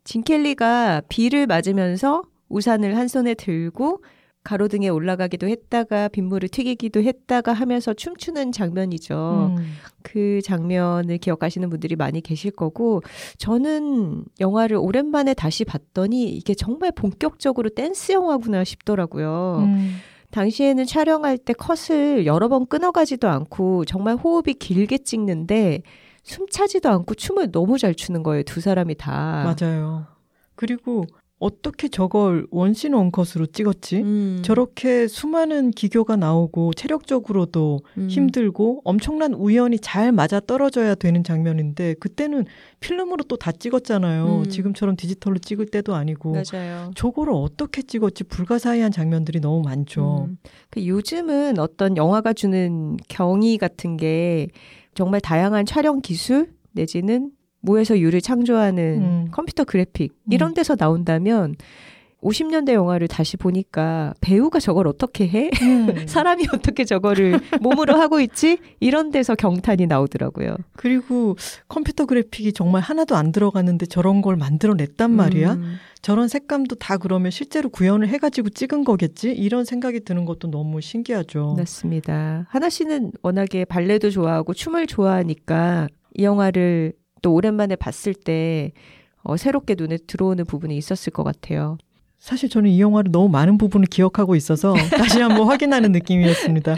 진켈리가 0.06 1.02
비를 1.10 1.48
맞으면서 1.48 2.24
우산을 2.48 2.96
한 2.96 3.10
손에 3.10 3.34
들고 3.34 4.02
가로등에 4.48 4.88
올라가기도 4.88 5.46
했다가 5.46 6.08
빗물을 6.08 6.48
튀기기도 6.48 7.04
했다가 7.04 7.52
하면서 7.52 7.94
춤추는 7.94 8.54
장면이죠. 8.54 9.56
음, 9.58 9.74
그 10.04 10.42
장면을 10.42 11.18
기억하시는 11.18 11.70
분들이 11.70 11.98
많이 11.98 12.22
계실 12.22 12.52
거고 12.52 13.02
저는 13.40 14.24
영화를 14.40 14.78
오랜만에 14.78 15.34
다시 15.34 15.66
봤더니 15.66 16.30
이게 16.30 16.54
정말 16.54 16.94
본격적으로 16.94 17.72
댄스 17.72 18.14
영화구나 18.14 18.64
싶더라고요. 18.64 19.64
음, 19.66 19.98
당시에는 20.32 20.86
촬영할 20.86 21.38
때 21.38 21.52
컷을 21.52 22.26
여러 22.26 22.48
번 22.48 22.68
끊어가지도 22.68 23.28
않고 23.28 23.84
정말 23.84 24.16
호흡이 24.16 24.54
길게 24.54 25.00
찍는데 25.00 25.82
숨 26.24 26.48
차지도 26.50 26.88
않고 26.90 27.16
춤을 27.16 27.52
너무 27.52 27.78
잘 27.78 27.94
추는 27.94 28.24
거예요. 28.24 28.44
두 28.44 28.62
사람이 28.62 28.96
다. 28.96 29.54
맞아요. 29.60 30.06
그리고 30.56 31.06
어떻게 31.40 31.88
저걸 31.88 32.48
원신 32.50 32.94
원컷으로 32.96 33.46
찍었지? 33.46 33.98
음, 33.98 34.40
저렇게 34.44 35.08
수많은 35.08 35.70
기교가 35.70 36.16
나오고 36.16 36.74
체력적으로도 36.74 37.82
음, 38.00 38.08
힘들고 38.10 38.82
엄청난 38.84 39.34
우연이 39.36 39.78
잘 39.78 40.12
맞아 40.12 40.40
떨어져야 40.40 40.96
되는 40.96 41.24
장면인데 41.24 41.94
그때는 42.00 42.46
필름으로 42.80 43.24
또 43.26 43.38
다 43.38 43.52
찍었잖아요. 43.52 44.40
음. 44.46 44.50
지금처럼 44.50 44.96
디지털로 44.96 45.38
찍을 45.38 45.68
때도 45.68 45.94
아니고 45.94 46.34
맞아요. 46.52 46.92
저거를 46.96 47.34
어떻게 47.34 47.84
찍었지 47.84 48.24
불가사의한 48.24 48.92
장면들이 48.92 49.40
너무 49.40 49.62
많죠. 49.62 50.26
음, 50.30 50.38
그 50.72 50.88
요즘은 50.88 51.60
어떤 51.60 51.98
영화가 51.98 52.34
주는 52.34 52.98
경이 53.10 53.60
같은 53.60 53.96
게 53.96 54.48
정말 54.96 55.22
다양한 55.22 55.68
촬영 55.68 56.02
기술 56.02 56.52
내지는 56.72 57.30
무에서 57.62 58.00
유를 58.00 58.22
창조하는 58.22 58.84
음. 59.02 59.28
컴퓨터 59.32 59.64
그래픽 59.64 60.14
이런 60.30 60.54
데서 60.54 60.76
나온다면 60.76 61.56
50년대 62.22 62.74
영화를 62.74 63.08
다시 63.08 63.38
보니까 63.38 64.14
배우가 64.22 64.60
저걸 64.60 64.88
어떻게 64.88 65.28
해? 65.28 65.52
음. 65.62 65.88
사람이 66.08 66.48
어떻게 66.52 66.84
저거를 66.84 67.40
몸으로 67.62 67.96
하고 67.96 68.20
있지? 68.20 68.58
이런 68.80 69.12
데서 69.12 69.36
경탄이 69.36 69.86
나오더라고요. 69.86 70.56
그리고 70.76 71.36
컴퓨터 71.68 72.06
그래픽이 72.06 72.54
정말 72.54 72.82
하나도 72.82 73.16
안 73.16 73.32
들어갔는데 73.32 73.86
저런 73.86 74.22
걸 74.22 74.36
만들어냈단 74.36 75.12
말이야. 75.12 75.54
음, 75.54 75.76
저런 76.02 76.28
색감도 76.28 76.78
다 76.78 76.98
그러면 76.98 77.30
실제로 77.30 77.70
구현을 77.70 78.08
해가지고 78.08 78.50
찍은 78.50 78.84
거겠지? 78.84 79.32
이런 79.32 79.64
생각이 79.64 80.00
드는 80.04 80.26
것도 80.26 80.50
너무 80.50 80.82
신기하죠. 80.82 81.56
맞습니다. 81.58 82.48
하나 82.50 82.70
씨는 82.70 83.12
워낙에 83.22 83.66
발레도 83.66 84.10
좋아하고 84.10 84.54
춤을 84.54 84.88
좋아하니까 84.88 85.88
이 86.16 86.24
영화를 86.24 86.94
또 87.22 87.34
오랜만에 87.34 87.76
봤을 87.76 88.14
때 88.14 88.72
어, 89.24 89.38
새롭게 89.38 89.76
눈에 89.78 89.98
들어오는 89.98 90.46
부분이 90.46 90.78
있었을 90.78 91.12
것 91.12 91.24
같아요. 91.24 91.78
사실 92.20 92.50
저는 92.50 92.70
이 92.70 92.82
영화를 92.82 93.12
너무 93.12 93.30
많은 93.30 93.58
부분을 93.58 93.88
기억하고 93.88 94.36
있어서 94.36 94.74
다시 94.98 95.20
한번 95.20 95.48
확인하는 95.48 95.92
느낌이었습니다. 95.92 96.76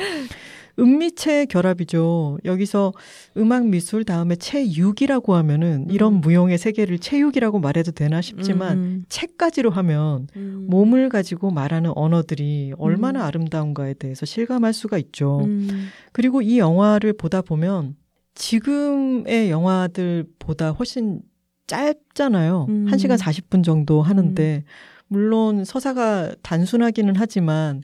은미체의 0.80 1.48
결합이죠. 1.48 2.40
여기서 2.46 2.94
음악 3.38 3.68
미술 3.68 4.06
다음에 4.06 4.36
체육이라고 4.36 5.36
하면은 5.36 5.88
이런 5.90 6.16
음. 6.16 6.22
무용의 6.22 6.58
세계를 6.58 7.00
체육이라고 7.00 7.60
말해도 7.60 7.92
되나 7.92 8.22
싶지만 8.22 8.78
음, 8.78 9.06
책까지로 9.10 9.70
하면 9.72 10.28
음, 10.38 10.68
몸을 10.70 11.10
가지고 11.10 11.52
말하는 11.52 11.92
언어들이 11.96 12.74
얼마나 12.78 13.22
음. 13.22 13.26
아름다운가에 13.26 13.96
대해서 13.96 14.26
실감할 14.26 14.74
수가 14.74 14.98
있죠. 14.98 15.42
음, 15.44 15.90
그리고 16.14 16.42
이 16.42 16.60
영화를 16.60 17.14
보다 17.14 17.42
보면 17.42 17.96
지금의 18.40 19.52
영화들보다 19.52 20.72
훨씬 20.72 21.22
짧잖아요. 21.68 22.66
음. 22.70 22.86
1시간 22.86 23.18
40분 23.18 23.64
정도 23.64 24.02
하는데, 24.02 24.64
물론 25.08 25.66
서사가 25.66 26.36
단순하기는 26.42 27.16
하지만, 27.18 27.82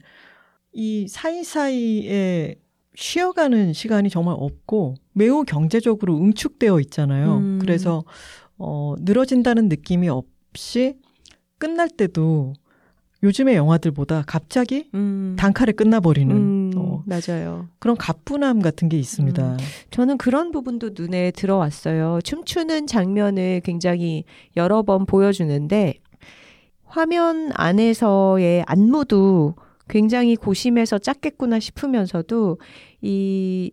이 0.72 1.06
사이사이에 1.08 2.56
쉬어가는 2.96 3.74
시간이 3.74 4.08
정말 4.08 4.34
없고, 4.38 4.94
매우 5.12 5.44
경제적으로 5.44 6.16
응축되어 6.16 6.80
있잖아요. 6.80 7.36
음. 7.36 7.58
그래서, 7.60 8.04
어, 8.56 8.94
늘어진다는 9.00 9.68
느낌이 9.68 10.08
없이 10.08 10.96
끝날 11.58 11.90
때도 11.90 12.54
요즘의 13.22 13.56
영화들보다 13.56 14.24
갑자기 14.26 14.88
음, 14.94 15.36
단칼에 15.38 15.72
끝나버리는 15.72 16.34
음, 16.36 16.70
어, 16.76 17.02
맞아요. 17.06 17.68
그런 17.78 17.96
가뿐함 17.96 18.60
같은 18.60 18.88
게 18.88 18.98
있습니다. 18.98 19.56
저는 19.90 20.18
그런 20.18 20.50
부분도 20.50 20.90
눈에 20.94 21.30
들어왔어요. 21.30 22.20
춤추는 22.22 22.86
장면을 22.86 23.60
굉장히 23.64 24.24
여러 24.56 24.82
번 24.82 25.06
보여주는데 25.06 25.94
화면 26.84 27.50
안에서의 27.54 28.64
안무도 28.66 29.54
굉장히 29.88 30.36
고심해서 30.36 30.98
짰겠구나 30.98 31.60
싶으면서도 31.60 32.58
이 33.02 33.72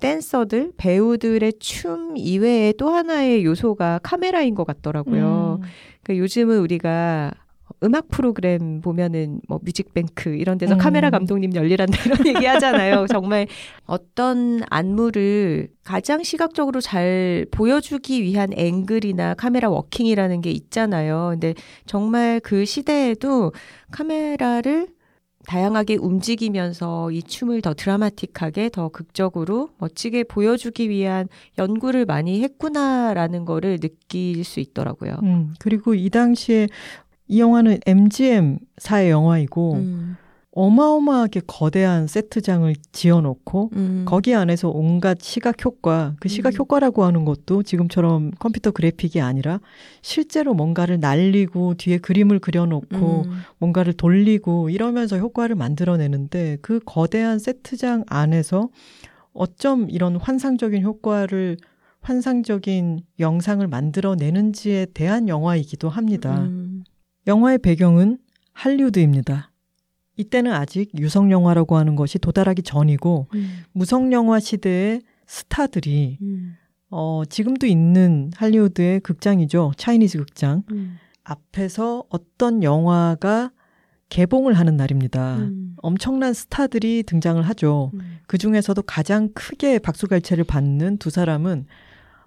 댄서들, 0.00 0.72
배우들의 0.76 1.54
춤 1.58 2.16
이외에 2.16 2.72
또 2.78 2.90
하나의 2.90 3.44
요소가 3.44 4.00
카메라인 4.02 4.54
것 4.54 4.64
같더라고요. 4.66 5.58
음, 5.60 5.68
그러니까 6.02 6.22
요즘은 6.22 6.58
우리가 6.60 7.32
음악 7.82 8.08
프로그램 8.08 8.80
보면은 8.80 9.40
뭐 9.48 9.58
뮤직뱅크 9.62 10.30
이런 10.30 10.58
데서 10.58 10.74
음. 10.74 10.78
카메라 10.78 11.10
감독님 11.10 11.54
열일한다 11.54 11.96
이런 12.04 12.26
얘기 12.26 12.46
하잖아요. 12.46 13.06
정말 13.10 13.46
어떤 13.86 14.60
안무를 14.68 15.68
가장 15.84 16.22
시각적으로 16.22 16.80
잘 16.80 17.46
보여주기 17.50 18.22
위한 18.22 18.50
앵글이나 18.54 19.34
카메라 19.34 19.70
working이라는 19.70 20.40
게 20.42 20.50
있잖아요. 20.50 21.30
근데 21.32 21.54
정말 21.86 22.40
그 22.40 22.64
시대에도 22.64 23.52
카메라를 23.90 24.88
다양하게 25.46 25.96
움직이면서 25.96 27.10
이 27.10 27.22
춤을 27.22 27.62
더 27.62 27.72
드라마틱하게 27.72 28.68
더 28.68 28.88
극적으로 28.88 29.70
멋지게 29.78 30.24
보여주기 30.24 30.90
위한 30.90 31.28
연구를 31.58 32.04
많이 32.04 32.42
했구나라는 32.42 33.46
거를 33.46 33.80
느낄 33.80 34.44
수 34.44 34.60
있더라고요. 34.60 35.18
음, 35.22 35.54
그리고 35.58 35.94
이 35.94 36.10
당시에 36.10 36.68
이 37.30 37.40
영화는 37.40 37.78
MGM사의 37.86 39.10
영화이고 39.10 39.74
음, 39.74 40.16
어마어마하게 40.50 41.42
거대한 41.46 42.08
세트장을 42.08 42.74
지어놓고 42.90 43.70
음, 43.74 44.04
거기 44.04 44.34
안에서 44.34 44.68
온갖 44.68 45.18
시각 45.20 45.64
효과, 45.64 46.16
그 46.18 46.28
시각 46.28 46.54
음. 46.54 46.58
효과라고 46.58 47.04
하는 47.04 47.24
것도 47.24 47.62
지금처럼 47.62 48.32
컴퓨터 48.40 48.72
그래픽이 48.72 49.20
아니라 49.20 49.60
실제로 50.02 50.54
뭔가를 50.54 50.98
날리고 50.98 51.74
뒤에 51.74 51.98
그림을 51.98 52.40
그려놓고 52.40 53.22
음, 53.26 53.42
뭔가를 53.58 53.92
돌리고 53.92 54.70
이러면서 54.70 55.16
효과를 55.16 55.54
만들어내는데 55.54 56.58
그 56.62 56.80
거대한 56.84 57.38
세트장 57.38 58.06
안에서 58.08 58.70
어쩜 59.32 59.88
이런 59.88 60.16
환상적인 60.16 60.82
효과를 60.82 61.58
환상적인 62.00 63.02
영상을 63.20 63.64
만들어내는지에 63.68 64.86
대한 64.94 65.28
영화이기도 65.28 65.88
합니다. 65.88 66.48
음, 67.30 67.36
영화의 67.38 67.58
배경은 67.58 68.18
할리우드입니다. 68.52 69.50
이때는 70.16 70.52
아직 70.52 70.90
유성 70.98 71.30
영화라고 71.30 71.76
하는 71.76 71.96
것이 71.96 72.18
도달하기 72.18 72.62
전이고 72.62 73.28
음, 73.34 73.50
무성 73.72 74.12
영화 74.12 74.40
시대의 74.40 75.00
스타들이 75.26 76.18
음, 76.20 76.56
어, 76.90 77.22
지금도 77.28 77.66
있는 77.66 78.30
할리우드의 78.34 79.00
극장이죠. 79.00 79.72
차이니즈 79.76 80.18
극장. 80.18 80.64
음, 80.72 80.96
앞에서 81.22 82.04
어떤 82.08 82.62
영화가 82.62 83.52
개봉을 84.08 84.54
하는 84.54 84.76
날입니다. 84.76 85.36
음, 85.36 85.76
엄청난 85.76 86.34
스타들이 86.34 87.04
등장을 87.04 87.40
하죠. 87.40 87.92
음, 87.94 88.00
그 88.26 88.38
중에서도 88.38 88.82
가장 88.82 89.30
크게 89.34 89.78
박수갈채를 89.78 90.44
받는 90.44 90.98
두 90.98 91.10
사람은 91.10 91.66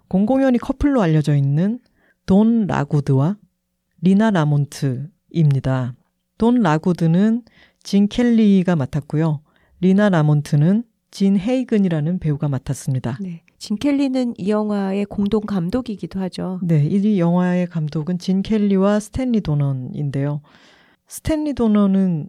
공공연히 0.08 0.58
커플로 0.58 1.02
알려져 1.02 1.36
있는 1.36 1.80
돈 2.26 2.68
락우드와 2.68 3.36
리나 4.04 4.32
라몬트입니다. 4.32 5.96
돈 6.38 6.56
락우드는 6.56 7.44
진 7.84 8.10
켈리가 8.10 8.76
맡았고요. 8.76 9.40
리나 9.80 10.10
라몬트는 10.10 10.84
진 11.10 11.40
헤이근이라는 11.40 12.20
배우가 12.20 12.50
맡았습니다. 12.50 13.18
네. 13.22 13.44
진 13.58 13.78
켈리는 13.78 14.34
이 14.38 14.50
영화의 14.50 15.06
공동 15.06 15.44
감독이기도 15.46 16.20
하죠. 16.20 16.60
네, 16.64 16.86
이 16.86 17.18
영화의 17.18 17.68
감독은 17.68 18.20
진 18.20 18.42
켈리와 18.42 19.00
스탠리 19.00 19.40
도넌인데요. 19.40 20.42
스탠리 21.08 21.54
도넌은 21.54 22.28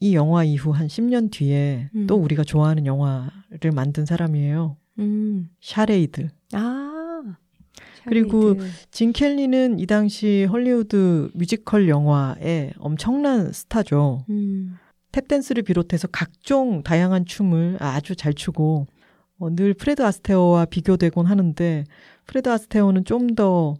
이 0.00 0.16
영화 0.16 0.42
이후 0.42 0.72
한 0.72 0.88
10년 0.88 1.30
뒤에 1.30 1.88
음. 1.94 2.08
또 2.08 2.16
우리가 2.16 2.42
좋아하는 2.42 2.84
영화를 2.84 3.70
만든 3.72 4.06
사람이에요. 4.06 4.76
음, 4.98 5.50
Charade. 5.60 6.30
아, 6.52 6.91
그리고. 8.04 8.56
진 8.90 9.12
켈리는 9.12 9.78
이 9.78 9.86
당시 9.86 10.44
헐리우드 10.44 11.30
뮤지컬 11.34 11.88
영화의 11.88 12.72
엄청난 12.78 13.52
스타죠. 13.52 14.24
음, 14.30 14.76
탭댄스를 15.12 15.64
비롯해서 15.64 16.08
각종 16.08 16.82
다양한 16.82 17.26
춤을 17.26 17.76
아주 17.80 18.16
잘 18.16 18.34
추고 18.34 18.86
어, 19.38 19.54
늘 19.54 19.74
프레드 19.74 20.02
아스테어와 20.02 20.66
비교되곤 20.66 21.26
하는데 21.26 21.84
프레드 22.26 22.48
아스테어는 22.48 23.04
좀 23.04 23.34
더 23.34 23.74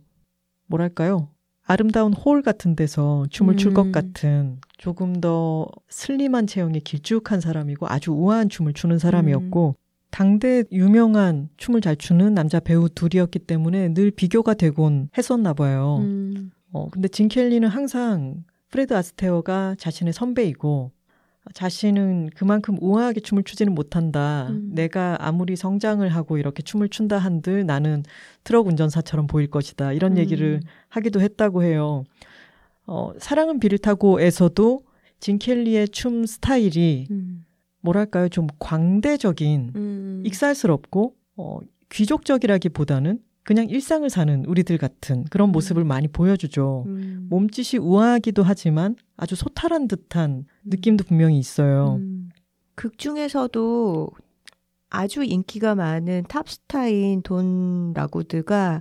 뭐랄까요? 0.66 1.28
아름다운 1.64 2.12
홀 2.12 2.42
같은 2.42 2.74
데서 2.74 3.24
춤을 3.30 3.56
출것 3.56 3.86
음. 3.86 3.92
같은 3.92 4.60
조금 4.78 5.20
더 5.20 5.68
슬림한 5.88 6.46
체형의 6.46 6.80
길쭉한 6.80 7.40
사람이고 7.40 7.86
아주 7.88 8.12
우아한 8.12 8.48
춤을 8.48 8.72
추는 8.72 8.98
사람이었고 8.98 9.76
당대 10.12 10.62
유명한 10.70 11.48
춤을 11.56 11.80
잘 11.80 11.96
추는 11.96 12.34
남자 12.34 12.60
배우 12.60 12.88
둘이었기 12.88 13.40
때문에 13.40 13.94
늘 13.94 14.10
비교가 14.10 14.52
되곤 14.52 15.08
했었나 15.16 15.54
봐요. 15.54 16.00
음, 16.02 16.52
어, 16.70 16.88
근데 16.90 17.08
진 17.08 17.28
켈리는 17.28 17.66
항상 17.66 18.44
프레드 18.70 18.94
아스테어가 18.94 19.76
자신의 19.78 20.12
선배이고 20.12 20.92
자신은 21.54 22.30
그만큼 22.36 22.76
우아하게 22.80 23.20
춤을 23.20 23.42
추지는 23.44 23.74
못한다. 23.74 24.48
음. 24.50 24.70
내가 24.74 25.16
아무리 25.18 25.56
성장을 25.56 26.06
하고 26.06 26.36
이렇게 26.36 26.62
춤을 26.62 26.90
춘다 26.90 27.16
한들 27.16 27.64
나는 27.64 28.02
트럭 28.44 28.66
운전사처럼 28.66 29.26
보일 29.26 29.48
것이다. 29.48 29.94
이런 29.94 30.12
음. 30.12 30.18
얘기를 30.18 30.60
하기도 30.90 31.22
했다고 31.22 31.62
해요. 31.62 32.04
어, 32.86 33.12
사랑은 33.18 33.60
비를 33.60 33.78
타고에서도 33.78 34.82
진 35.20 35.38
켈리의 35.38 35.88
춤 35.88 36.26
스타일이 36.26 37.06
음, 37.10 37.46
뭐랄까요? 37.82 38.28
좀 38.28 38.46
광대적인 38.58 39.72
음, 39.76 40.22
익살스럽고 40.24 41.14
어, 41.36 41.58
귀족적이라기보다는 41.90 43.20
그냥 43.44 43.68
일상을 43.68 44.08
사는 44.08 44.44
우리들 44.44 44.78
같은 44.78 45.24
그런 45.24 45.50
음. 45.50 45.52
모습을 45.52 45.84
많이 45.84 46.08
보여주죠. 46.08 46.84
음, 46.86 47.26
몸짓이 47.28 47.78
우아하기도 47.80 48.42
하지만 48.42 48.96
아주 49.16 49.34
소탈한 49.34 49.88
듯한 49.88 50.46
느낌도 50.64 51.04
분명히 51.04 51.38
있어요. 51.38 51.96
음, 51.96 52.30
극 52.74 52.98
중에서도 52.98 54.10
아주 54.90 55.24
인기가 55.24 55.74
많은 55.74 56.24
탑스타인 56.28 57.22
돈 57.22 57.92
라구드가 57.94 58.80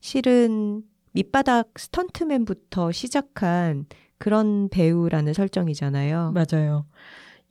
실은 0.00 0.82
밑바닥 1.12 1.70
스턴트맨부터 1.78 2.92
시작한 2.92 3.86
그런 4.18 4.68
배우라는 4.68 5.32
설정이잖아요. 5.32 6.32
맞아요. 6.32 6.86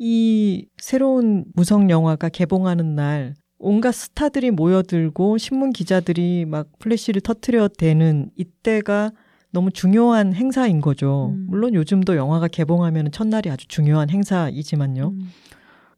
이 0.04 0.66
새로운 0.80 1.46
무성 1.54 1.92
영화가 1.92 2.30
개봉하는 2.30 2.96
날 2.96 3.36
온갖 3.60 3.92
스타들이 3.92 4.50
모여들고 4.50 5.38
신문 5.38 5.72
기자들이 5.72 6.46
막 6.46 6.70
플래시를 6.80 7.22
터트려 7.22 7.68
대는 7.68 8.32
이때가 8.36 9.12
너무 9.52 9.70
중요한 9.70 10.34
행사인 10.34 10.82
거죠. 10.82 11.36
음. 11.36 11.46
물론 11.48 11.76
요즘도 11.76 12.16
영화가 12.16 12.48
개봉하면 12.48 13.12
첫날이 13.12 13.52
아주 13.52 13.68
중요한 13.68 14.10
행사이지만요. 14.10 15.10
음, 15.10 15.30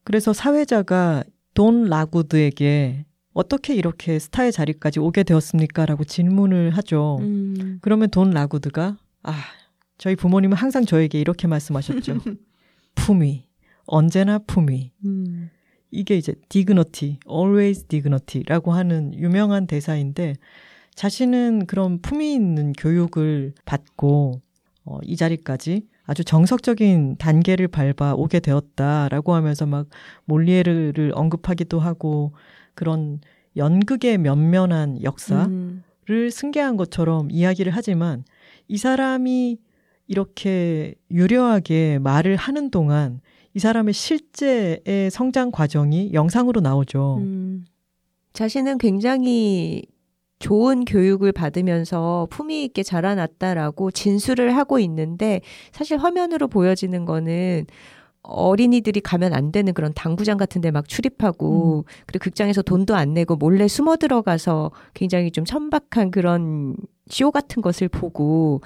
그래서 0.03 0.33
사회자가 0.33 1.23
돈 1.53 1.85
라구드에게 1.85 3.05
어떻게 3.33 3.73
이렇게 3.73 4.19
스타의 4.19 4.51
자리까지 4.51 4.99
오게 4.99 5.23
되었습니까? 5.23 5.85
라고 5.85 6.03
질문을 6.03 6.71
하죠. 6.71 7.19
음, 7.21 7.77
그러면 7.79 8.09
돈 8.09 8.31
라구드가 8.31 8.97
아, 9.21 9.33
저희 9.97 10.17
부모님은 10.17 10.57
항상 10.57 10.83
저에게 10.83 11.21
이렇게 11.21 11.47
말씀하셨죠. 11.47 12.17
품위. 12.95 13.52
언제나 13.85 14.39
품위. 14.39 14.91
음, 15.05 15.49
이게 15.91 16.17
이제 16.17 16.33
dignity, 16.49 17.19
always 17.29 17.83
dignity라고 17.85 18.71
하는 18.71 19.13
유명한 19.13 19.67
대사인데 19.67 20.35
자신은 20.95 21.65
그런 21.65 22.01
품위 22.01 22.33
있는 22.33 22.73
교육을 22.73 23.53
받고 23.65 24.41
어, 24.85 24.97
이 25.03 25.15
자리까지 25.15 25.87
아주 26.05 26.23
정석적인 26.23 27.17
단계를 27.17 27.67
밟아 27.69 28.13
오게 28.15 28.39
되었다라고 28.41 29.33
하면서 29.33 29.65
막 29.65 29.87
몰리에르를 30.25 31.13
언급하기도 31.15 31.79
하고 31.79 32.33
그런 32.75 33.21
연극의 33.55 34.17
면면한 34.17 35.03
역사를 35.03 35.45
음, 35.45 35.83
승계한 36.29 36.75
것처럼 36.75 37.29
이야기를 37.31 37.71
하지만 37.73 38.25
이 38.67 38.77
사람이 38.77 39.59
이렇게 40.07 40.95
유려하게 41.09 41.99
말을 41.99 42.35
하는 42.35 42.69
동안 42.69 43.21
이 43.55 43.59
사람의 43.59 43.93
실제의 43.93 45.09
성장 45.11 45.51
과정이 45.51 46.11
영상으로 46.13 46.61
나오죠. 46.61 47.17
음. 47.19 47.65
자신은 48.33 48.79
굉장히 48.79 49.83
좋은 50.39 50.85
교육을 50.85 51.31
받으면서 51.31 52.27
품위 52.31 52.65
있게 52.65 52.83
자라났다라고 52.83 53.91
진술을 53.91 54.57
하고 54.57 54.79
있는데 54.79 55.41
사실 55.71 55.97
화면으로 55.97 56.47
보여지는 56.47 57.05
거는 57.05 57.65
어린이들이 58.23 59.01
가면 59.01 59.33
안 59.33 59.51
되는 59.51 59.73
그런 59.73 59.93
당구장 59.93 60.37
같은 60.37 60.61
데 60.61 60.71
막 60.71 60.87
출입하고 60.87 61.85
그리고 62.07 62.23
극장에서 62.23 62.61
돈도 62.61 62.95
안 62.95 63.13
내고 63.13 63.35
몰래 63.35 63.67
숨어 63.67 63.97
들어가서 63.97 64.71
굉장히 64.93 65.29
좀 65.29 65.45
천박한 65.45 66.09
그런 66.09 66.75
쇼 67.07 67.31
같은 67.31 67.61
것을 67.61 67.87
보고 67.89 68.61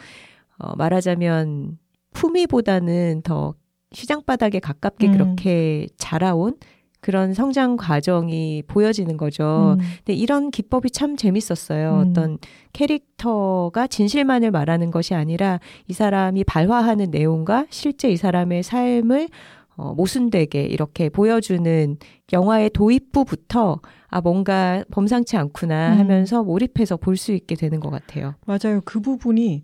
어 0.59 0.75
말하자면 0.75 1.77
품위보다는 2.13 3.21
더 3.23 3.53
시장 3.91 4.23
바닥에 4.25 4.59
가깝게 4.59 5.07
음. 5.07 5.11
그렇게 5.13 5.87
자라온 5.97 6.55
그런 6.99 7.33
성장 7.33 7.77
과정이 7.77 8.63
보여지는 8.67 9.17
거죠. 9.17 9.77
음. 9.79 9.85
근데 9.97 10.13
이런 10.13 10.51
기법이 10.51 10.89
참 10.89 11.15
재밌었어요. 11.15 12.01
음. 12.01 12.09
어떤 12.09 12.37
캐릭터가 12.73 13.87
진실만을 13.87 14.51
말하는 14.51 14.91
것이 14.91 15.13
아니라 15.13 15.59
이 15.87 15.93
사람이 15.93 16.43
발화하는 16.43 17.11
내용과 17.11 17.67
실제 17.69 18.09
이 18.09 18.17
사람의 18.17 18.63
삶을 18.63 19.29
어, 19.75 19.93
모순되게 19.93 20.63
이렇게 20.63 21.07
보여주는 21.07 21.97
영화의 22.33 22.71
도입부부터 22.71 23.79
아 24.07 24.21
뭔가 24.21 24.83
범상치 24.89 25.37
않구나 25.37 25.93
음. 25.93 25.99
하면서 25.99 26.43
몰입해서 26.43 26.97
볼 26.97 27.15
수 27.15 27.31
있게 27.31 27.55
되는 27.55 27.79
것 27.79 27.91
같아요. 27.91 28.33
맞아요. 28.47 28.81
그 28.85 28.99
부분이 28.99 29.63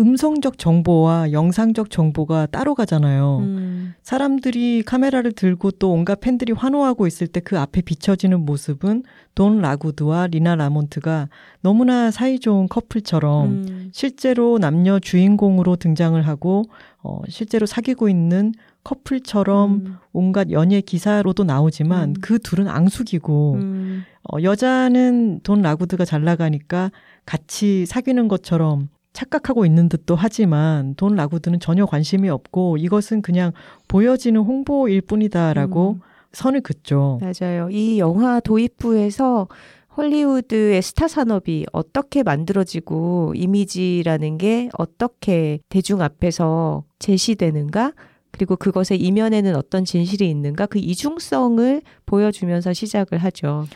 음성적 0.00 0.56
정보와 0.56 1.32
영상적 1.32 1.90
정보가 1.90 2.46
따로 2.46 2.74
가잖아요. 2.74 3.38
음. 3.40 3.94
사람들이 4.02 4.82
카메라를 4.84 5.32
들고 5.32 5.72
또 5.72 5.92
온갖 5.92 6.20
팬들이 6.20 6.52
환호하고 6.52 7.06
있을 7.06 7.26
때 7.26 7.40
그 7.44 7.58
앞에 7.58 7.82
비춰지는 7.82 8.40
모습은 8.46 9.02
돈 9.34 9.60
라구드와 9.60 10.28
리나 10.28 10.54
라몬트가 10.54 11.28
너무나 11.60 12.10
사이좋은 12.10 12.68
커플처럼 12.68 13.50
음. 13.50 13.90
실제로 13.92 14.58
남녀 14.58 14.98
주인공으로 14.98 15.76
등장을 15.76 16.20
하고 16.26 16.64
어, 17.02 17.20
실제로 17.28 17.66
사귀고 17.66 18.08
있는 18.08 18.52
커플처럼 18.84 19.72
음. 19.72 19.96
온갖 20.12 20.50
연예 20.50 20.80
기사로도 20.80 21.44
나오지만 21.44 22.10
음. 22.10 22.14
그 22.20 22.38
둘은 22.38 22.68
앙숙이고 22.68 23.54
음. 23.54 24.04
어, 24.32 24.42
여자는 24.42 25.40
돈 25.42 25.62
라구드가 25.62 26.04
잘 26.04 26.24
나가니까 26.24 26.90
같이 27.26 27.86
사귀는 27.86 28.28
것처럼 28.28 28.88
착각하고 29.12 29.66
있는 29.66 29.88
듯도 29.88 30.14
하지만 30.16 30.94
돈 30.96 31.14
라구드는 31.14 31.60
전혀 31.60 31.86
관심이 31.86 32.28
없고 32.28 32.78
이것은 32.78 33.22
그냥 33.22 33.52
보여지는 33.88 34.40
홍보일 34.40 35.02
뿐이다라고 35.02 35.98
음. 35.98 36.00
선을 36.32 36.62
긋죠. 36.62 37.20
맞아요. 37.20 37.68
이 37.70 37.98
영화 37.98 38.40
도입부에서 38.40 39.48
헐리우드의 39.96 40.80
스타 40.80 41.06
산업이 41.06 41.66
어떻게 41.72 42.22
만들어지고 42.22 43.34
이미지라는 43.36 44.38
게 44.38 44.70
어떻게 44.78 45.60
대중 45.68 46.00
앞에서 46.00 46.84
제시되는가 46.98 47.92
그리고 48.30 48.56
그것의 48.56 48.98
이면에는 48.98 49.54
어떤 49.54 49.84
진실이 49.84 50.28
있는가 50.30 50.64
그 50.64 50.78
이중성을 50.78 51.82
보여주면서 52.06 52.72
시작을 52.72 53.18
하죠. 53.18 53.66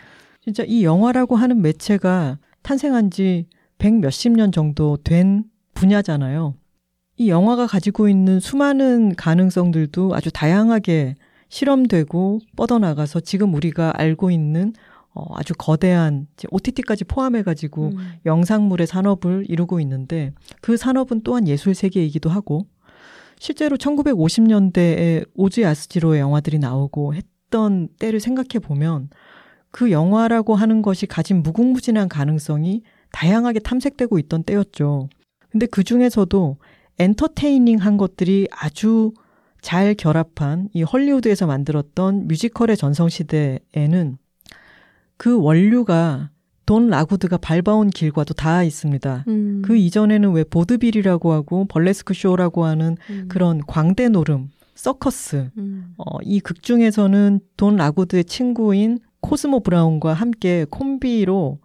진짜 0.42 0.64
이 0.66 0.84
영화라고 0.84 1.36
하는 1.36 1.60
매체가 1.60 2.38
탄생한 2.62 3.10
지 3.10 3.46
백 3.78 3.94
몇십 3.94 4.32
년 4.32 4.52
정도 4.52 4.96
된 4.96 5.44
분야잖아요. 5.74 6.54
이 7.18 7.28
영화가 7.28 7.66
가지고 7.66 8.08
있는 8.08 8.40
수많은 8.40 9.14
가능성들도 9.14 10.14
아주 10.14 10.30
다양하게 10.30 11.14
실험되고 11.48 12.40
뻗어나가서 12.56 13.20
지금 13.20 13.54
우리가 13.54 13.92
알고 13.96 14.30
있는 14.30 14.72
어, 15.14 15.24
아주 15.34 15.54
거대한 15.56 16.26
OTT까지 16.50 17.04
포함해가지고 17.04 17.86
음. 17.86 18.12
영상물의 18.26 18.86
산업을 18.86 19.46
이루고 19.48 19.80
있는데 19.80 20.32
그 20.60 20.76
산업은 20.76 21.22
또한 21.22 21.48
예술 21.48 21.74
세계이기도 21.74 22.28
하고 22.28 22.66
실제로 23.38 23.78
1950년대에 23.78 25.26
오즈 25.34 25.62
야스지로의 25.62 26.20
영화들이 26.20 26.58
나오고 26.58 27.14
했던 27.14 27.88
때를 27.98 28.20
생각해 28.20 28.58
보면 28.62 29.08
그 29.70 29.90
영화라고 29.90 30.54
하는 30.54 30.82
것이 30.82 31.06
가진 31.06 31.42
무궁무진한 31.42 32.08
가능성이 32.08 32.82
다양하게 33.12 33.60
탐색되고 33.60 34.18
있던 34.20 34.42
때였죠. 34.44 35.08
근데 35.50 35.66
그 35.66 35.84
중에서도 35.84 36.56
entertaining 36.98 37.78
한 37.78 37.96
것들이 37.96 38.48
아주 38.50 39.12
잘 39.60 39.94
결합한 39.94 40.68
이 40.72 40.82
헐리우드에서 40.82 41.46
만들었던 41.46 42.28
뮤지컬의 42.28 42.76
전성시대에는 42.76 44.18
그 45.16 45.40
원류가 45.40 46.30
돈 46.66 46.88
락우드가 46.88 47.38
밟아온 47.38 47.90
길과도 47.90 48.34
닿아 48.34 48.64
있습니다. 48.64 49.24
음. 49.28 49.62
그 49.64 49.76
이전에는 49.76 50.32
왜 50.32 50.44
보드빌이라고 50.44 51.32
하고 51.32 51.64
벌레스크 51.66 52.12
쇼라고 52.12 52.64
하는 52.64 52.96
음. 53.08 53.26
그런 53.28 53.60
광대 53.66 54.08
놀음, 54.08 54.50
서커스, 54.74 55.50
음. 55.58 55.94
어, 55.96 56.18
이 56.22 56.40
극 56.40 56.62
중에서는 56.62 57.40
돈 57.56 57.76
락우드의 57.76 58.24
친구인 58.24 58.98
코스모 59.20 59.60
브라운과 59.60 60.12
함께 60.12 60.66
콤비로 60.68 61.58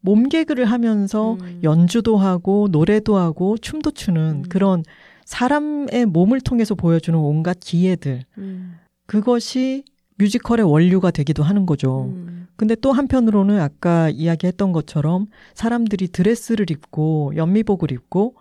몸개그를 0.00 0.64
하면서 0.64 1.34
음. 1.34 1.60
연주도 1.62 2.16
하고 2.16 2.68
노래도 2.70 3.16
하고 3.16 3.56
춤도 3.58 3.92
추는 3.92 4.22
음. 4.22 4.42
그런 4.48 4.82
사람의 5.24 6.06
몸을 6.06 6.40
통해서 6.40 6.74
보여주는 6.74 7.18
온갖 7.18 7.58
기회들. 7.60 8.22
음. 8.38 8.78
그것이 9.06 9.84
뮤지컬의 10.16 10.70
원류가 10.70 11.10
되기도 11.10 11.42
하는 11.42 11.66
거죠. 11.66 12.10
음. 12.12 12.48
근데 12.56 12.74
또 12.74 12.92
한편으로는 12.92 13.58
아까 13.58 14.10
이야기했던 14.10 14.72
것처럼 14.72 15.26
사람들이 15.54 16.08
드레스를 16.08 16.70
입고 16.70 17.32
연미복을 17.36 17.90
입고 17.92 18.34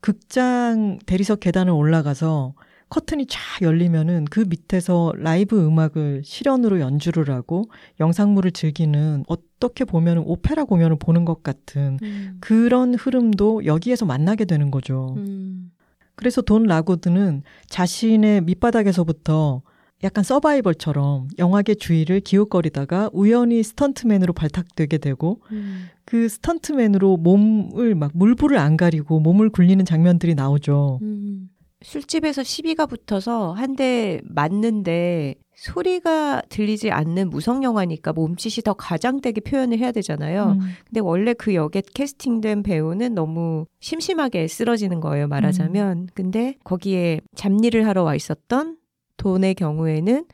극장 0.00 0.98
대리석 1.06 1.40
계단을 1.40 1.72
올라가서 1.72 2.54
커튼이 2.94 3.26
쫙 3.26 3.40
열리면은 3.60 4.24
그 4.26 4.44
밑에서 4.48 5.12
라이브 5.16 5.66
음악을 5.66 6.22
실연으로 6.24 6.78
연주를 6.78 7.28
하고 7.28 7.64
영상물을 7.98 8.52
즐기는 8.52 9.24
어떻게 9.26 9.84
보면 9.84 10.18
오페라 10.18 10.62
공연을 10.62 10.96
보는 11.00 11.24
것 11.24 11.42
같은 11.42 11.98
음. 12.00 12.36
그런 12.40 12.94
흐름도 12.94 13.64
여기에서 13.64 14.06
만나게 14.06 14.44
되는 14.44 14.70
거죠. 14.70 15.14
음. 15.16 15.72
그래서 16.14 16.40
돈 16.40 16.62
라구드는 16.62 17.42
자신의 17.68 18.42
밑바닥에서부터 18.42 19.62
약간 20.04 20.22
서바이벌처럼 20.22 21.30
영화계 21.38 21.74
주위를 21.74 22.20
기웃거리다가 22.20 23.10
우연히 23.12 23.64
스턴트맨으로 23.64 24.34
발탁되게 24.34 24.98
되고 24.98 25.40
음. 25.50 25.88
그 26.04 26.28
스턴트맨으로 26.28 27.16
몸을 27.16 27.96
막 27.96 28.12
물불을 28.14 28.56
안 28.56 28.76
가리고 28.76 29.18
몸을 29.18 29.50
굴리는 29.50 29.84
장면들이 29.84 30.36
나오죠. 30.36 31.00
음. 31.02 31.48
술집에서 31.84 32.42
시비가 32.42 32.86
붙어서 32.86 33.52
한 33.52 33.74
대 33.76 34.20
맞는데 34.24 35.34
소리가 35.56 36.42
들리지 36.48 36.90
않는 36.92 37.30
무성 37.30 37.64
영화니까 37.64 38.12
몸짓이 38.12 38.62
더 38.64 38.72
가장되게 38.74 39.40
표현을 39.40 39.78
해야 39.78 39.90
되잖아요. 39.90 40.56
음. 40.60 40.68
근데 40.86 41.00
원래 41.00 41.32
그 41.34 41.54
역에 41.54 41.82
캐스팅된 41.92 42.62
배우는 42.62 43.14
너무 43.14 43.66
심심하게 43.80 44.46
쓰러지는 44.46 45.00
거예요, 45.00 45.26
말하자면. 45.28 46.08
근데 46.14 46.54
거기에 46.62 47.20
잡일을 47.34 47.86
하러 47.86 48.04
와 48.04 48.14
있었던 48.14 48.76
돈의 49.16 49.54
경우에는 49.56 50.24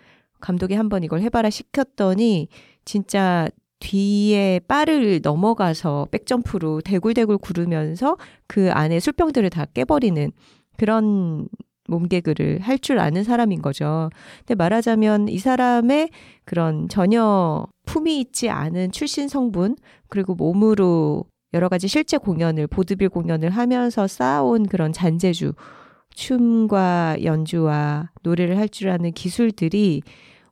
감독이 0.40 0.74
한번 0.74 1.02
이걸 1.04 1.20
해봐라 1.22 1.48
시켰더니 1.50 2.48
진짜 2.84 3.48
뒤에 3.78 4.60
바를 4.68 5.20
넘어가서 5.22 6.08
백점프로 6.10 6.82
대굴대굴 6.82 7.38
구르면서 7.38 8.18
그 8.46 8.70
안에 8.70 9.00
술병들을 9.00 9.48
다 9.48 9.64
깨버리는 9.64 10.30
그런 10.80 11.46
몸개그를 11.88 12.60
할 12.60 12.78
줄 12.78 12.98
아는 12.98 13.22
사람인 13.22 13.60
거죠. 13.60 14.08
근데 14.38 14.54
말하자면 14.54 15.28
이 15.28 15.38
사람의 15.38 16.08
그런 16.46 16.88
전혀 16.88 17.66
품이 17.84 18.18
있지 18.20 18.48
않은 18.48 18.90
출신 18.92 19.28
성분 19.28 19.76
그리고 20.08 20.34
몸으로 20.34 21.26
여러 21.52 21.68
가지 21.68 21.86
실제 21.86 22.16
공연을 22.16 22.66
보드빌 22.68 23.10
공연을 23.10 23.50
하면서 23.50 24.06
쌓아온 24.06 24.66
그런 24.66 24.92
잔재주 24.92 25.52
춤과 26.14 27.18
연주와 27.24 28.10
노래를 28.22 28.56
할 28.56 28.68
줄 28.68 28.88
아는 28.88 29.12
기술들이 29.12 30.02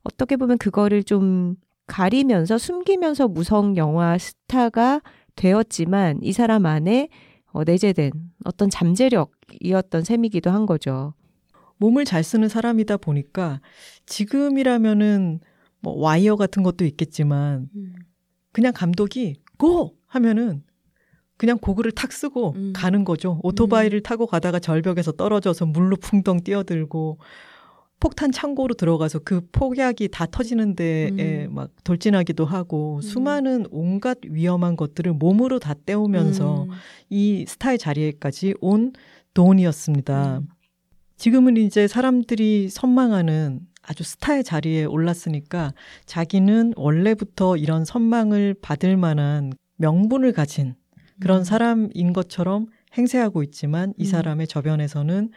어떻게 0.03 0.37
보면 0.37 0.59
그거를 0.59 1.05
좀 1.05 1.57
가리면서 1.87 2.59
숨기면서 2.59 3.29
무성 3.29 3.77
영화 3.79 4.19
스타가 4.19 5.01
되었지만 5.37 6.19
이 6.23 6.33
사람 6.33 6.67
안에 6.67 7.09
어, 7.53 7.65
내재된 7.65 8.13
어떤 8.45 8.71
잠재력이었던 8.71 10.05
셈이기도 10.05 10.51
한 10.51 10.67
거죠. 10.67 11.15
몸을 11.79 12.05
잘 12.05 12.25
쓰는 12.25 12.49
사람이다 12.49 12.97
보니까 12.99 13.61
지금이라면은 14.07 15.41
뭐 15.81 15.97
와이어 15.99 16.37
같은 16.37 16.63
것도 16.63 16.85
있겠지만 16.85 17.69
그냥 18.53 18.73
감독이 18.73 19.37
고 19.59 19.97
하면은 20.07 20.65
그냥 21.37 21.59
고글을 21.59 21.93
탁 21.93 22.13
쓰고 22.13 22.55
음. 22.57 22.73
가는 22.75 23.05
거죠. 23.05 23.39
오토바이를 23.45 24.03
타고 24.03 24.27
가다가 24.27 24.59
절벽에서 24.59 25.13
떨어져서 25.13 25.67
물로 25.67 25.97
풍덩 25.97 26.43
뛰어들고 26.43 27.19
폭탄 28.01 28.31
창고로 28.31 28.75
들어가서 28.75 29.21
그 29.21 29.41
폭약이 29.51 30.09
다 30.09 30.27
터지는 30.27 30.77
데에 30.77 31.47
음. 31.47 31.55
막 31.55 31.71
돌진하기도 31.83 32.45
하고 32.45 32.97
음. 32.97 33.01
수많은 33.01 33.67
온갖 33.71 34.19
위험한 34.23 34.77
것들을 34.77 35.13
몸으로 35.15 35.59
다 35.59 35.75
때우면서 35.75 36.65
음. 36.65 36.71
이 37.11 37.45
스타의 37.49 37.79
자리에까지 37.79 38.55
온 38.61 38.93
돈이었습니다. 39.35 40.39
음. 40.39 40.49
지금은 41.17 41.57
이제 41.57 41.89
사람들이 41.89 42.69
선망하는 42.69 43.61
아주 43.83 44.05
스타의 44.05 44.45
자리에 44.45 44.85
올랐으니까 44.85 45.73
자기는 46.07 46.75
원래부터 46.77 47.57
이런 47.57 47.85
선망을 47.85 48.55
받을 48.61 48.97
만한 48.97 49.53
명분을 49.77 50.33
가진 50.33 50.75
그런 51.21 51.41
음. 51.41 51.45
사람인 51.45 52.13
것처럼 52.13 52.67
행세하고 52.97 53.43
있지만 53.43 53.93
이 53.97 54.05
음. 54.05 54.07
사람의 54.07 54.47
저변에서는 54.47 55.31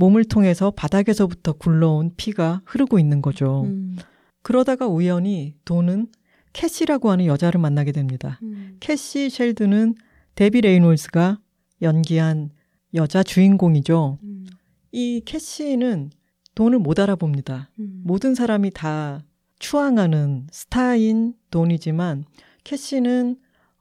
몸을 0.00 0.24
통해서 0.24 0.70
바닥에서부터 0.70 1.52
굴러온 1.52 2.12
피가 2.16 2.62
흐르고 2.64 2.98
있는 2.98 3.20
거죠. 3.20 3.64
음. 3.66 3.96
그러다가 4.42 4.88
우연히 4.88 5.54
돈은 5.66 6.08
캐시라고 6.54 7.10
하는 7.10 7.26
여자를 7.26 7.60
만나게 7.60 7.92
됩니다. 7.92 8.40
음. 8.42 8.78
캐시 8.80 9.28
셀든은 9.30 9.94
데비 10.34 10.62
레이놀즈가 10.62 11.38
연기한 11.82 12.48
여자 12.94 13.22
주인공이죠. 13.22 14.18
음. 14.22 14.46
이 14.90 15.20
캐시는 15.24 16.10
돈을 16.54 16.78
못 16.78 16.98
알아봅니다. 16.98 17.70
음. 17.78 18.00
모든 18.02 18.34
사람이 18.34 18.70
다 18.70 19.22
추앙하는 19.58 20.46
스타인 20.50 21.34
돈이지만 21.50 22.24
캐시는 22.64 23.36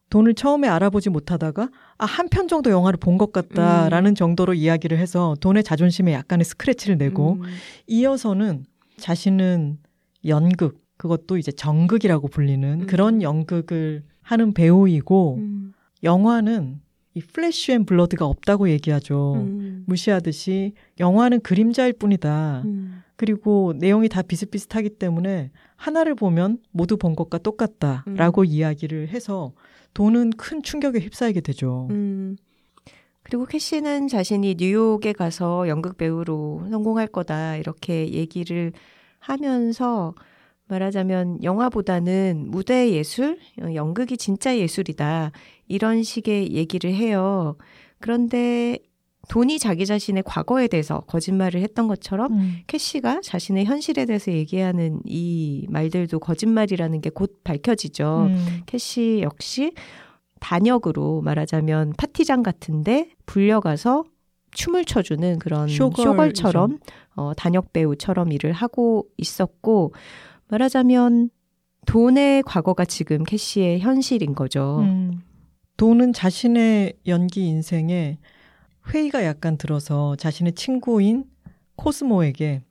돈을 0.10 0.34
처음에 0.34 0.68
알아보지 0.68 1.10
못하다가 1.10 1.70
아, 2.00 2.06
한 2.06 2.30
편 2.30 2.48
정도 2.48 2.70
영화를 2.72 2.98
본 2.98 3.18
것 3.18 3.32
같다라는 3.34 4.16
정도로 4.16 4.54
이야기를 4.54 4.98
해서 4.98 5.36
돈의 5.42 5.64
자존심에 5.64 6.14
약간의 6.14 6.46
스크래치를 6.46 6.98
내고 6.98 7.34
음. 7.34 7.42
이어서는 7.88 8.66
자신은 8.98 9.78
연극 10.26 10.80
그것도 10.98 11.38
이제 11.38 11.52
정극이라고 11.52 12.28
불리는 12.30 12.82
음. 12.82 12.88
그런 12.88 13.22
연극을 13.22 14.04
하는 14.22 14.54
배우이고 14.54 15.36
음. 15.40 15.74
영화는 16.04 16.80
이 17.16 17.22
flesh 17.22 17.74
and 17.74 17.86
blood가 17.86 18.26
없다고 18.26 18.70
얘기하죠. 18.70 19.34
음. 19.36 19.84
무시하듯이 19.88 20.74
영화는 21.00 21.42
그림자일 21.42 21.94
뿐이다. 21.94 22.62
음. 22.66 23.02
그리고 23.18 23.74
내용이 23.76 24.08
다 24.08 24.22
비슷비슷하기 24.22 24.92
때문에 24.92 25.52
하나를 25.76 26.16
보면 26.16 26.60
모두 26.72 26.96
본 26.96 27.16
것과 27.18 27.40
똑같다라고 27.40 28.42
음. 28.42 28.46
이야기를 28.46 29.10
해서 29.10 29.52
돈은 29.94 30.32
큰 30.32 30.62
충격에 30.62 31.00
휩싸이게 31.00 31.42
되죠. 31.42 31.88
음. 31.92 32.38
그리고 33.24 33.46
캐시는 33.46 34.08
자신이 34.08 34.56
뉴욕에 34.58 35.14
가서 35.14 35.68
연극 35.68 35.98
배우로 35.98 36.66
성공할 36.72 37.08
거다 37.08 37.58
이렇게 37.58 38.12
얘기를 38.12 38.72
하면서 39.20 40.16
말하자면 40.68 41.44
영화보다는 41.44 42.46
무대 42.48 42.92
예술, 42.92 43.40
어, 43.62 43.74
연극이 43.74 44.18
진짜 44.18 44.58
예술이다 44.58 45.32
이런 45.68 46.04
식의 46.04 46.54
얘기를 46.54 46.94
해요. 46.94 47.58
그런데 48.00 48.80
돈이 49.30 49.60
자기 49.60 49.86
자신의 49.86 50.24
과거에 50.26 50.68
대해서 50.68 51.02
거짓말을 51.02 51.62
했던 51.62 51.88
것처럼 51.88 52.34
음. 52.34 52.56
캐시가 52.68 53.22
자신의 53.24 53.66
현실에 53.66 54.06
대해서 54.06 54.32
얘기하는 54.32 55.02
이 55.06 55.66
말들도 55.70 56.20
거짓말이라는 56.20 57.00
게 57.02 57.10
곧 57.12 57.44
밝혀지죠. 57.44 58.28
음. 58.30 58.62
캐시 58.66 59.22
역시 59.24 59.74
단역으로 60.40 61.22
말하자면 61.22 61.94
파티장 61.98 62.44
같은데 62.44 63.10
불려가서 63.26 64.04
춤을 64.52 64.86
춰주는 64.86 65.38
그런 65.40 65.68
쇼걸이죠. 65.68 66.04
쇼걸처럼 66.04 66.80
어, 67.16 67.34
단역 67.36 67.72
배우처럼 67.74 68.32
일을 68.32 68.52
하고 68.52 69.06
있었고 69.18 69.94
말하자면 70.48 71.30
돈의 71.86 72.44
과거가 72.44 72.86
지금 72.86 73.24
캐시의 73.24 73.80
현실인 73.80 74.34
거죠. 74.34 74.80
음. 74.80 75.22
돈은 75.78 76.14
자신의 76.14 76.94
연기 77.08 77.46
인생에 77.48 78.18
회의가 78.90 79.24
약간 79.24 79.58
들어서 79.58 80.16
자신의 80.16 80.54
친구인 80.54 81.26
코스모에게 81.76 82.64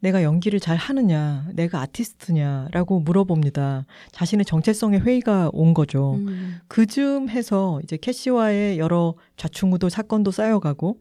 내가 0.00 0.24
연기를 0.24 0.58
잘 0.58 0.76
하느냐, 0.76 1.48
내가 1.54 1.80
아티스트냐라고 1.80 3.00
물어봅니다. 3.00 3.86
자신의 4.10 4.44
정체성의 4.44 5.00
회의가 5.00 5.50
온 5.52 5.74
거죠. 5.74 6.14
음. 6.14 6.58
그쯤 6.66 7.28
해서 7.28 7.80
이제 7.84 7.96
캐시와의 7.96 8.78
여러 8.78 9.14
좌충우돌 9.36 9.90
사건도 9.90 10.32
쌓여가고 10.32 10.98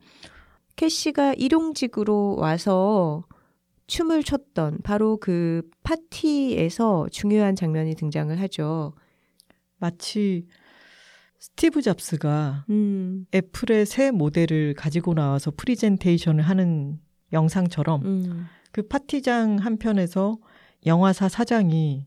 캐시가 0.75 1.33
일용직으로 1.33 2.35
와서 2.37 3.23
춤을 3.87 4.23
췄던 4.23 4.79
바로 4.83 5.17
그 5.17 5.67
파티에서 5.81 7.07
중요한 7.11 7.55
장면이 7.55 7.95
등장을 7.95 8.39
하죠. 8.39 8.93
마치 9.79 10.45
스티브 11.41 11.81
잡스가 11.81 12.65
음, 12.69 13.25
애플의 13.33 13.87
새 13.87 14.11
모델을 14.11 14.75
가지고 14.75 15.15
나와서 15.15 15.51
프리젠테이션을 15.57 16.43
하는 16.43 16.99
영상처럼 17.33 18.05
음, 18.05 18.45
그 18.71 18.83
파티장 18.83 19.57
한편에서 19.57 20.37
영화사 20.85 21.29
사장이 21.29 22.05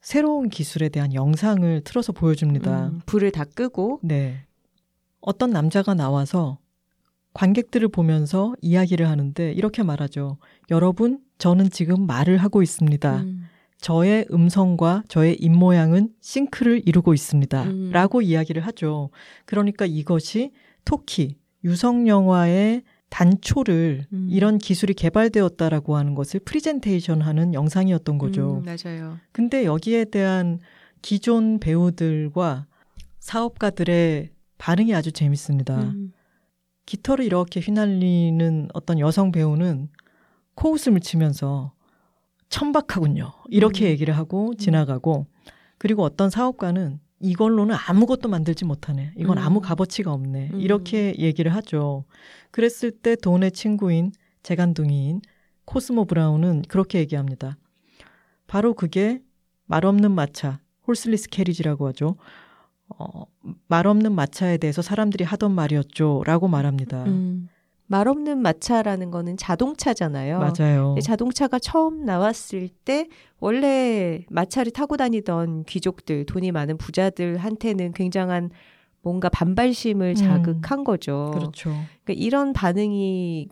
새로운 0.00 0.48
기술에 0.48 0.90
대한 0.90 1.12
영상을 1.12 1.80
틀어서 1.82 2.12
보여줍니다. 2.12 2.90
음, 2.90 3.00
불을 3.04 3.32
다 3.32 3.44
끄고 3.44 3.98
네. 4.04 4.46
어떤 5.20 5.50
남자가 5.50 5.94
나와서 5.94 6.58
관객들을 7.34 7.88
보면서 7.88 8.54
이야기를 8.62 9.08
하는데 9.08 9.52
이렇게 9.52 9.82
말하죠. 9.82 10.38
여러분, 10.70 11.18
저는 11.38 11.70
지금 11.70 12.06
말을 12.06 12.38
하고 12.38 12.62
있습니다. 12.62 13.24
음, 13.78 13.80
저의 13.80 14.26
음성과 14.30 15.04
저의 15.08 15.36
입모양은 15.36 16.10
sync를 16.20 16.82
이루고 16.84 17.14
있습니다. 17.14 17.62
음. 17.64 17.90
라고 17.92 18.20
이야기를 18.22 18.66
하죠. 18.66 19.10
그러니까 19.46 19.86
이것이 19.86 20.52
토키, 20.84 21.36
유성 21.64 22.08
영화의 22.08 22.82
단초를 23.08 24.06
음. 24.12 24.28
이런 24.30 24.58
기술이 24.58 24.94
개발되었다라고 24.94 25.96
하는 25.96 26.14
것을 26.14 26.40
프리젠테이션 26.40 27.22
하는 27.22 27.54
영상이었던 27.54 28.18
거죠. 28.18 28.62
음, 28.62 28.64
맞아요. 28.64 29.18
근데 29.32 29.64
여기에 29.64 30.06
대한 30.06 30.58
기존 31.00 31.58
배우들과 31.58 32.66
사업가들의 33.20 34.30
반응이 34.58 34.94
아주 34.94 35.12
재밌습니다. 35.12 35.80
음, 35.80 36.12
깃털을 36.84 37.24
이렇게 37.24 37.60
휘날리는 37.60 38.68
어떤 38.74 38.98
여성 38.98 39.30
배우는 39.30 39.88
코웃음을 40.54 41.00
치면서 41.00 41.72
천박하군요. 42.48 43.32
이렇게 43.48 43.86
음. 43.86 43.90
얘기를 43.90 44.16
하고 44.16 44.54
지나가고 44.54 45.26
그리고 45.78 46.02
어떤 46.02 46.30
사업가는 46.30 46.98
이걸로는 47.20 47.74
아무것도 47.86 48.28
만들지 48.28 48.64
못하네. 48.64 49.12
이건 49.16 49.38
음. 49.38 49.42
아무 49.42 49.60
값어치가 49.60 50.12
없네. 50.12 50.50
음. 50.54 50.60
이렇게 50.60 51.14
얘기를 51.18 51.54
하죠. 51.54 52.04
그랬을 52.50 52.90
때 52.90 53.16
돈의 53.16 53.52
친구인 53.52 54.12
재간둥이인 54.42 55.20
코스모 55.64 56.06
브라운은 56.06 56.62
그렇게 56.68 56.98
얘기합니다. 57.00 57.58
바로 58.46 58.72
그게 58.74 59.20
말없는 59.66 60.12
마차, 60.12 60.60
horseless 60.86 61.28
carriage라고 61.28 61.88
하죠. 61.88 62.16
어, 62.88 63.24
말없는 63.66 64.12
마차에 64.12 64.56
대해서 64.56 64.80
사람들이 64.80 65.24
하던 65.24 65.52
말이었죠. 65.52 66.22
라고 66.24 66.48
말합니다. 66.48 67.04
음. 67.04 67.48
말 67.90 68.06
없는 68.06 68.38
마차라는 68.38 69.10
거는 69.10 69.38
자동차잖아요. 69.38 70.38
맞아요. 70.38 70.94
자동차가 71.02 71.58
처음 71.58 72.04
나왔을 72.04 72.68
때 72.84 73.08
원래 73.40 74.24
마차를 74.30 74.72
타고 74.72 74.98
다니던 74.98 75.64
귀족들, 75.64 76.26
돈이 76.26 76.52
많은 76.52 76.76
부자들한테는 76.76 77.92
굉장한 77.92 78.50
뭔가 79.00 79.30
반발심을 79.30 80.10
음. 80.10 80.14
자극한 80.14 80.84
거죠. 80.84 81.30
그렇죠. 81.32 81.70
그러니까 82.04 82.12
이런 82.24 82.52
반응이 82.52 83.48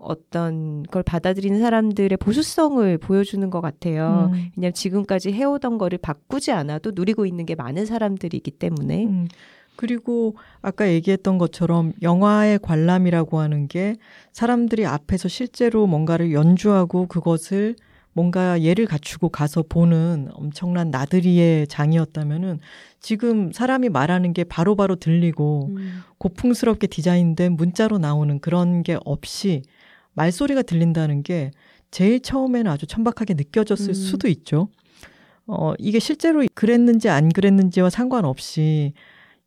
어떤 0.00 0.82
걸 0.84 1.04
받아들이는 1.04 1.60
사람들의 1.60 2.16
보수성을 2.18 2.98
보여주는 2.98 3.48
것 3.48 3.60
같아요. 3.60 4.30
음. 4.32 4.50
왜냐하면 4.56 4.72
지금까지 4.74 5.32
해오던 5.32 5.78
거를 5.78 5.98
바꾸지 5.98 6.50
않아도 6.50 6.92
누리고 6.94 7.26
있는 7.26 7.46
게 7.46 7.54
많은 7.54 7.86
사람들이기 7.86 8.52
때문에. 8.52 9.06
음. 9.06 9.28
그리고 9.78 10.34
아까 10.60 10.88
얘기했던 10.88 11.38
것처럼 11.38 11.92
영화의 12.02 12.58
관람이라고 12.58 13.38
하는 13.38 13.68
게 13.68 13.94
사람들이 14.32 14.84
앞에서 14.84 15.28
실제로 15.28 15.86
뭔가를 15.86 16.32
연주하고 16.32 17.06
그것을 17.06 17.76
뭔가 18.12 18.60
예를 18.60 18.86
갖추고 18.86 19.28
가서 19.28 19.62
보는 19.68 20.30
엄청난 20.32 20.90
나들이의 20.90 21.68
장이었다면은 21.68 22.58
지금 22.98 23.52
사람이 23.52 23.90
말하는 23.90 24.32
게 24.32 24.42
바로바로 24.42 24.96
들리고 24.96 25.68
음. 25.70 26.02
고풍스럽게 26.18 26.88
디자인된 26.88 27.52
문자로 27.52 27.98
나오는 27.98 28.40
그런 28.40 28.82
게 28.82 28.98
없이 29.04 29.62
말소리가 30.14 30.62
들린다는 30.62 31.22
게 31.22 31.52
제일 31.92 32.18
처음에는 32.18 32.68
아주 32.68 32.88
천박하게 32.88 33.34
느껴졌을 33.34 33.90
음. 33.90 33.94
수도 33.94 34.26
있죠. 34.26 34.70
어, 35.46 35.74
이게 35.78 36.00
실제로 36.00 36.44
그랬는지 36.54 37.08
안 37.08 37.28
그랬는지와 37.28 37.90
상관없이 37.90 38.94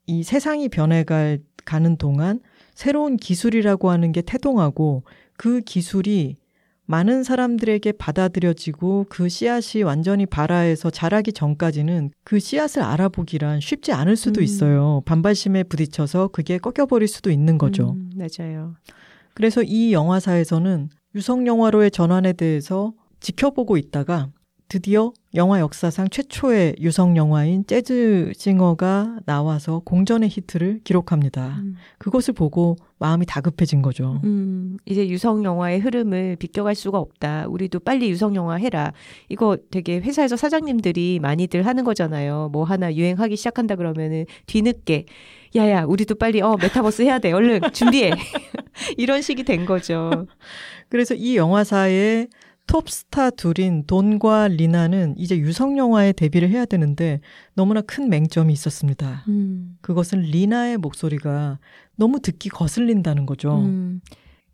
이 0.06 0.22
세상이 0.22 0.68
변해갈 0.68 1.40
가는 1.64 1.96
동안 1.96 2.40
새로운 2.74 3.16
기술이라고 3.16 3.90
하는 3.90 4.12
게 4.12 4.22
태동하고 4.22 5.04
그 5.36 5.60
기술이 5.60 6.36
많은 6.86 7.22
사람들에게 7.22 7.92
받아들여지고 7.92 9.06
그 9.08 9.28
씨앗이 9.28 9.82
완전히 9.82 10.26
발아해서 10.26 10.90
자라기 10.90 11.32
전까지는 11.32 12.10
그 12.24 12.38
씨앗을 12.40 12.82
알아보기란 12.82 13.60
쉽지 13.60 13.92
않을 13.92 14.16
수도 14.16 14.40
음. 14.40 14.44
있어요. 14.44 15.02
반발심에 15.06 15.62
부딪혀서 15.64 16.28
그게 16.28 16.58
꺾여버릴 16.58 17.08
수도 17.08 17.30
있는 17.30 17.56
거죠. 17.56 17.92
음, 17.92 18.10
맞아요. 18.16 18.74
그래서 19.34 19.62
이 19.62 19.92
영화사에서는 19.92 20.90
유성 21.14 21.46
영화로의 21.46 21.90
전환에 21.90 22.32
대해서 22.32 22.92
지켜보고 23.20 23.76
있다가 23.76 24.28
드디어 24.72 25.12
영화 25.34 25.60
역사상 25.60 26.08
최초의 26.08 26.76
유성 26.80 27.18
영화인 27.18 27.66
재즈 27.66 28.32
싱어가 28.34 29.18
나와서 29.26 29.82
공전의 29.84 30.30
히트를 30.30 30.80
기록합니다. 30.82 31.58
음. 31.58 31.76
그것을 31.98 32.32
보고 32.32 32.76
마음이 32.98 33.26
다급해진 33.26 33.82
거죠. 33.82 34.22
음, 34.24 34.78
이제 34.86 35.06
유성 35.06 35.44
영화의 35.44 35.78
흐름을 35.80 36.36
비껴갈 36.36 36.74
수가 36.74 36.96
없다. 36.96 37.48
우리도 37.48 37.80
빨리 37.80 38.08
유성 38.08 38.34
영화 38.34 38.54
해라. 38.54 38.94
이거 39.28 39.58
되게 39.70 39.98
회사에서 39.98 40.38
사장님들이 40.38 41.18
많이들 41.20 41.66
하는 41.66 41.84
거잖아요. 41.84 42.48
뭐 42.50 42.64
하나 42.64 42.94
유행하기 42.94 43.36
시작한다 43.36 43.76
그러면은 43.76 44.24
뒤늦게 44.46 45.04
야야 45.54 45.84
우리도 45.84 46.14
빨리 46.14 46.40
어 46.40 46.56
메타버스 46.56 47.02
해야 47.02 47.18
돼. 47.18 47.32
얼른 47.32 47.60
준비해. 47.74 48.12
이런 48.96 49.20
식이 49.20 49.42
된 49.42 49.66
거죠. 49.66 50.26
그래서 50.88 51.14
이 51.14 51.36
영화사의 51.36 52.28
톱스타 52.72 53.28
둘인 53.30 53.84
돈과 53.86 54.48
리나는 54.48 55.14
이제 55.18 55.36
유성 55.36 55.76
영화에 55.76 56.12
데뷔를 56.12 56.48
해야 56.48 56.64
되는데 56.64 57.20
너무나 57.52 57.82
큰 57.82 58.08
맹점이 58.08 58.50
있었습니다. 58.50 59.24
음. 59.28 59.76
그것은 59.82 60.22
리나의 60.22 60.78
목소리가 60.78 61.58
너무 61.96 62.20
듣기 62.20 62.48
거슬린다는 62.48 63.26
거죠. 63.26 63.58
음. 63.58 64.00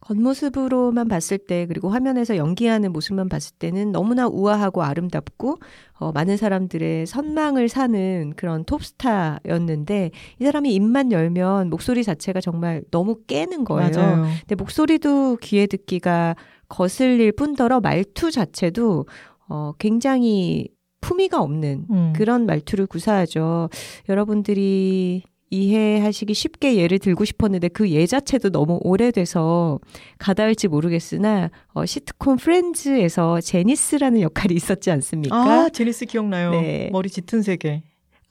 겉모습으로만 0.00 1.06
봤을 1.06 1.38
때 1.38 1.66
그리고 1.66 1.90
화면에서 1.90 2.36
연기하는 2.36 2.92
모습만 2.92 3.28
봤을 3.28 3.54
때는 3.58 3.92
너무나 3.92 4.26
우아하고 4.26 4.82
아름답고 4.82 5.58
어, 5.98 6.12
많은 6.12 6.36
사람들의 6.36 7.06
선망을 7.06 7.68
사는 7.68 8.32
그런 8.36 8.64
톱스타였는데 8.64 10.10
이 10.40 10.44
사람이 10.44 10.74
입만 10.74 11.12
열면 11.12 11.70
목소리 11.70 12.04
자체가 12.04 12.40
정말 12.40 12.82
너무 12.90 13.20
깨는 13.26 13.64
거예요. 13.64 13.90
맞아요. 13.90 14.26
근데 14.40 14.54
목소리도 14.54 15.36
귀에 15.36 15.66
듣기가 15.66 16.36
거슬릴 16.68 17.32
뿐더러 17.32 17.80
말투 17.80 18.30
자체도 18.30 19.06
어, 19.48 19.72
굉장히 19.78 20.68
품위가 21.00 21.40
없는 21.40 21.86
음. 21.90 22.12
그런 22.14 22.44
말투를 22.46 22.86
구사하죠. 22.86 23.70
여러분들이 24.08 25.22
이해하시기 25.50 26.34
쉽게 26.34 26.76
예를 26.76 26.98
들고 26.98 27.24
싶었는데 27.24 27.68
그 27.68 27.88
예 27.88 28.04
자체도 28.06 28.50
너무 28.50 28.78
오래돼서 28.82 29.78
가다할지 30.18 30.68
모르겠으나 30.68 31.50
어, 31.72 31.86
시트콤 31.86 32.36
프렌즈에서 32.36 33.40
제니스라는 33.40 34.20
역할이 34.20 34.54
있었지 34.54 34.90
않습니까? 34.90 35.36
아, 35.36 35.68
제니스 35.70 36.04
기억나요. 36.04 36.50
네. 36.50 36.90
머리 36.92 37.08
짙은 37.08 37.40
색에. 37.42 37.82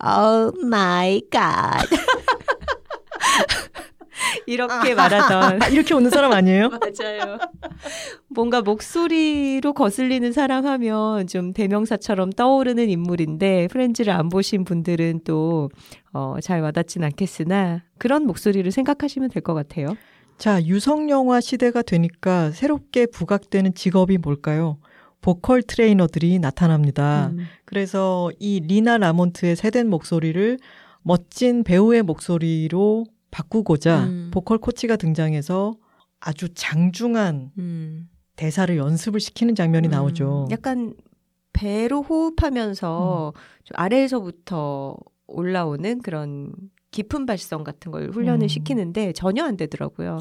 Oh 0.03 0.51
my 0.67 1.21
God. 1.31 1.81
이렇게 4.47 4.95
말하던 4.95 5.59
이렇게 5.73 5.93
웃는 5.93 6.09
사람 6.09 6.31
아니에요? 6.31 6.69
맞아요. 6.81 7.37
뭔가 8.27 8.61
목소리로 8.61 9.73
거슬리는 9.73 10.31
사람 10.33 10.65
하면 10.65 11.27
좀 11.27 11.53
대명사처럼 11.53 12.31
떠오르는 12.31 12.89
인물인데 12.89 13.67
Friends를 13.69 14.13
안 14.13 14.29
보신 14.29 14.63
분들은 14.63 15.21
또 15.23 15.69
어, 16.13 16.35
잘 16.41 16.61
와닿진 16.61 17.03
않겠으나 17.03 17.83
그런 17.97 18.25
목소리를 18.25 18.69
생각하시면 18.71 19.29
될 19.29 19.41
것 19.41 19.53
같아요. 19.53 19.95
자, 20.37 20.61
유성 20.63 21.09
영화 21.09 21.39
시대가 21.41 21.81
되니까 21.81 22.51
새롭게 22.51 23.05
부각되는 23.07 23.73
직업이 23.73 24.17
뭘까요? 24.17 24.77
보컬 25.21 25.63
트레이너들이 25.63 26.37
나타납니다. 26.39 27.31
음. 27.33 27.45
그래서 27.65 28.31
이 28.39 28.59
리나 28.59 28.97
라몬트의 28.97 29.55
세된 29.55 29.89
목소리를 29.89 30.57
멋진 31.01 31.63
배우의 31.63 32.03
목소리로 32.03 33.05
바꾸고자 33.31 34.03
음. 34.05 34.31
보컬 34.33 34.57
코치가 34.57 34.95
등장해서 34.95 35.75
아주 36.19 36.53
장중한 36.53 37.51
음. 37.57 38.09
대사를 38.35 38.75
연습을 38.75 39.19
시키는 39.19 39.55
장면이 39.55 39.87
음. 39.87 39.91
나오죠. 39.91 40.47
약간 40.51 40.93
배로 41.53 42.01
호흡하면서 42.01 43.33
음. 43.35 43.39
좀 43.63 43.75
아래에서부터 43.75 44.95
올라오는 45.27 46.01
그런 46.01 46.53
깊은 46.91 47.25
발성 47.25 47.63
같은 47.63 47.91
걸 47.91 48.09
훈련을 48.11 48.45
음. 48.45 48.47
시키는데 48.47 49.13
전혀 49.13 49.43
안 49.43 49.57
되더라고요. 49.57 50.19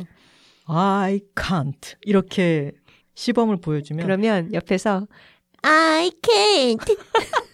I 0.66 1.20
can't 1.34 1.96
이렇게 2.02 2.72
시범을 3.14 3.58
보여주면 3.58 4.04
그러면 4.04 4.52
옆에서 4.52 5.06
I 5.62 6.10
can't 6.22 6.98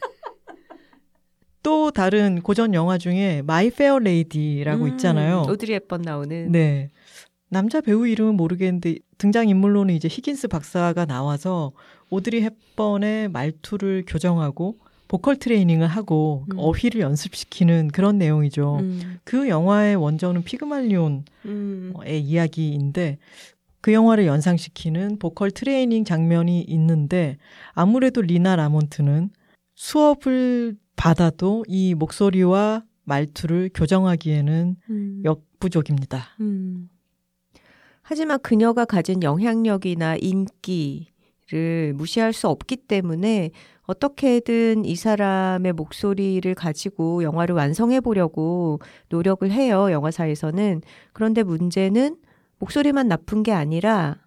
또 1.62 1.90
다른 1.90 2.40
고전 2.42 2.74
영화 2.74 2.98
중에 2.98 3.42
My 3.42 3.70
Fair 3.70 3.98
Lady라고 3.98 4.84
음, 4.84 4.88
있잖아요. 4.90 5.44
오드리 5.48 5.72
헵번 5.72 6.02
나오는. 6.02 6.50
네. 6.50 6.90
남자 7.48 7.80
배우 7.80 8.06
이름은 8.06 8.34
모르겠는데 8.36 8.96
등장 9.18 9.48
인물로는 9.48 9.94
이제 9.94 10.08
히긴스 10.08 10.48
박사가 10.48 11.04
나와서 11.04 11.72
오드리 12.10 12.42
헵번의 12.42 13.28
말투를 13.28 14.04
교정하고 14.06 14.78
보컬 15.06 15.36
트레이닝을 15.36 15.86
하고 15.86 16.46
음. 16.52 16.58
어휘를 16.58 17.02
연습시키는 17.02 17.88
그런 17.88 18.16
내용이죠. 18.16 18.78
음. 18.80 19.18
그 19.24 19.48
영화의 19.48 19.96
원조는 19.96 20.42
피그말리온의 20.42 21.24
음. 21.44 21.92
이야기인데 22.06 23.18
그 23.82 23.92
영화를 23.92 24.26
연상시키는 24.26 25.18
보컬 25.18 25.50
트레이닝 25.50 26.04
장면이 26.04 26.62
있는데 26.62 27.36
아무래도 27.72 28.22
리나 28.22 28.56
라몬트는 28.56 29.28
수업을 29.74 30.76
받아도 31.02 31.64
이 31.66 31.96
목소리와 31.96 32.84
말투를 33.02 33.70
교정하기에는 33.74 34.76
음. 34.88 35.22
역부족입니다. 35.24 36.22
음. 36.40 36.88
하지만 38.02 38.38
그녀가 38.40 38.84
가진 38.84 39.20
영향력이나 39.20 40.14
인기를 40.20 41.94
무시할 41.94 42.32
수 42.32 42.46
없기 42.46 42.76
때문에 42.76 43.50
어떻게든 43.82 44.84
이 44.84 44.94
사람의 44.94 45.72
목소리를 45.72 46.54
가지고 46.54 47.24
영화를 47.24 47.56
완성해 47.56 48.00
보려고 48.00 48.78
노력을 49.08 49.50
해요, 49.50 49.90
영화사에서는. 49.90 50.82
그런데 51.12 51.42
문제는 51.42 52.16
목소리만 52.60 53.08
나쁜 53.08 53.42
게 53.42 53.50
아니라 53.50 54.18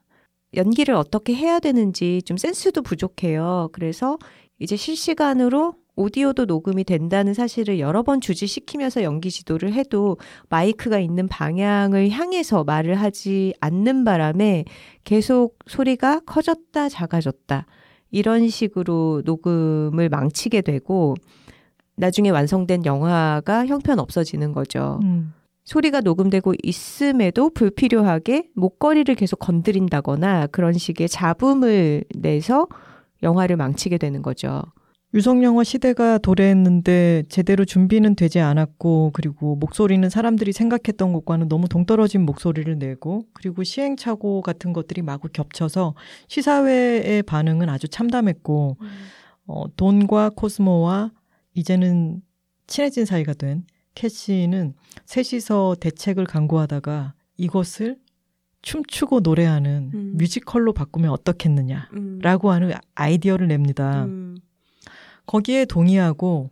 연기를 0.54 0.96
어떻게 0.96 1.36
해야 1.36 1.62
되는지 1.62 2.22
좀 2.26 2.36
센스도 2.36 2.82
부족해요. 2.82 3.70
그래서 3.72 4.18
이제 4.60 4.76
실시간으로 4.76 5.85
오디오도 5.96 6.46
녹음이 6.46 6.84
된다는 6.84 7.34
사실을 7.34 7.80
여러 7.80 8.04
번 8.04 8.22
주지시키면서 8.22 9.04
연기 9.04 9.32
지도를 9.32 9.74
해도 9.74 10.18
마이크가 10.50 11.00
있는 11.00 11.28
방향을 11.28 12.10
향해서 12.10 12.64
말을 12.64 12.96
하지 12.96 13.54
않는 13.62 14.04
바람에 14.04 14.66
계속 15.04 15.58
소리가 15.68 16.22
커졌다 16.26 16.90
작아졌다 16.90 17.66
이런 18.12 18.50
식으로 18.50 19.22
녹음을 19.26 20.10
망치게 20.10 20.62
되고 20.62 21.16
나중에 21.96 22.30
완성된 22.30 22.86
영화가 22.86 23.66
형편 23.68 24.00
없어지는 24.00 24.52
거죠. 24.52 25.00
음. 25.04 25.34
소리가 25.64 26.02
녹음되고 26.02 26.54
있음에도 26.62 27.50
불필요하게 27.50 28.50
목걸이를 28.54 29.16
계속 29.16 29.38
건드린다거나 29.38 30.48
그런 30.48 30.74
식의 30.74 31.10
잡음을 31.10 32.04
내서 32.16 32.68
영화를 33.24 33.56
망치게 33.56 33.98
되는 33.98 34.22
거죠. 34.22 34.62
유성영화 35.16 35.64
시대가 35.64 36.18
도래했는데 36.18 37.24
제대로 37.30 37.64
준비는 37.64 38.16
되지 38.16 38.42
않았고 38.42 39.12
그리고 39.14 39.56
목소리는 39.56 40.10
사람들이 40.10 40.52
생각했던 40.52 41.14
것과는 41.14 41.48
너무 41.48 41.70
동떨어진 41.70 42.26
목소리를 42.26 42.78
내고 42.78 43.24
그리고 43.32 43.64
시행착오 43.64 44.42
같은 44.42 44.74
것들이 44.74 45.02
마구 45.02 45.30
겹쳐서 45.32 45.96
시사회의 46.28 47.24
반응은 47.24 47.70
아주 47.70 47.88
참담했고 47.88 48.76
음. 48.82 48.88
어, 49.48 49.74
돈과 49.78 50.32
코스모와 50.36 51.12
이제는 51.54 52.22
친해진 52.68 53.06
사이가 53.06 53.36
된 53.36 53.64
캐시는 53.94 54.74
셋이서 55.06 55.78
대책을 55.80 56.26
강구하다가 56.26 57.14
이것을 57.38 57.98
춤추고 58.64 59.22
노래하는 59.22 59.92
음. 59.94 60.14
뮤지컬로 60.18 60.74
바꾸면 60.74 61.10
어떻겠느냐라고 61.12 62.50
음. 62.50 62.54
하는 62.54 62.74
아이디어를 62.96 63.48
냅니다. 63.48 64.04
음. 64.04 64.36
거기에 65.26 65.66
동의하고 65.66 66.52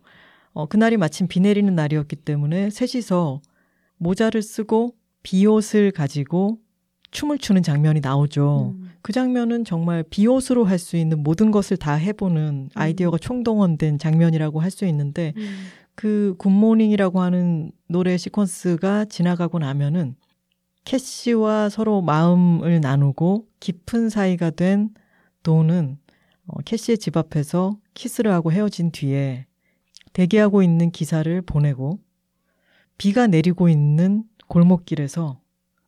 어, 0.52 0.66
그날이 0.66 0.96
마침 0.96 1.26
비 1.26 1.40
내리는 1.40 1.74
날이었기 1.74 2.16
때문에 2.16 2.70
셋이서 2.70 3.40
모자를 3.98 4.42
쓰고 4.42 4.94
비옷을 5.22 5.90
가지고 5.90 6.58
춤을 7.10 7.38
추는 7.38 7.62
장면이 7.62 8.00
나오죠. 8.00 8.74
음. 8.76 8.90
그 9.02 9.12
장면은 9.12 9.64
정말 9.64 10.02
비옷으로 10.02 10.64
할 10.64 10.78
수 10.78 10.96
있는 10.96 11.22
모든 11.22 11.50
것을 11.50 11.76
다 11.76 11.94
해보는 11.94 12.42
음. 12.42 12.68
아이디어가 12.74 13.18
총동원된 13.18 13.98
장면이라고 13.98 14.60
할 14.60 14.70
수 14.70 14.84
있는데 14.86 15.32
음. 15.36 15.66
그 15.94 16.34
Good 16.38 16.59
Morning이라고 16.59 17.20
하는 17.20 17.70
노래 17.88 18.16
시퀀스가 18.16 19.08
지나가고 19.08 19.60
나면은 19.60 20.16
캐시와 20.84 21.68
서로 21.68 22.02
마음을 22.02 22.80
나누고 22.80 23.46
깊은 23.60 24.08
사이가 24.10 24.50
된 24.50 24.90
돈은 25.44 25.98
어, 26.46 26.60
캐시의 26.64 26.98
집 26.98 27.16
앞에서 27.16 27.78
키스를 27.94 28.32
하고 28.32 28.52
헤어진 28.52 28.90
뒤에 28.90 29.46
대기하고 30.12 30.62
있는 30.62 30.90
기사를 30.90 31.42
보내고 31.42 31.98
비가 32.98 33.26
내리고 33.26 33.68
있는 33.68 34.24
골목길에서 34.48 35.40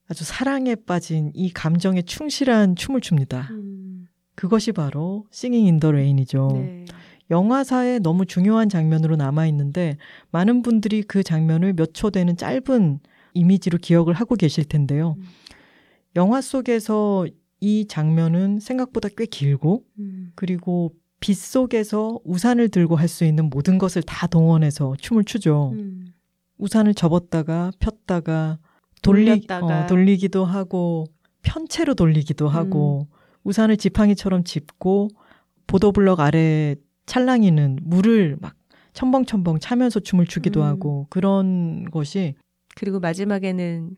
아주 0.09 0.24
사랑에 0.24 0.74
빠진 0.74 1.30
이 1.34 1.50
감정에 1.50 2.02
충실한 2.02 2.76
춤을 2.76 3.00
춥니다. 3.00 3.48
음. 3.50 4.07
그것이 4.34 4.72
바로 4.72 5.26
Singin' 5.30 5.66
in 5.66 5.80
the 5.80 5.93
Rain이죠. 5.93 6.49
네. 6.54 6.84
영화사에 7.30 7.98
너무 8.00 8.24
중요한 8.24 8.68
장면으로 8.68 9.16
남아 9.16 9.46
있는데 9.48 9.96
많은 10.30 10.62
분들이 10.62 11.02
그 11.02 11.22
장면을 11.22 11.72
몇 11.74 11.92
초 11.92 12.11
되는 12.11 12.36
짧은 12.36 13.00
이미지로 13.34 13.78
기억을 13.78 14.14
하고 14.14 14.36
계실 14.36 14.64
텐데요. 14.64 15.16
음. 15.18 15.24
영화 16.14 16.40
속에서 16.40 17.26
이 17.61 17.86
장면은 17.86 18.61
생각보다 18.61 19.09
꽤 19.16 19.26
길고 19.26 19.84
음. 19.98 20.32
그리고 20.34 20.92
빛 21.20 21.34
속에서 21.34 22.18
우산을 22.24 22.68
들고 22.68 22.96
할 22.96 23.09
수 23.09 23.24
있는 23.24 23.48
모든 23.48 23.78
것을 23.78 24.02
다 24.02 24.26
동원해서 24.26 24.94
춤을 24.98 25.24
추죠. 25.24 25.70
음. 25.74 26.12
우산을 26.59 26.94
접었다가 26.94 27.72
폈다가 27.78 28.59
돌리, 29.02 29.26
돌렸다가. 29.26 29.84
어, 29.84 29.86
돌리기도 29.86 30.44
하고 30.44 31.07
편채로 31.42 31.94
돌리기도 31.94 32.48
하고 32.48 33.09
우산을 33.44 33.76
지팡이처럼 33.76 34.44
짚고 34.44 35.09
보도블럭 35.66 36.20
아래 36.20 36.74
찰랑이는 37.07 37.78
물을 37.82 38.36
막 38.40 38.54
첨벙첨벙 38.92 39.59
차면서 39.61 40.00
춤을 40.00 40.26
추기도 40.26 40.61
음. 40.62 40.66
하고 40.66 41.07
그런 41.11 41.84
것이 41.90 42.34
그리고 42.74 42.98
마지막에는 43.00 43.90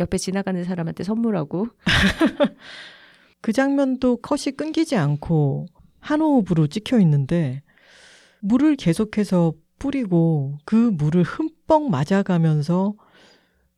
옆에 0.00 0.18
지나가는 0.18 0.62
사람한테 0.64 1.04
선물하고 1.04 1.68
그 3.46 3.52
장면도 3.52 4.16
컷이 4.22 4.56
끊기지 4.56 4.96
않고 4.96 5.66
한 6.00 6.20
호흡으로 6.20 6.66
찍혀 6.66 6.98
있는데 6.98 7.62
물을 8.40 8.74
계속해서 8.74 9.52
뿌리고 9.78 10.58
그 10.64 10.74
물을 10.74 11.22
흠뻑 11.22 11.88
맞아가면서 11.88 12.94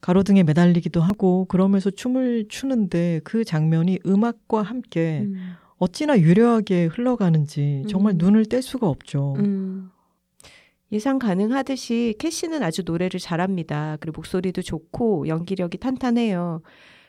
가로등에 0.00 0.42
매달리기도 0.44 1.02
하고 1.02 1.44
그러면서 1.50 1.90
춤을 1.90 2.46
추는데 2.48 3.20
그 3.24 3.44
장면이 3.44 3.98
음악과 4.06 4.62
함께 4.62 5.26
음. 5.26 5.52
어찌나 5.76 6.18
유려하게 6.18 6.86
흘러가는지 6.86 7.84
정말 7.90 8.14
음. 8.14 8.18
눈을 8.20 8.46
뗄 8.46 8.62
수가 8.62 8.88
없죠. 8.88 9.34
음. 9.36 9.90
예상 10.92 11.18
가능하듯이 11.18 12.14
캐시는 12.18 12.62
아주 12.62 12.84
노래를 12.86 13.20
잘합니다. 13.20 13.98
그리고 14.00 14.20
목소리도 14.20 14.62
좋고 14.62 15.28
연기력이 15.28 15.76
탄탄해요. 15.76 16.62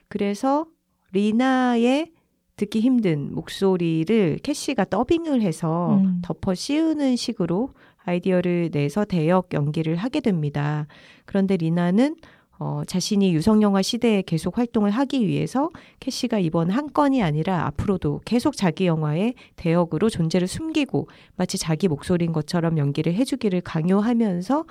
그래서 0.10 0.66
리나의 1.14 2.19
듣기 2.60 2.82
힘든 2.82 3.34
목소리를 3.34 4.40
캐시가 4.44 4.86
더빙을 4.86 5.42
해서 5.42 5.96
음. 5.96 6.22
덮어 6.22 6.54
씌우는 6.54 7.16
식으로 7.16 7.70
아이디어를 8.04 8.72
내서 8.74 9.06
대역 9.06 9.54
연기를 9.54 9.96
하게 9.96 10.20
됩니다. 10.20 10.86
그런데 11.24 11.56
리나는 11.56 12.18
어, 12.60 12.82
자신이 12.86 13.34
유성영화 13.34 13.82
시대에 13.82 14.22
계속 14.22 14.58
활동을 14.58 14.92
하기 14.92 15.26
위해서 15.26 15.70
캐시가 16.02 16.40
이번 16.40 16.70
한 16.70 16.92
건이 16.92 17.24
아니라 17.24 17.66
앞으로도 17.68 18.20
계속 18.26 18.58
자기 18.58 18.88
영화에 18.88 19.36
대역으로 19.56 20.10
존재를 20.10 20.46
숨기고 20.46 21.08
마치 21.38 21.58
자기 21.58 21.88
목소리인 21.88 22.34
것처럼 22.34 22.78
연기를 22.78 23.14
해주기를 23.14 23.62
강요하면서 23.62 24.66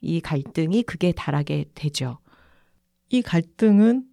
이 0.00 0.22
갈등이 0.22 0.84
극에 0.84 1.12
달하게 1.12 1.66
되죠. 1.74 2.18
이 3.10 3.20
갈등은 3.20 4.04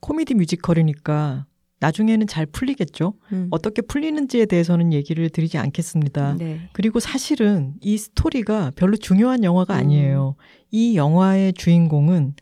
코미디 0.00 0.34
뮤지컬이니까 0.34 1.46
나중에는 1.80 2.26
잘 2.26 2.46
풀리겠죠. 2.46 3.14
음. 3.32 3.48
어떻게 3.50 3.82
풀리는지에 3.82 4.46
대해서는 4.46 4.92
얘기를 4.92 5.28
드리지 5.28 5.58
않겠습니다. 5.58 6.36
네. 6.38 6.68
그리고 6.72 7.00
사실은 7.00 7.74
이 7.80 7.98
스토리가 7.98 8.72
별로 8.76 8.96
중요한 8.96 9.44
영화가 9.44 9.74
음. 9.74 9.78
아니에요. 9.78 10.36
이 10.70 10.96
영화의 10.96 11.52
주인공은 11.52 12.34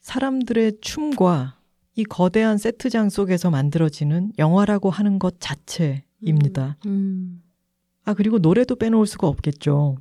사람들의 0.00 0.78
춤과 0.80 1.58
이 1.94 2.04
거대한 2.04 2.58
세트장 2.58 3.10
속에서 3.10 3.50
만들어지는 3.50 4.32
영화라고 4.38 4.90
하는 4.90 5.18
것 5.18 5.40
자체입니다. 5.40 6.76
음. 6.86 7.42
아, 8.04 8.14
그리고 8.14 8.38
노래도 8.38 8.76
빼놓을 8.76 9.06
수가 9.06 9.26
없겠죠. 9.26 9.96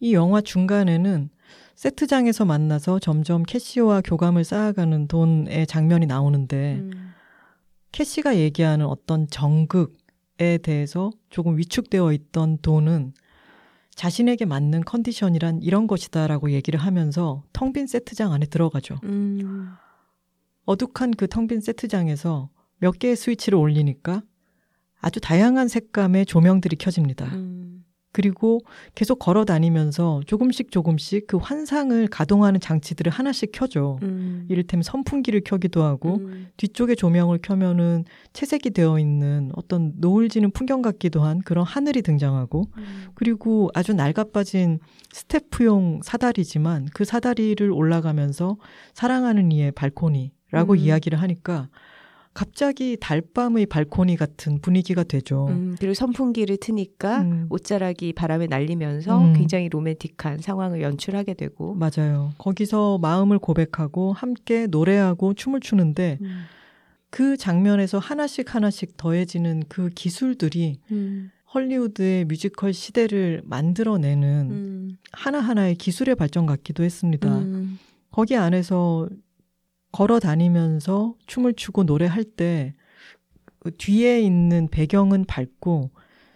이 0.00 0.14
영화 0.14 0.40
중간에는 0.40 1.30
세트장에서 1.76 2.44
만나서 2.44 2.98
점점 2.98 3.44
캐시와 3.44 4.00
교감을 4.00 4.42
쌓아가는 4.42 5.06
돈의 5.06 5.66
장면이 5.68 6.06
나오는데, 6.06 6.76
음. 6.80 7.12
캐시가 7.92 8.36
얘기하는 8.36 8.86
어떤 8.86 9.28
정극에 9.28 10.58
대해서 10.62 11.10
조금 11.30 11.56
위축되어 11.58 12.12
있던 12.12 12.58
돈은 12.62 13.12
자신에게 13.94 14.44
맞는 14.44 14.84
컨디션이란 14.84 15.62
이런 15.62 15.86
것이다라고 15.88 16.52
얘기를 16.52 16.78
하면서 16.78 17.42
텅 17.52 17.72
빈 17.72 17.86
세트장 17.86 18.32
안에 18.32 18.46
들어가죠. 18.46 18.96
음. 19.04 19.70
어둑한 20.66 21.12
그 21.12 21.26
텅 21.26 21.46
빈 21.48 21.60
세트장에서 21.60 22.50
몇 22.78 22.98
개의 22.98 23.16
스위치를 23.16 23.58
올리니까 23.58 24.22
아주 25.00 25.20
다양한 25.20 25.66
색감의 25.68 26.26
조명들이 26.26 26.76
켜집니다. 26.76 27.26
음. 27.34 27.77
그리고 28.12 28.60
계속 28.94 29.18
걸어 29.18 29.44
다니면서 29.44 30.22
조금씩 30.26 30.70
조금씩 30.70 31.26
그 31.26 31.36
환상을 31.36 32.06
가동하는 32.08 32.58
장치들을 32.58 33.12
하나씩 33.12 33.52
켜줘. 33.52 33.98
음. 34.02 34.46
이를테면 34.48 34.82
선풍기를 34.82 35.42
켜기도 35.44 35.82
하고 35.82 36.16
음. 36.16 36.48
뒤쪽에 36.56 36.94
조명을 36.94 37.38
켜면은 37.42 38.04
채색이 38.32 38.70
되어 38.70 38.98
있는 38.98 39.50
어떤 39.56 39.92
노을 39.96 40.28
지는 40.30 40.50
풍경 40.50 40.80
같기도 40.80 41.22
한 41.22 41.40
그런 41.40 41.64
하늘이 41.64 42.02
등장하고 42.02 42.64
음. 42.76 43.06
그리고 43.14 43.70
아주 43.74 43.92
낡아빠진 43.92 44.78
스태프용 45.12 46.00
사다리지만 46.02 46.88
그 46.94 47.04
사다리를 47.04 47.70
올라가면서 47.70 48.56
사랑하는 48.94 49.52
이의 49.52 49.72
발코니라고 49.72 50.72
음. 50.72 50.76
이야기를 50.76 51.20
하니까 51.20 51.68
갑자기 52.38 52.96
달밤의 53.00 53.66
발코니 53.66 54.14
같은 54.14 54.60
분위기가 54.60 55.02
되죠. 55.02 55.48
음. 55.48 55.74
그리고 55.76 55.92
선풍기를 55.92 56.58
트니까 56.58 57.22
음. 57.22 57.46
옷자락이 57.50 58.12
바람에 58.12 58.46
날리면서 58.46 59.18
음. 59.18 59.32
굉장히 59.32 59.68
로맨틱한 59.68 60.38
상황을 60.38 60.80
연출하게 60.80 61.34
되고 61.34 61.74
맞아요. 61.74 62.30
거기서 62.38 62.98
마음을 62.98 63.40
고백하고 63.40 64.12
함께 64.12 64.68
노래하고 64.68 65.34
춤을 65.34 65.58
추는데 65.58 66.18
음. 66.20 66.44
그 67.10 67.36
장면에서 67.36 67.98
하나씩 67.98 68.54
하나씩 68.54 68.96
더해지는 68.96 69.64
그 69.68 69.90
기술들이 69.92 70.78
음. 70.92 71.32
헐리우드의 71.52 72.26
뮤지컬 72.26 72.72
시대를 72.72 73.42
만들어내는 73.46 74.48
음. 74.48 74.96
하나하나의 75.10 75.74
기술의 75.74 76.14
발전 76.14 76.46
같기도 76.46 76.84
했습니다. 76.84 77.36
음. 77.36 77.80
거기 78.12 78.36
안에서 78.36 79.08
걸어 79.98 80.20
다니면서 80.20 81.14
춤을 81.26 81.54
추고 81.54 81.82
노래할 81.82 82.24
때 82.24 82.74
그 83.58 83.76
뒤에 83.76 84.20
있는 84.20 84.68
배경은 84.70 85.24
밝고 85.26 85.90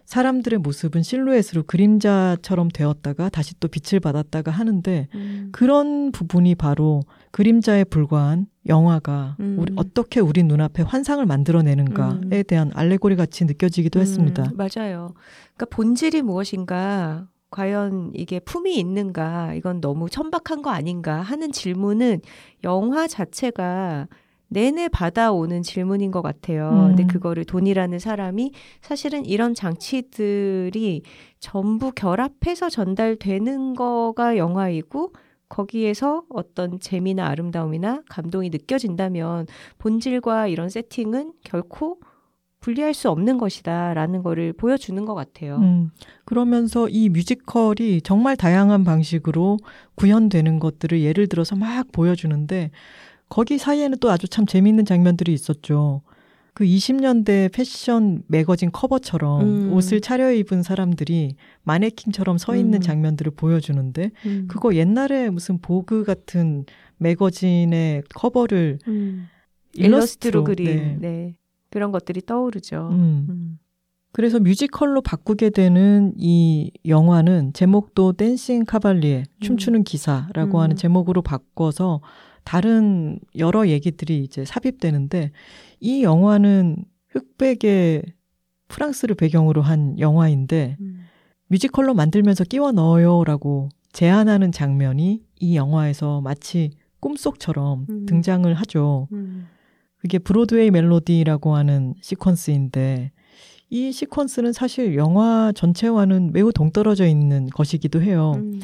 사람들의 0.05 0.59
모습은 0.59 1.03
실루엣으로 1.03 1.63
그림자처럼 1.63 2.69
되었다가 2.69 3.29
다시 3.31 3.59
또 3.61 3.69
빛을 3.69 4.01
받았다가 4.01 4.51
하는데 4.51 5.09
음. 5.15 5.49
그런 5.53 6.13
부분이 6.13 6.57
바로 6.57 7.01
그림자에 7.31 7.85
불과한 7.85 8.47
영화가 8.67 9.37
음. 9.41 9.57
우리 9.59 9.73
어떻게 9.77 10.21
우리 10.21 10.43
눈앞에 10.43 10.83
환상을 10.83 11.25
만들어내는가에 11.25 12.39
음. 12.41 12.43
대한 12.47 12.71
알레고리 12.75 13.17
같이 13.17 13.45
느껴지기도 13.47 14.01
했습니다. 14.01 14.43
음, 14.43 14.57
맞아요. 14.57 15.15
그러니까 15.55 15.67
본질이 15.75 16.21
무엇인가, 16.23 17.29
과연 17.53 18.11
이게 18.15 18.41
품이 18.41 18.75
있는가, 18.77 19.55
이건 19.55 19.81
너무 19.81 20.11
천박한 20.11 20.63
거 20.63 20.71
아닌가 20.71 21.21
하는 21.21 21.53
질문은 21.53 22.21
영화 22.65 23.07
자체가 23.07 24.09
내내 24.49 24.89
받아오는 24.89 25.63
질문인 25.63 26.11
것 26.11 26.21
같아요. 26.23 26.71
음. 26.71 26.87
근데 26.89 27.07
그거를 27.07 27.45
돈이라는 27.45 27.99
사람이 27.99 28.53
사실은 28.81 29.25
이런 29.25 29.55
장치들이 29.55 31.03
전부 31.39 31.93
결합해서 31.93 32.69
전달되는 32.69 33.75
거가 33.75 34.37
영화이고 34.37 35.13
거기에서 35.49 36.25
어떤 36.31 36.81
재미나 36.81 37.27
아름다움이나 37.27 38.03
감동이 38.09 38.51
느껴진다면 38.51 39.47
본질과 39.79 40.49
이런 40.49 40.69
세팅은 40.69 41.33
결코 41.45 41.99
분리할 42.63 42.95
수 42.95 43.11
없는 43.11 43.39
것이다라는 43.39 44.23
거를 44.23 44.53
보여주는 44.53 45.05
것 45.05 45.15
같아요. 45.15 45.57
음, 45.57 45.91
그러면서 46.25 46.89
이 46.89 47.09
뮤지컬이 47.09 48.01
정말 48.03 48.37
다양한 48.37 48.85
방식으로 48.85 49.59
구현되는 49.97 50.61
것들을 50.61 51.03
예를 51.03 51.27
들어서 51.27 51.57
막 51.57 51.91
보여주는데 51.93 52.71
거기 53.29 53.59
사이에는 53.59 53.99
또 53.99 54.11
아주 54.11 54.29
참 54.29 54.47
재미있는 54.47 54.85
장면들이 54.85 55.33
있었죠. 55.33 56.03
그 56.55 56.65
20년대 56.65 57.51
패션 57.53 58.23
매거진 58.29 58.71
커버처럼 58.71 59.41
음. 59.41 59.73
옷을 59.73 60.01
차려입은 60.01 60.63
사람들이 60.63 61.35
마네킹처럼 61.65 62.39
서 62.39 62.55
있는 62.55 62.79
음. 62.79 62.81
장면들을 62.81 63.33
보여주는데 63.33 64.11
음. 64.27 64.47
그거 64.49 64.75
옛날에 64.75 65.31
무슨 65.31 65.59
보그 65.59 66.05
같은 66.05 66.65
매거진의 66.99 68.05
커버를 68.15 68.79
음. 68.87 69.29
일러스트로, 69.75 70.43
일러스트로 70.43 70.45
그린 70.45 70.67
네. 70.67 70.97
네. 71.01 71.37
그런 71.73 71.91
것들이 71.91 72.21
떠오르죠. 72.21 72.91
음. 72.93 73.27
음. 73.29 73.59
그래서 74.13 74.39
뮤지컬로 74.39 75.01
바꾸게 75.01 75.51
되는 75.51 76.13
이 76.19 76.71
영화는 76.87 77.55
제목도 77.55 78.13
Dancing 78.13 78.65
Cavalier 78.67 79.25
춤추는 79.41 79.85
기사라고 79.85 80.59
음. 80.59 80.63
하는 80.63 80.77
제목으로 80.77 81.23
바꿔서 81.23 82.03
다른 82.45 83.19
여러 83.39 83.67
얘기들이 83.69 84.23
이제 84.23 84.45
삽입되는데 84.45 85.33
이 85.81 86.03
영화는 86.03 86.85
흑백의 87.09 88.03
프랑스를 88.69 89.15
배경으로 89.15 89.63
한 89.63 89.99
영화인데 89.99 90.77
음. 90.81 91.05
뮤지컬로 91.47 91.95
만들면서 91.95 92.45
끼워 92.45 92.73
넣어요라고 92.73 93.71
제안하는 93.93 94.53
장면이 94.53 95.23
이 95.41 95.57
영화에서 95.57 96.21
마치 96.21 96.73
꿈속처럼 97.01 97.87
음. 97.89 98.07
등장을 98.07 98.53
하죠. 98.53 99.09
음. 100.03 100.09
그게 100.09 100.19
브로드웨이 100.19 100.71
멜로디라고 100.71 101.55
하는 101.55 101.95
시퀀스인데 102.03 103.11
이 103.71 103.91
시퀀스는 103.91 104.53
사실 104.53 104.97
영화 104.97 105.53
전체와는 105.55 106.33
매우 106.33 106.53
동떨어져 106.53 107.07
있는 107.07 107.47
것이기도 107.47 108.03
해요. 108.03 108.33
음. 108.37 108.61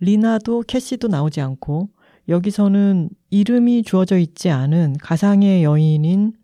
리나도 0.00 0.64
캐시도 0.66 1.08
나오지 1.08 1.40
않고 1.40 1.88
여기서는 2.28 3.10
이름이 3.30 3.82
주어져 3.82 4.18
있지 4.18 4.50
않은 4.50 4.96
가상의 5.00 5.64
여인인 5.64 6.34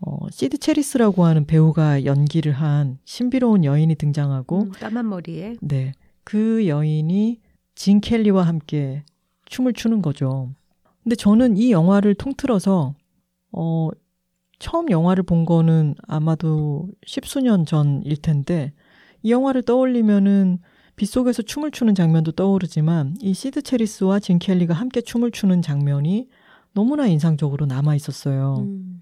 어, 0.00 0.28
시드 0.30 0.58
체리스라고 0.58 1.24
하는 1.24 1.46
배우가 1.46 2.04
연기를 2.04 2.52
한 2.52 2.98
신비로운 3.04 3.64
여인이 3.64 3.94
등장하고 3.94 4.64
음, 4.64 4.70
까만 4.72 5.08
머리에. 5.08 5.56
네. 5.62 5.92
그 6.24 6.66
여인이 6.66 7.40
진 7.74 8.00
켈리와 8.00 8.42
함께 8.42 9.04
춤을 9.46 9.72
추는 9.72 10.02
거죠. 10.02 10.50
근데 11.02 11.14
저는 11.16 11.56
이 11.56 11.70
영화를 11.70 12.14
통틀어서 12.14 12.94
어 13.56 13.88
처음 14.58 14.90
영화를 14.90 15.24
본 15.24 15.44
거는 15.44 15.94
아마도 16.06 16.88
십수년 17.04 17.66
전일 17.66 18.16
텐데 18.18 18.72
이 19.22 19.32
영화를 19.32 19.62
떠올리면은 19.62 20.58
빗속에서 20.94 21.42
춤을 21.42 21.72
추는 21.72 21.94
장면도 21.94 22.32
떠오르지만 22.32 23.16
이 23.20 23.34
시드 23.34 23.62
체리스와 23.62 24.18
진 24.18 24.38
켈리가 24.38 24.72
함께 24.72 25.00
춤을 25.00 25.30
추는 25.30 25.60
장면이 25.60 26.28
너무나 26.72 27.06
인상적으로 27.06 27.66
남아 27.66 27.94
있었어요. 27.96 28.58
음. 28.60 29.00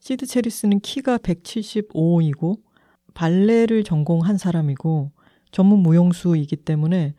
시드 0.00 0.26
체리스는 0.26 0.80
키가 0.80 1.18
175이고 1.18 2.60
발레를 3.14 3.84
전공한 3.84 4.38
사람이고 4.38 5.10
전문 5.50 5.80
무용수이기 5.80 6.56
때문에 6.56 7.14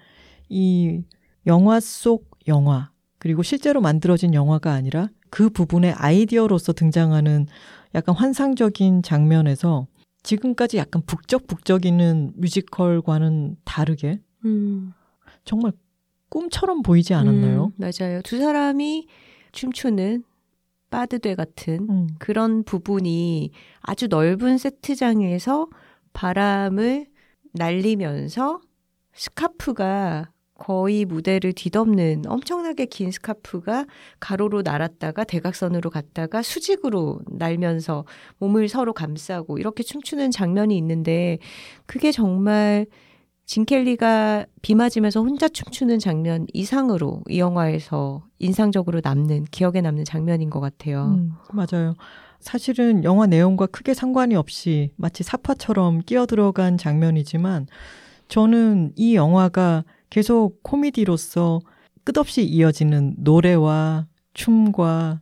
이 0.50 1.02
영화 1.46 1.80
속 1.80 2.30
영화 2.48 2.92
그리고 3.18 3.44
실제로 3.44 3.82
만들어진 3.82 4.34
영화가 4.34 4.72
아니라 4.72 5.10
그 5.30 5.50
부분의 5.50 5.94
아이디어로서 5.94 6.74
등장하는 6.74 7.48
약간 7.96 8.16
환상적인 8.16 9.04
장면에서 9.04 9.88
지금까지 10.24 10.78
약간 10.78 11.02
북적북적이는 11.06 12.34
뮤지컬과는 12.36 13.58
다르게 13.64 14.20
음. 14.46 14.94
정말 15.46 15.72
꿈처럼 16.30 16.82
보이지 16.82 17.14
않았나요? 17.14 17.66
음, 17.66 17.72
맞아요. 17.78 18.22
두 18.24 18.38
사람이 18.38 19.08
춤추는 19.54 20.24
빠드대 20.90 21.36
같은 21.36 21.88
음. 21.90 22.08
그런 22.20 22.64
부분이 22.64 23.52
아주 23.82 24.08
넓은 24.08 24.58
세트장에서 24.58 25.68
바람을 26.14 27.08
날리면서 27.54 28.62
스카프가 29.14 30.32
거의 30.58 31.06
무대를 31.06 31.54
뒤덮는 31.54 32.24
엄청나게 32.28 32.86
긴 32.86 33.12
스카프가 33.12 33.86
가로로 34.20 34.62
날았다가 34.64 35.24
대각선으로 35.24 35.90
갔다가 35.90 36.42
수직으로 36.42 37.22
날면서 37.28 38.06
몸을 38.40 38.68
서로 38.68 38.94
감싸고 38.94 39.60
이렇게 39.60 39.84
춤추는 39.84 40.32
장면이 40.32 40.78
있는데 40.78 41.40
그게 41.86 42.12
정말 42.12 42.88
진켈리가 43.46 44.46
비 44.62 44.76
맞으면서 44.76 45.22
혼자 45.22 45.48
춤추는 45.48 46.00
장면 46.00 46.46
이상으로 46.54 47.24
이 47.30 47.40
영화에서 47.40 48.26
인상적으로 48.40 49.00
남는 49.02 49.46
기억에 49.52 49.80
남는 49.80 50.04
장면인 50.04 50.50
것 50.50 50.60
같아요. 50.60 51.18
음, 51.18 51.32
맞아요. 51.54 51.96
사실은 52.42 53.04
영화 53.04 53.26
내용과 53.26 53.68
크게 53.68 53.94
상관이 53.94 54.36
없이 54.36 54.92
마치 54.98 55.24
사파처럼 55.24 56.02
끼어 56.06 56.26
들어간 56.26 56.78
장면이지만 56.78 57.68
저는 58.28 58.92
이 58.96 59.16
영화가 59.16 59.86
계속 60.10 60.62
코미디로서 60.64 61.60
끝없이 62.04 62.44
이어지는 62.44 63.16
노래와 63.18 64.08
춤과 64.34 65.22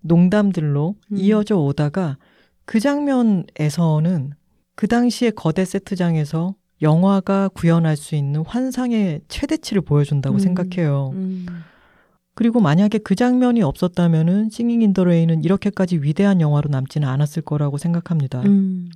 농담들로 0.00 0.96
음. 1.12 1.16
이어져 1.16 1.56
오다가 1.56 2.18
그 2.64 2.80
장면에서는 2.80 4.32
그 4.74 4.86
당시의 4.88 5.32
거대 5.32 5.64
세트장에서 5.64 6.54
영화가 6.82 7.48
구현할 7.48 7.96
수 7.96 8.14
있는 8.14 8.44
환상의 8.44 9.22
최대치를 9.28 9.82
보여준다고 9.82 10.36
음. 10.36 10.38
생각해요. 10.38 11.10
음. 11.14 11.46
그리고 12.34 12.60
만약에 12.60 12.98
그 12.98 13.14
장면이 13.14 13.62
없었다면은 13.62 14.50
Singin' 14.50 14.82
in 14.82 14.91
the 14.91 15.04
Rain은 15.04 15.42
이렇게까지 15.42 16.02
위대한 16.02 16.42
영화로 16.42 16.68
남지는 16.68 17.08
않았을 17.08 17.42
거라고 17.42 17.78
생각합니다. 17.78 18.42
음. 18.42 18.90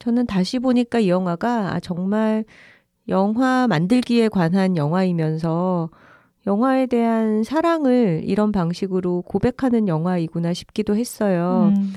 저는 0.00 0.26
다시 0.26 0.58
보니까 0.58 0.98
이 0.98 1.08
영화가 1.08 1.74
아, 1.74 1.80
정말 1.80 2.44
영화 3.08 3.66
만들기에 3.68 4.28
관한 4.28 4.76
영화이면서 4.76 5.90
영화에 6.46 6.86
대한 6.86 7.42
사랑을 7.42 8.22
이런 8.24 8.52
방식으로 8.52 9.22
고백하는 9.22 9.88
영화이구나 9.88 10.54
싶기도 10.54 10.96
했어요. 10.96 11.72
음, 11.76 11.92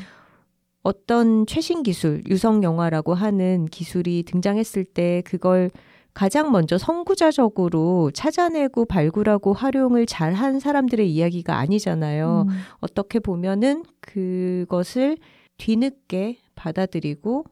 어떤 0.84 1.46
최신 1.46 1.84
기술, 1.84 2.24
유성 2.28 2.64
영화라고 2.64 3.14
하는 3.14 3.66
기술이 3.68 4.24
등장했을 4.24 4.84
때 4.84 5.22
그걸 5.26 5.70
가장 6.14 6.52
먼저 6.52 6.78
선구자적으로 6.78 8.12
찾아내고 8.14 8.86
발굴하고 8.86 9.54
활용을 9.54 10.06
잘 10.06 10.34
한 10.34 10.60
사람들의 10.60 11.10
이야기가 11.10 11.58
아니잖아요. 11.58 12.46
음, 12.50 12.54
어떻게 12.80 13.20
보면은 13.20 13.84
그것을 14.02 15.18
뒤늦게 15.58 16.38
받아들이고 16.56 17.46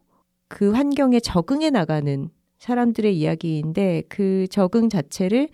그 0.47 0.71
환경에 0.71 1.19
적응해 1.19 1.69
나가는 1.69 2.29
사람들의 2.59 3.17
이야기인데 3.17 4.03
그 4.09 4.47
적응 4.49 4.89
자체를 4.89 5.49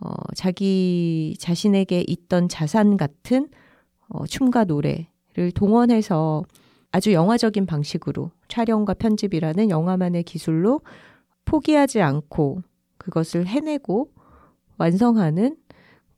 어, 0.00 0.10
자기 0.34 1.34
자신에게 1.38 2.04
있던 2.06 2.48
자산 2.48 2.96
같은 2.96 3.48
어, 4.08 4.26
춤과 4.26 4.64
노래를 4.64 5.52
동원해서 5.54 6.44
아주 6.92 7.12
영화적인 7.12 7.66
방식으로 7.66 8.30
촬영과 8.48 8.94
편집이라는 8.94 9.70
영화만의 9.70 10.22
기술로 10.22 10.80
포기하지 11.44 12.00
않고 12.00 12.62
그것을 12.96 13.46
해내고 13.46 14.10
완성하는 14.78 15.56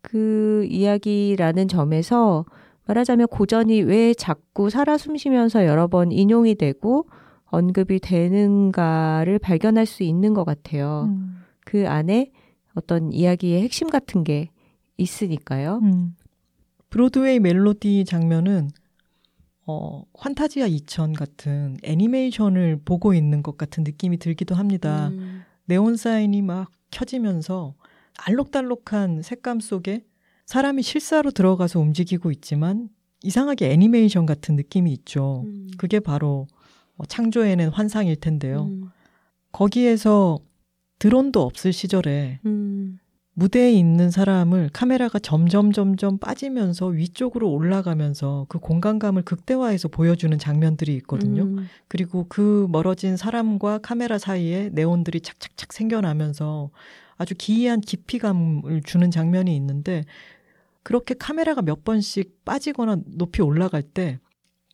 그 0.03 0.67
이야기라는 0.69 1.69
점에서 1.69 2.45
말하자면 2.87 3.29
고전이 3.29 3.83
왜 3.83 4.15
자꾸 4.15 4.71
살아 4.71 4.97
숨쉬면서 4.97 5.67
여러 5.67 5.89
번 5.89 6.13
인용이 6.13 6.55
되고 6.55 7.07
언급이 7.51 7.99
되는가를 8.01 9.39
발견할 9.39 9.87
수 9.87 10.03
있는 10.03 10.35
것 10.35 10.45
같아요. 10.45 11.07
음, 11.09 11.43
그 11.65 11.89
안에 11.89 12.31
어떤 12.75 13.13
이야기의 13.13 13.63
핵심 13.63 13.89
같은 13.89 14.25
게 14.25 14.51
있으니까요. 14.97 15.81
음. 15.83 16.15
브로드웨이 16.91 17.41
멜로디 17.41 18.05
장면은 18.05 18.71
어, 19.67 20.05
환타지아 20.15 20.67
2000 20.67 21.13
같은 21.13 21.77
애니메이션을 21.83 22.81
보고 22.85 23.13
있는 23.13 23.43
것 23.43 23.59
같은 23.59 23.85
느낌이 23.85 24.17
들기도 24.17 24.55
합니다. 24.55 25.09
음, 25.09 25.43
네온 25.67 25.97
사인이 25.97 26.41
막 26.41 26.71
켜지면서 26.91 27.75
알록달록한 28.17 29.21
색감 29.21 29.61
속에 29.61 30.07
사람이 30.47 30.83
실사로 30.83 31.31
들어가서 31.33 31.81
움직이고 31.81 32.31
있지만 32.31 32.89
이상하게 33.23 33.71
애니메이션 33.73 34.25
같은 34.25 34.57
느낌이 34.57 34.91
있죠. 34.93 35.43
음, 35.45 35.69
그게 35.77 36.01
바로 36.01 36.47
어, 36.51 36.58
창조해낸 37.07 37.71
환상일 37.71 38.17
텐데요. 38.17 38.65
음, 38.65 38.91
거기에서 39.53 40.39
드론도 40.99 41.43
없을 41.43 41.73
시절에 41.73 42.41
음, 42.45 42.99
무대에 43.35 43.71
있는 43.71 44.11
사람을 44.11 44.71
카메라가 44.73 45.21
점점 45.21 45.71
점점 45.71 46.19
빠지면서 46.19 46.87
위쪽으로 46.87 47.49
올라가면서 47.49 48.47
그 48.49 48.59
공간감을 48.59 49.23
극대화해서 49.23 49.87
보여주는 49.87 50.37
장면들이 50.37 50.97
있거든요. 50.97 51.45
음, 51.45 51.69
그리고 51.87 52.27
그 52.29 52.67
멀어진 52.69 53.17
사람과 53.17 53.79
카메라 53.79 54.19
사이에 54.19 54.71
네온들이 54.73 55.21
착착착 55.21 55.73
생겨나면서 55.73 56.71
아주 57.17 57.35
기이한 57.39 57.81
깊이감을 57.81 58.83
주는 58.83 59.09
장면이 59.11 59.55
있는데 59.55 60.05
그렇게 60.83 61.15
카메라가 61.15 61.63
몇 61.63 61.85
번씩 61.85 62.45
빠지거나 62.45 62.97
높이 63.07 63.41
올라갈 63.43 63.83
때 63.83 64.19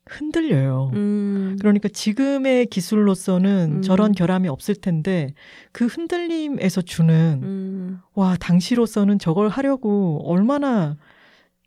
흔들려요. 0.06 0.90
음, 0.94 1.56
그러니까 1.60 1.88
지금의 1.88 2.66
기술로서는 2.66 3.76
음. 3.76 3.82
저런 3.82 4.12
결함이 4.12 4.48
없을 4.48 4.74
텐데 4.74 5.34
그 5.72 5.86
흔들림에서 5.86 6.82
주는 6.82 7.40
음, 7.42 8.00
와 8.14 8.36
당시로서는 8.38 9.18
저걸 9.18 9.48
하려고 9.48 10.20
얼마나 10.24 10.96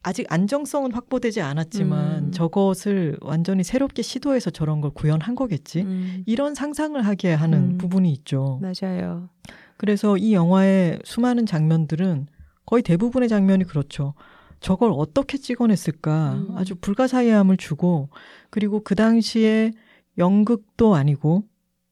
아직 0.04 0.32
안정성은 0.32 0.94
확보되지 0.94 1.42
않았지만 1.42 2.26
음. 2.26 2.32
저것을 2.32 3.18
완전히 3.22 3.64
새롭게 3.64 4.02
시도해서 4.04 4.52
저런 4.52 4.82
걸 4.82 4.92
구현한 4.92 5.36
거겠지. 5.36 5.82
음, 5.82 6.24
이런 6.26 6.54
상상을 6.54 7.00
하게 7.06 7.34
하는 7.34 7.72
음. 7.72 7.78
부분이 7.78 8.12
있죠. 8.14 8.62
맞아요. 8.62 9.30
그래서 9.78 10.16
이 10.16 10.34
영화의 10.34 11.00
수많은 11.04 11.46
장면들은 11.46 12.28
거의 12.66 12.84
대부분의 12.84 13.30
장면이 13.30 13.64
그렇죠. 13.64 14.14
저걸 14.60 14.92
어떻게 14.94 15.38
찍어냈을까? 15.38 16.34
음. 16.34 16.58
아주 16.58 16.76
불가사의함을 16.76 17.58
주고, 17.58 18.10
그리고 18.50 18.82
그 18.84 18.96
당시에 18.96 19.72
연극도 20.18 20.96
아니고, 20.96 21.44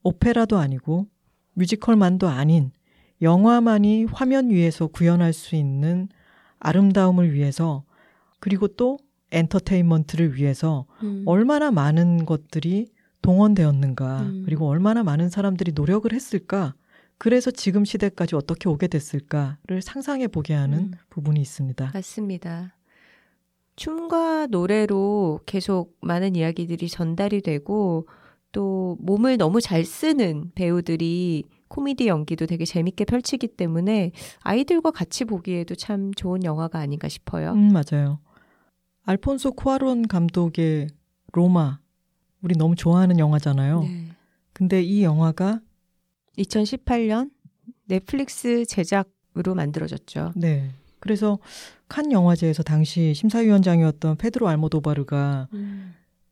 오페라도 0.03 0.57
아니고, 0.57 1.07
뮤지컬만도 1.53 2.27
아닌, 2.27 2.71
영화만이 3.21 4.05
화면 4.05 4.49
위에서 4.49 4.87
구현할 4.87 5.33
수 5.33 5.55
있는 5.55 6.09
아름다움을 6.59 7.33
위해서 7.33 7.83
그리고 8.39 8.67
또 8.67 8.97
엔터테인먼트를 9.31 10.35
위해서 10.35 10.85
음. 11.03 11.23
얼마나 11.25 11.71
많은 11.71 12.25
것들이 12.25 12.87
동원되었는가 13.21 14.21
음. 14.21 14.41
그리고 14.45 14.67
얼마나 14.67 15.03
많은 15.03 15.29
사람들이 15.29 15.71
노력을 15.73 16.11
했을까 16.11 16.75
그래서 17.17 17.51
지금 17.51 17.85
시대까지 17.85 18.35
어떻게 18.35 18.69
오게 18.69 18.87
됐을까를 18.87 19.81
상상해 19.81 20.27
보게 20.27 20.53
하는 20.53 20.79
음. 20.79 20.91
부분이 21.09 21.39
있습니다. 21.39 21.91
맞습니다. 21.93 22.75
춤과 23.75 24.47
노래로 24.47 25.41
계속 25.45 25.97
많은 26.01 26.35
이야기들이 26.35 26.87
전달이 26.87 27.41
되고 27.41 28.07
또 28.51 28.97
몸을 29.01 29.37
너무 29.37 29.59
잘 29.59 29.83
쓰는 29.83 30.51
배우들이 30.55 31.43
코미디 31.67 32.07
연기도 32.07 32.45
되게 32.45 32.63
재밌게 32.63 33.03
펼치기 33.05 33.49
때문에 33.49 34.11
아이들과 34.41 34.91
같이 34.91 35.25
보기에도 35.25 35.75
참 35.75 36.13
좋은 36.13 36.43
영화가 36.43 36.79
아닌가 36.79 37.09
싶어요. 37.09 37.51
음, 37.51 37.73
맞아요. 37.73 38.19
알폰소 39.03 39.53
쿠아론 39.53 40.07
감독의 40.07 40.87
로마 41.33 41.79
우리 42.41 42.55
너무 42.55 42.75
좋아하는 42.75 43.19
영화잖아요. 43.19 43.81
네. 43.81 44.07
근데 44.53 44.81
이 44.81 45.03
영화가 45.03 45.59
2018년 46.37 47.29
넷플릭스 47.87 48.65
제작으로 48.65 49.55
만들어졌죠. 49.55 50.33
네. 50.35 50.69
그래서 50.99 51.37
칸 51.87 52.11
영화제에서 52.11 52.63
당시 52.63 53.13
심사위원장이었던 53.13 54.17
페드로 54.17 54.47
알모도바르가 54.47 55.47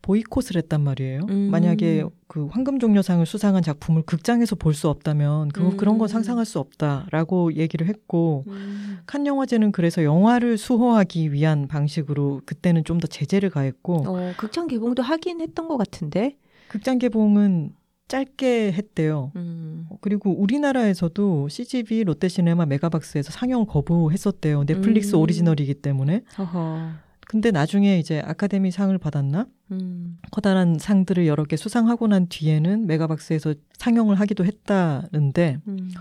보이콧을 0.02 0.58
했단 0.58 0.82
말이에요. 0.82 1.22
음. 1.30 1.50
만약에 1.50 2.04
그 2.28 2.48
황금종려상을 2.48 3.26
수상한 3.26 3.64
작품을 3.64 4.02
극장에서 4.02 4.56
볼 4.58 4.74
수 4.74 4.90
없다면 4.90 5.50
그거 5.50 5.70
음. 5.70 5.78
그런 5.78 5.98
건 5.98 6.08
상상할 6.10 6.46
수 6.46 6.60
없다라고 6.60 7.54
얘기를 7.54 7.88
했고 7.88 8.44
음. 8.48 8.98
칸 9.06 9.26
영화제는 9.28 9.72
그래서 9.72 10.04
영화를 10.04 10.58
수호하기 10.58 11.32
위한 11.32 11.68
방식으로 11.68 12.42
그때는 12.46 12.84
좀 12.84 13.00
더 13.00 13.08
제재를 13.08 13.50
가했고 13.50 14.04
어, 14.08 14.34
극장 14.38 14.68
개봉도 14.68 15.04
하긴 15.04 15.40
했던 15.42 15.68
것 15.68 15.78
같은데. 15.78 16.36
극장 16.68 16.98
개봉은 16.98 17.74
짧게 18.08 18.74
했대요. 18.74 19.32
음. 19.36 19.88
그리고 20.02 20.32
우리나라에서도 20.32 21.50
CGV 21.50 22.04
롯데시네마 22.04 22.66
메가박스에서 22.66 23.32
상영을 23.32 23.66
거부했었대요. 23.68 24.66
넷플릭스 24.66 25.16
음. 25.16 25.22
오리지널이기 25.22 25.76
때문에. 25.76 26.22
허허. 26.38 26.90
근데 27.26 27.52
나중에 27.52 27.98
이제 28.00 28.20
아카데미 28.20 28.70
상을 28.72 28.96
받았나? 28.98 29.48
음. 29.72 30.18
커다란 30.32 30.78
상들을 30.78 31.26
여러 31.26 31.46
개 31.46 31.56
수상하고 31.56 32.08
난 32.08 32.28
뒤에는 32.28 32.86
메가박스에서 32.86 33.56
상영을 33.78 34.20
하기도 34.20 34.46
했다는데 34.46 35.60
음. 35.68 35.92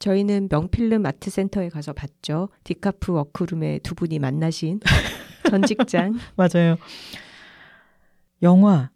저희는 0.00 0.48
명필름 0.50 1.06
아트센터에 1.06 1.68
가서 1.70 1.92
봤죠. 1.92 2.48
디카프 2.64 3.12
워크룸의 3.12 3.80
두 3.80 3.94
분이 3.94 4.18
만나신 4.18 4.80
전 5.48 5.62
직장. 5.62 6.18
맞아요. 6.36 6.76
영화 8.42 8.90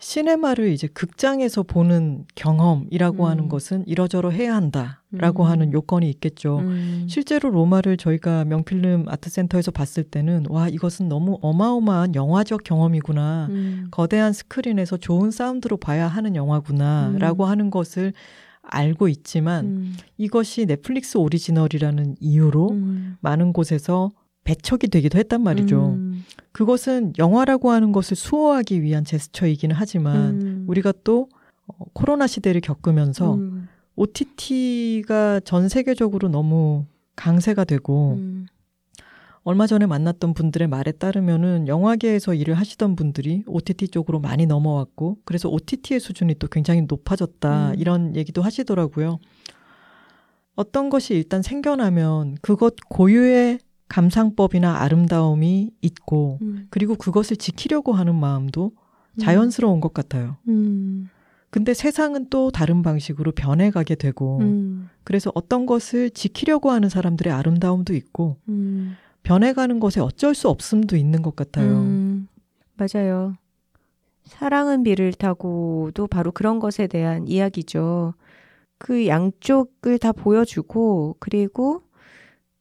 시네마를 0.00 0.70
이제 0.70 0.88
극장에서 0.88 1.62
보는 1.62 2.24
경험이라고 2.34 3.24
음. 3.24 3.28
하는 3.28 3.48
것은 3.48 3.84
이러저러 3.86 4.30
해야 4.30 4.56
한다라고 4.56 5.44
음. 5.44 5.48
하는 5.48 5.72
요건이 5.72 6.08
있겠죠. 6.10 6.58
음. 6.60 7.06
실제로 7.08 7.50
로마를 7.50 7.96
저희가 7.96 8.44
명필름 8.46 9.04
아트센터에서 9.08 9.70
봤을 9.70 10.02
때는 10.02 10.46
와 10.48 10.68
이것은 10.68 11.08
너무 11.08 11.38
어마어마한 11.42 12.14
영화적 12.14 12.64
경험이구나. 12.64 13.46
음. 13.50 13.88
거대한 13.90 14.32
스크린에서 14.32 14.96
좋은 14.96 15.30
사운드로 15.30 15.76
봐야 15.76 16.08
하는 16.08 16.34
영화구나라고 16.34 17.44
음. 17.44 17.48
하는 17.48 17.70
것을 17.70 18.14
알고 18.62 19.08
있지만 19.08 19.64
음. 19.66 19.96
이것이 20.16 20.66
넷플릭스 20.66 21.18
오리지널이라는 21.18 22.16
이유로 22.20 22.70
음. 22.70 23.16
많은 23.20 23.52
곳에서 23.52 24.10
배척이 24.50 24.88
되기도 24.88 25.16
했단 25.16 25.42
말이죠. 25.42 25.92
음. 25.92 26.24
그것은 26.50 27.12
영화라고 27.18 27.70
하는 27.70 27.92
것을 27.92 28.16
수호하기 28.16 28.82
위한 28.82 29.04
제스처이기는 29.04 29.76
하지만 29.78 30.42
음. 30.42 30.64
우리가 30.66 30.92
또 31.04 31.28
어, 31.68 31.74
코로나 31.92 32.26
시대를 32.26 32.60
겪으면서 32.60 33.34
음. 33.34 33.68
OTT가 33.94 35.40
전 35.44 35.68
세계적으로 35.68 36.28
너무 36.28 36.86
강세가 37.14 37.62
되고 37.62 38.14
음. 38.14 38.46
얼마 39.44 39.68
전에 39.68 39.86
만났던 39.86 40.34
분들의 40.34 40.66
말에 40.66 40.90
따르면은 40.92 41.68
영화계에서 41.68 42.34
일을 42.34 42.54
하시던 42.54 42.96
분들이 42.96 43.44
OTT 43.46 43.88
쪽으로 43.88 44.18
많이 44.18 44.46
넘어왔고 44.46 45.18
그래서 45.24 45.48
OTT의 45.48 46.00
수준이 46.00 46.34
또 46.40 46.48
굉장히 46.48 46.82
높아졌다 46.82 47.70
음. 47.70 47.74
이런 47.78 48.16
얘기도 48.16 48.42
하시더라고요. 48.42 49.20
어떤 50.56 50.90
것이 50.90 51.14
일단 51.14 51.40
생겨나면 51.40 52.36
그것 52.42 52.74
고유의 52.88 53.60
감상법이나 53.90 54.80
아름다움이 54.80 55.72
있고 55.82 56.38
음. 56.40 56.66
그리고 56.70 56.94
그것을 56.94 57.36
지키려고 57.36 57.92
하는 57.92 58.14
마음도 58.14 58.72
자연스러운 59.18 59.80
것 59.80 59.92
같아요. 59.92 60.36
음. 60.48 61.10
근데 61.50 61.74
세상은 61.74 62.28
또 62.30 62.50
다른 62.50 62.82
방식으로 62.82 63.32
변해가게 63.32 63.96
되고 63.96 64.38
음. 64.38 64.88
그래서 65.02 65.32
어떤 65.34 65.66
것을 65.66 66.10
지키려고 66.10 66.70
하는 66.70 66.88
사람들의 66.88 67.32
아름다움도 67.32 67.94
있고 67.94 68.36
음. 68.48 68.96
변해가는 69.24 69.80
것에 69.80 70.00
어쩔 70.00 70.34
수 70.34 70.48
없음도 70.48 70.96
있는 70.96 71.20
것 71.22 71.36
같아요. 71.36 71.80
음, 71.80 72.28
맞아요. 72.76 73.34
사랑은 74.24 74.84
비를 74.84 75.12
타고도 75.12 76.06
바로 76.06 76.30
그런 76.32 76.60
것에 76.60 76.86
대한 76.86 77.26
이야기죠. 77.26 78.14
그 78.78 79.06
양쪽을 79.06 79.98
다 79.98 80.12
보여주고, 80.12 81.16
그리고 81.18 81.82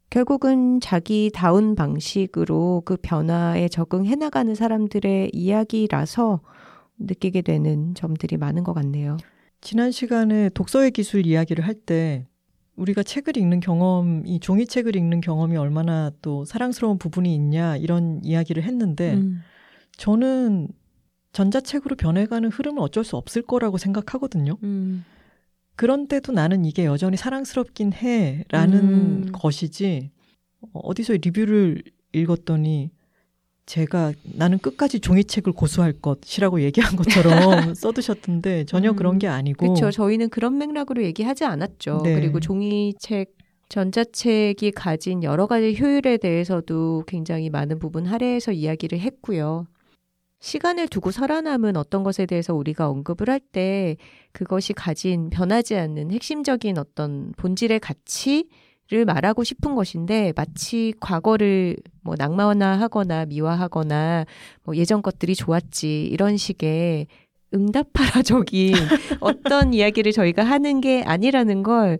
결국은 0.09 0.79
자기다운 0.79 1.75
방식으로 1.75 2.81
그 2.85 2.97
변화에 3.01 3.67
적응해 3.67 4.15
나가는 4.15 4.53
사람들의 4.55 5.31
이야기라서 5.33 6.41
느끼게 6.97 7.41
되는 7.43 7.93
점들이 7.95 8.37
많은 8.37 8.63
것 8.63 8.73
같네요. 8.73 9.17
지난 9.61 9.91
시간에 9.91 10.49
독서의 10.49 10.91
기술 10.91 11.25
이야기를 11.25 11.65
할 11.65 11.73
때 11.85 12.25
우리가 12.79 13.03
책을 13.03 13.37
읽는 13.37 13.59
경험 13.59 14.23
이 14.25 14.39
종이책을 14.39 14.95
읽는 14.95 15.21
경험이 15.21 15.57
얼마나 15.57 16.11
또 16.21 16.45
사랑스러운 16.45 16.97
부분이 16.97 17.33
있냐 17.35 17.75
이런 17.75 18.21
이야기를 18.23 18.63
했는데 18.63 19.15
음, 19.15 19.41
저는 19.97 20.69
전자책으로 21.33 21.97
변해가는 21.97 22.49
흐름은 22.49 22.81
어쩔 22.81 23.03
수 23.03 23.17
없을 23.17 23.41
거라고 23.41 23.77
생각하거든요. 23.77 24.57
음, 24.63 25.03
그런데도 25.79 26.33
나는 26.33 26.65
이게 26.65 26.83
여전히 26.83 27.15
사랑스럽긴 27.15 27.93
해 27.93 28.43
라는 28.49 28.79
음. 28.79 29.31
것이지 29.31 30.11
어, 30.59 30.67
어디서 30.73 31.13
리뷰를 31.13 31.81
읽었더니 32.11 32.91
제가 33.65 34.11
나는 34.23 34.57
끝까지 34.57 34.99
종이책을 34.99 35.53
고수할 35.53 35.93
것이라고 35.93 36.59
얘기한 36.67 36.97
것처럼 36.97 37.75
써두셨던데 37.75 38.65
전혀 38.65 38.91
음. 38.91 38.95
그런 38.97 39.19
게 39.19 39.29
아니고 39.29 39.73
그렇죠. 39.73 39.89
저희는 39.89 40.27
그런 40.27 40.57
맥락으로 40.57 41.01
얘기하지 41.01 41.45
않았죠. 41.45 42.01
네. 42.03 42.13
그리고 42.13 42.41
종이책, 42.41 43.37
전자책이 43.69 44.71
가진 44.71 45.23
여러 45.23 45.47
가지 45.47 45.77
효율에 45.79 46.17
대해서도 46.17 47.05
굉장히 47.07 47.49
많은 47.49 47.79
부분 47.79 48.05
할애해서 48.05 48.51
이야기를 48.51 48.99
했고요. 48.99 49.65
시간을 50.39 50.87
두고 50.87 51.11
살아남은 51.11 51.75
어떤 51.77 52.03
것에 52.03 52.25
대해서 52.25 52.53
우리가 52.55 52.89
언급을 52.89 53.29
할 53.29 53.39
때 53.51 53.97
그것이 54.31 54.73
가진 54.73 55.29
변하지 55.29 55.75
않는 55.75 56.11
핵심적인 56.11 56.77
어떤 56.77 57.33
본질의 57.37 57.79
가치를 57.79 59.05
말하고 59.05 59.43
싶은 59.43 59.75
것인데 59.75 60.33
마치 60.35 60.93
과거를 60.99 61.77
뭐 62.01 62.15
낭만화하거나 62.17 63.25
미화하거나 63.25 64.25
뭐 64.63 64.75
예전 64.75 65.01
것들이 65.01 65.35
좋았지 65.35 66.05
이런 66.05 66.37
식의 66.37 67.07
응답하라적인 67.53 68.73
어떤 69.19 69.73
이야기를 69.73 70.11
저희가 70.11 70.43
하는 70.43 70.81
게 70.81 71.03
아니라는 71.03 71.63
걸 71.63 71.97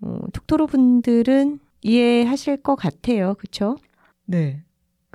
어, 0.00 0.18
톡토로 0.32 0.66
분들은 0.66 1.58
이해하실 1.82 2.58
것 2.62 2.74
같아요. 2.74 3.34
그렇죠? 3.34 3.76
네. 4.24 4.62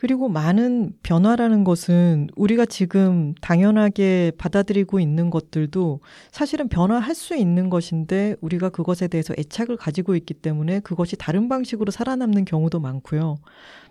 그리고 0.02 0.30
많은 0.30 0.94
변화라는 1.04 1.64
것은 1.64 2.30
우리가 2.36 2.66
지금 2.66 3.36
당연하게 3.40 4.32
받아들이고 4.36 5.00
있는 5.00 5.30
것들도 5.30 6.00
사실은 6.32 6.70
변화할 6.70 7.14
수 7.14 7.36
있는 7.36 7.70
것인데 7.70 8.36
우리가 8.42 8.70
그것에 8.70 9.08
대해서 9.08 9.36
애착을 9.38 9.78
가지고 9.78 10.16
있기 10.16 10.34
때문에 10.34 10.80
그것이 10.80 11.18
다른 11.18 11.48
방식으로 11.50 11.92
살아남는 11.92 12.46
경우도 12.46 12.80
많고요. 12.80 13.38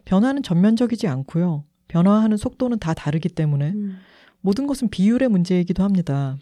변화는 0.04 0.42
전면적이지 0.42 1.06
않고요. 1.06 1.62
변화하는 1.86 2.36
속도는 2.36 2.80
다 2.80 2.92
다르기 2.92 3.28
때문에 3.28 3.72
모든 4.40 4.66
것은 4.66 4.88
비율의 4.88 5.28
문제이기도 5.28 5.84
합니다. 5.84 6.36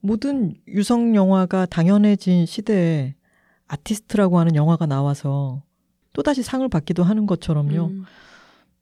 모든 0.00 0.56
유성 0.68 1.14
영화가 1.14 1.64
당연해진 1.64 2.44
시대에 2.44 3.14
아티스트라고 3.66 4.38
하는 4.38 4.56
영화가 4.56 4.84
나와서 4.84 5.62
또다시 6.12 6.42
상을 6.42 6.68
받기도 6.68 7.02
하는 7.02 7.24
것처럼요. 7.26 7.86
음, 7.86 8.04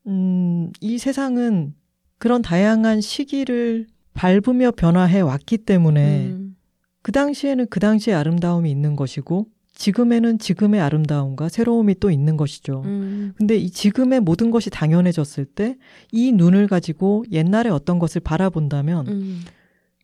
음, 0.06 0.70
이 0.80 0.98
세상은 0.98 1.74
그런 2.18 2.42
다양한 2.42 3.00
시기를 3.00 3.86
밟으며 4.14 4.72
변화해 4.72 5.20
왔기 5.20 5.58
때문에 5.58 6.26
음, 6.26 6.56
그 7.02 7.12
당시에는 7.12 7.66
그 7.70 7.80
당시의 7.80 8.16
아름다움이 8.16 8.70
있는 8.70 8.94
것이고 8.96 9.46
지금에는 9.74 10.38
지금의 10.38 10.80
아름다움과 10.80 11.48
새로움이 11.48 11.96
또 11.98 12.10
있는 12.10 12.36
것이죠. 12.36 12.82
음. 12.84 13.32
근데 13.36 13.56
이 13.56 13.70
지금의 13.70 14.20
모든 14.20 14.50
것이 14.50 14.70
당연해졌을 14.70 15.44
때 15.46 15.76
이 16.12 16.30
눈을 16.32 16.68
가지고 16.68 17.24
옛날에 17.32 17.70
어떤 17.70 17.98
것을 17.98 18.20
바라본다면 18.20 19.08
음. 19.08 19.40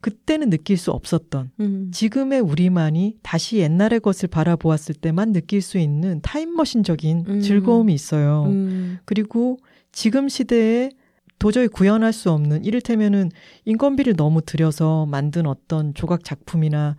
그때는 0.00 0.48
느낄 0.48 0.76
수 0.76 0.90
없었던 0.92 1.50
음. 1.60 1.90
지금의 1.92 2.40
우리만이 2.40 3.16
다시 3.22 3.58
옛날의 3.58 4.00
것을 4.00 4.28
바라보았을 4.28 4.94
때만 4.94 5.32
느낄 5.32 5.60
수 5.60 5.76
있는 5.78 6.20
타임머신적인 6.22 7.24
음. 7.28 7.40
즐거움이 7.40 7.92
있어요. 7.92 8.44
음. 8.46 8.98
그리고 9.04 9.58
지금 9.98 10.28
시대에 10.28 10.90
도저히 11.40 11.66
구현할 11.66 12.12
수 12.12 12.30
없는 12.30 12.64
이를테면은 12.64 13.32
인건비를 13.64 14.14
너무 14.14 14.40
들여서 14.42 15.06
만든 15.06 15.44
어떤 15.44 15.92
조각 15.92 16.22
작품이나 16.22 16.94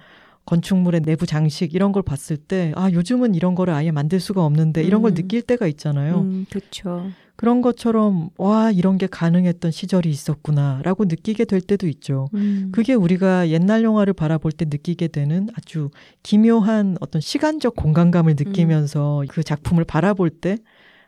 건축물의 0.45 1.03
내부 1.03 1.25
장식 1.25 1.73
이런 1.73 1.93
걸 1.93 2.03
봤을 2.03 2.35
때 2.35 2.73
아 2.75 2.91
요즘은 2.91 3.35
이런 3.35 3.55
거를 3.55 3.73
아예 3.73 3.91
만들 3.91 4.19
수가 4.19 4.43
없는데 4.43 4.83
이런 4.83 5.01
걸 5.01 5.11
음. 5.11 5.15
느낄 5.15 5.41
때가 5.43 5.65
있잖아요. 5.67 6.19
음, 6.19 6.45
그렇죠. 6.49 7.09
그런 7.37 7.61
것처럼 7.61 8.31
와 8.37 8.69
이런 8.69 8.97
게 8.97 9.07
가능했던 9.07 9.71
시절이 9.71 10.09
있었구나라고 10.09 11.05
느끼게 11.05 11.45
될 11.45 11.61
때도 11.61 11.87
있죠. 11.87 12.27
음. 12.33 12.67
그게 12.73 12.93
우리가 12.95 13.47
옛날 13.47 13.81
영화를 13.81 14.11
바라볼 14.11 14.51
때 14.51 14.65
느끼게 14.65 15.07
되는 15.07 15.47
아주 15.55 15.89
기묘한 16.21 16.97
어떤 16.99 17.21
시간적 17.21 17.77
공간감을 17.77 18.35
느끼면서 18.37 19.23
그 19.29 19.41
작품을 19.41 19.85
바라볼 19.85 20.29
때 20.31 20.57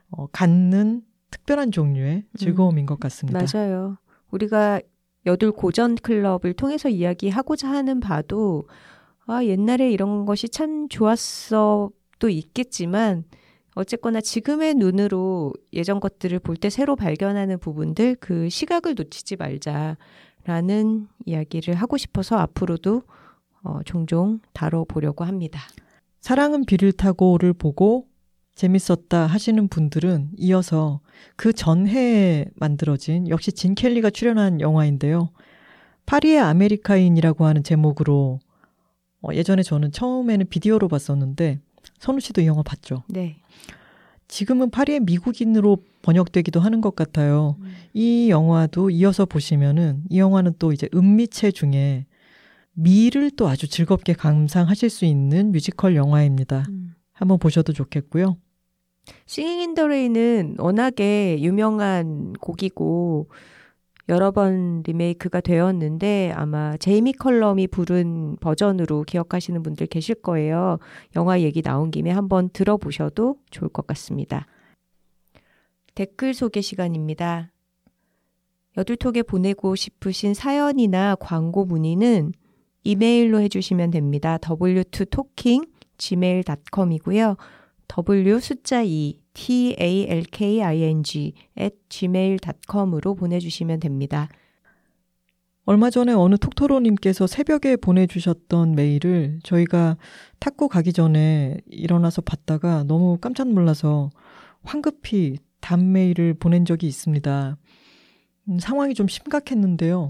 어, 0.09 0.27
갖는 0.27 1.01
특별한 1.31 1.71
종류의 1.71 2.25
즐거움인 2.37 2.85
것 2.85 2.99
같습니다. 2.99 3.39
맞아요. 3.53 3.97
우리가 4.29 4.81
여둘 5.25 5.51
고전 5.51 5.95
클럽을 5.95 6.53
통해서 6.53 6.89
이야기하고자 6.89 7.69
하는 7.69 7.99
바도 7.99 8.65
아, 9.25 9.43
옛날에 9.43 9.89
이런 9.91 10.25
것이 10.25 10.49
참 10.49 10.87
좋았어도 10.89 12.29
있겠지만 12.29 13.23
어쨌거나 13.75 14.19
지금의 14.19 14.75
눈으로 14.75 15.53
예전 15.73 15.99
것들을 15.99 16.39
볼 16.39 16.57
때 16.57 16.69
새로 16.69 16.95
발견하는 16.95 17.57
부분들 17.59 18.17
그 18.19 18.49
시각을 18.49 18.95
놓치지 18.95 19.37
말자라는 19.37 21.07
이야기를 21.25 21.75
하고 21.75 21.97
싶어서 21.97 22.37
앞으로도 22.37 23.03
어, 23.63 23.79
종종 23.85 24.39
다뤄보려고 24.53 25.23
합니다. 25.23 25.61
사랑은 26.19 26.65
비를 26.65 26.91
타고를 26.91 27.53
보고 27.53 28.07
재밌었다 28.55 29.25
하시는 29.27 29.67
분들은 29.67 30.31
이어서 30.37 30.99
그 31.35 31.53
전해에 31.53 32.45
만들어진 32.55 33.27
역시 33.29 33.51
진 33.51 33.75
켈리가 33.75 34.09
출연한 34.09 34.61
영화인데요. 34.61 35.31
파리의 36.05 36.39
아메리카인이라고 36.39 37.45
하는 37.45 37.63
제목으로 37.63 38.39
어, 39.21 39.29
예전에 39.33 39.63
저는 39.63 39.91
처음에는 39.91 40.47
비디오로 40.49 40.87
봤었는데 40.87 41.59
선우 41.99 42.19
씨도 42.19 42.41
이 42.41 42.47
영화 42.47 42.63
봤죠. 42.63 43.03
네. 43.07 43.37
지금은 44.27 44.69
파리의 44.71 45.01
미국인으로 45.01 45.77
번역되기도 46.01 46.59
하는 46.59 46.81
것 46.81 46.95
같아요. 46.95 47.57
이 47.93 48.29
영화도 48.29 48.89
이어서 48.89 49.25
보시면은 49.25 50.03
이 50.09 50.19
영화는 50.19 50.53
또 50.57 50.71
이제 50.71 50.87
은미체 50.95 51.51
중에 51.51 52.05
미를 52.73 53.31
또 53.31 53.49
아주 53.49 53.67
즐겁게 53.67 54.13
감상하실 54.13 54.89
수 54.89 55.05
있는 55.05 55.51
뮤지컬 55.51 55.95
영화입니다. 55.95 56.65
음. 56.69 56.95
한번 57.21 57.37
보셔도 57.37 57.71
좋겠고요. 57.71 58.35
Singin' 59.27 59.59
in 59.61 59.72
the 59.72 59.87
Rain은 59.87 60.55
워낙에 60.57 61.39
유명한 61.39 62.33
곡이고 62.33 63.29
여러 64.09 64.31
번 64.31 64.81
리메이크가 64.85 65.39
되었는데 65.41 66.33
아마 66.35 66.75
제이미 66.77 67.13
컬럼이 67.13 67.67
부른 67.67 68.37
버전으로 68.41 69.03
기억하시는 69.03 69.61
분들 69.61 69.85
계실 69.87 70.15
거예요. 70.15 70.79
영화 71.15 71.41
얘기 71.41 71.61
나온 71.61 71.91
김에 71.91 72.09
한번 72.09 72.49
들어보셔도 72.49 73.37
좋을 73.51 73.69
것 73.69 73.85
같습니다. 73.85 74.47
댓글 75.93 76.33
소개 76.33 76.59
시간입니다. 76.61 77.51
여둘톡에 78.77 79.21
보내고 79.21 79.75
싶으신 79.75 80.33
사연이나 80.33 81.15
광고 81.15 81.65
문의는 81.65 82.33
이메일로 82.83 83.41
해주시면 83.41 83.91
됩니다. 83.91 84.37
w2talking 84.39 85.70
gmail.com이고요. 86.01 87.37
w 87.87 88.39
숫자 88.39 88.83
2 88.83 89.19
t 89.33 89.75
a 89.79 90.05
l 90.09 90.23
k 90.31 90.61
i 90.63 90.81
n 90.83 91.03
g 91.03 91.33
at 91.57 91.75
gmail.com으로 91.89 93.15
보내주시면 93.15 93.79
됩니다. 93.79 94.29
얼마 95.65 95.89
전에 95.89 96.11
어느 96.13 96.37
톡토로님께서 96.37 97.27
새벽에 97.27 97.75
보내주셨던 97.75 98.73
메일을 98.73 99.39
저희가 99.43 99.97
탁구 100.39 100.69
가기 100.69 100.91
전에 100.91 101.57
일어나서 101.67 102.21
봤다가 102.21 102.83
너무 102.83 103.17
깜짝 103.21 103.47
놀라서 103.49 104.09
황급히 104.63 105.37
답 105.59 105.79
메일을 105.79 106.33
보낸 106.33 106.65
적이 106.65 106.87
있습니다. 106.87 107.57
음, 108.49 108.59
상황이 108.59 108.95
좀 108.95 109.07
심각했는데요. 109.07 110.09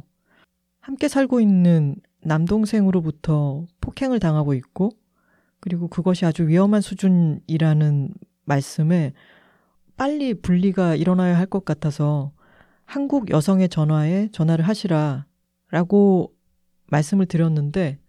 함께 0.79 1.07
살고 1.07 1.41
있는 1.41 1.95
남동생으로부터 2.23 3.65
폭행을 3.81 4.19
당하고 4.19 4.53
있고, 4.53 4.91
그리고 5.61 5.87
그것이 5.87 6.25
아주 6.25 6.47
위험한 6.47 6.81
수준이라는 6.81 8.13
말씀에 8.45 9.13
빨리 9.95 10.33
분리가 10.33 10.95
일어나야 10.95 11.37
할 11.37 11.45
것 11.45 11.63
같아서 11.63 12.33
한국 12.85 13.29
여성의 13.29 13.69
전화에 13.69 14.29
전화를 14.33 14.67
하시라 14.67 15.25
라고 15.69 16.33
말씀을 16.87 17.25
드렸는데 17.27 17.99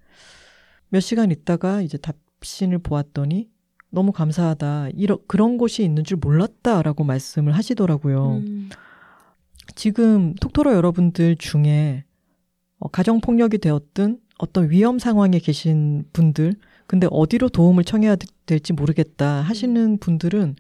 몇 0.89 1.01
시간 1.01 1.31
있다가 1.31 1.83
이제 1.83 1.99
답신을 1.99 2.79
보았더니 2.79 3.49
너무 3.91 4.11
감사하다. 4.11 4.89
이런 4.95 5.19
그런 5.29 5.59
곳이 5.59 5.85
있는 5.85 6.03
줄 6.03 6.17
몰랐다라고 6.17 7.05
말씀을 7.05 7.53
하시더라고요. 7.53 8.37
음, 8.39 8.71
지금 9.75 10.35
톡토로 10.37 10.73
여러분들 10.75 11.37
중에 11.37 12.05
어, 12.79 12.89
가정 12.89 13.21
폭력이 13.21 13.59
되었든 13.59 14.19
어떤 14.39 14.71
위험 14.71 14.99
상황에 14.99 15.39
계신 15.39 16.05
분들 16.13 16.55
근데 16.87 17.07
어디로 17.11 17.49
도움을 17.49 17.85
청해야 17.85 18.17
되- 18.17 18.27
될지 18.47 18.73
모르겠다 18.73 19.41
하시는 19.43 19.99
분들은 19.99 20.57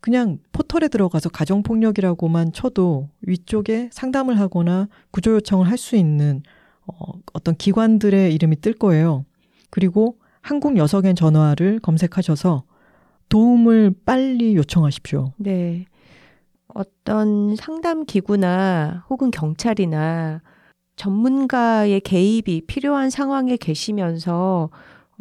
그냥 0.00 0.38
포털에 0.52 0.88
들어가서 0.88 1.30
가정 1.30 1.62
폭력이라고만 1.62 2.52
쳐도 2.52 3.08
위쪽에 3.22 3.88
상담을 3.92 4.38
하거나 4.38 4.88
구조 5.10 5.32
요청을 5.34 5.66
할 5.68 5.78
수 5.78 5.96
있는 5.96 6.42
어, 6.86 7.12
어떤 7.32 7.56
기관들의 7.56 8.34
이름이 8.34 8.60
뜰 8.60 8.74
거예요. 8.74 9.24
그리고 9.70 10.18
한국 10.42 10.76
여성의 10.76 11.14
전화를 11.14 11.78
검색하셔서 11.80 12.64
도움을 13.30 13.94
빨리 14.04 14.54
요청하십시오. 14.56 15.32
네. 15.38 15.86
어떤 16.68 17.56
상담 17.56 18.04
기구나 18.04 19.04
혹은 19.08 19.30
경찰이나 19.30 20.42
전문가의 20.96 22.00
개입이 22.00 22.62
필요한 22.66 23.08
상황에 23.10 23.56
계시면서 23.56 24.68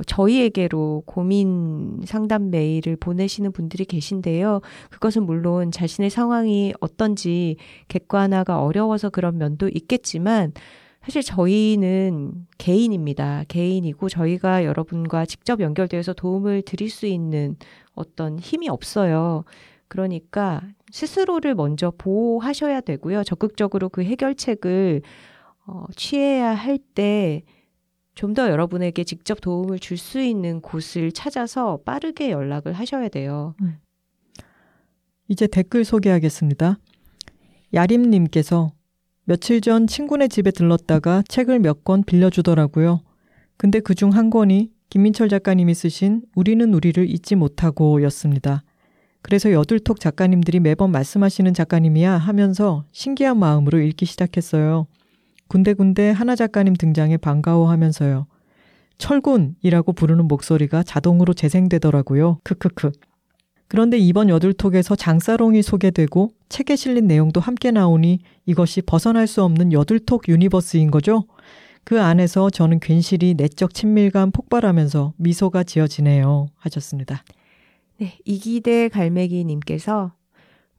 저희에게로 0.06 1.04
고민 1.06 2.02
상담 2.06 2.50
메일을 2.50 2.96
보내시는 2.96 3.52
분들이 3.52 3.86
계신데요. 3.86 4.62
그것은 4.90 5.26
물론 5.26 5.72
자신의 5.72 6.10
상황이 6.10 6.74
어떤지 6.80 7.58
객관화가 7.88 8.62
어려워서 8.62 9.10
그런 9.10 9.38
면도 9.38 9.70
있겠지만 9.70 10.54
사실 11.04 11.22
저희는 11.22 12.48
개인입니다. 12.58 13.44
개인이고 13.50 14.08
저희가 14.10 14.64
여러분과 14.64 15.26
직접 15.26 15.60
연결되어서 15.60 16.14
도움을 16.14 16.62
드릴 16.62 16.90
수 16.90 17.06
있는 17.06 17.58
어떤 17.94 18.40
힘이 18.40 18.70
없어요. 18.70 19.44
그러니까 19.90 20.62
스스로를 20.92 21.56
먼저 21.56 21.92
보호하셔야 21.98 22.82
되고요. 22.82 23.24
적극적으로 23.24 23.90
그 23.90 24.04
해결책을 24.04 25.02
어, 25.66 25.86
취해야 25.96 26.52
할 26.54 26.78
때 26.96 27.44
좀 28.16 28.34
더 28.34 28.50
여러분에게 28.50 29.04
직접 29.04 29.42
도움을 29.42 29.80
줄 29.80 29.98
수 29.98 30.20
있는 30.22 30.62
곳을 30.62 31.12
찾아서 31.12 31.80
빠르게 31.86 32.32
연락을 32.32 32.74
하셔야 32.74 33.10
돼요. 33.10 33.56
이제 35.28 35.48
댓글 35.48 35.84
소개하겠습니다. 35.86 36.78
야림님께서 37.74 38.72
며칠 39.26 39.62
전 39.62 39.88
친구네 39.88 40.28
집에 40.28 40.52
들렀다가 40.52 41.24
책을 41.28 41.60
몇 41.60 41.84
권 41.84 42.04
빌려주더라고요. 42.04 43.02
근데 43.58 43.80
그 43.80 43.94
중 43.96 44.10
한 44.12 44.30
권이 44.30 44.72
김민철 44.90 45.30
작가님이 45.30 45.74
쓰신 45.74 46.22
우리는 46.36 46.72
우리를 46.74 47.10
잊지 47.10 47.36
못하고 47.36 48.04
였습니다. 48.04 48.64
그래서 49.22 49.52
여둘톡 49.52 50.00
작가님들이 50.00 50.60
매번 50.60 50.92
말씀하시는 50.92 51.54
작가님이야 51.54 52.12
하면서 52.18 52.84
신기한 52.92 53.40
마음으로 53.40 53.80
읽기 53.80 54.06
시작했어요. 54.06 54.86
군데군데 55.54 56.10
하나 56.10 56.36
작가님 56.36 56.76
등장에 56.76 57.18
반가워하면서요. 57.18 58.26
철군이라고 58.98 59.94
부르는 59.94 60.28
목소리가 60.28 60.82
자동으로 60.82 61.36
재생되더라고요. 61.36 62.40
크크크. 62.44 62.92
그런데 63.68 64.00
이번 64.00 64.30
여둘톡에서 64.30 64.96
장사롱이 64.96 65.62
소개되고 65.62 66.32
책에 66.50 66.76
실린 66.76 67.06
내용도 67.06 67.40
함께 67.40 67.70
나오니 67.70 68.22
이것이 68.48 68.82
벗어날 68.82 69.28
수 69.28 69.44
없는 69.44 69.74
여둘톡 69.74 70.28
universe인 70.28 70.90
거죠? 70.90 71.26
그 71.84 72.02
안에서 72.02 72.50
저는 72.50 72.80
괜시리 72.80 73.36
내적 73.36 73.76
친밀감 73.76 74.32
폭발하면서 74.32 75.14
미소가 75.18 75.64
지어지네요. 75.64 76.48
하셨습니다. 76.56 77.24
네, 78.00 78.18
이기대 78.26 78.90
갈매기님께서 78.90 80.14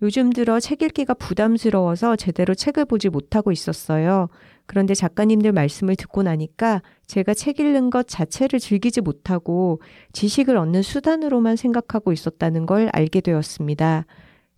요즘 0.03 0.33
들어 0.33 0.59
책 0.59 0.83
읽기가 0.83 1.14
부담스러워서 1.14 2.16
제대로 2.16 2.55
책을 2.55 2.87
보지 2.87 3.09
못하고 3.09 3.53
있었어요. 3.53 4.29
그런데 4.67 4.95
작가님들 4.95 5.53
말씀을 5.53 5.97
듣고 5.97 6.23
나니까 6.23 6.83
제가 7.07 7.35
책 7.35 7.61
읽는 7.61 7.91
것 7.91 8.09
자체를 8.09 8.59
즐기지 8.59 9.01
못하고 9.03 9.81
지식을 10.12 10.57
얻는 10.57 10.83
수단으로만 10.83 11.57
생각하고 11.57 12.12
있었다는 12.12 12.67
걸 12.67 12.89
알게 12.93 13.21
되었습니다. 13.21 14.07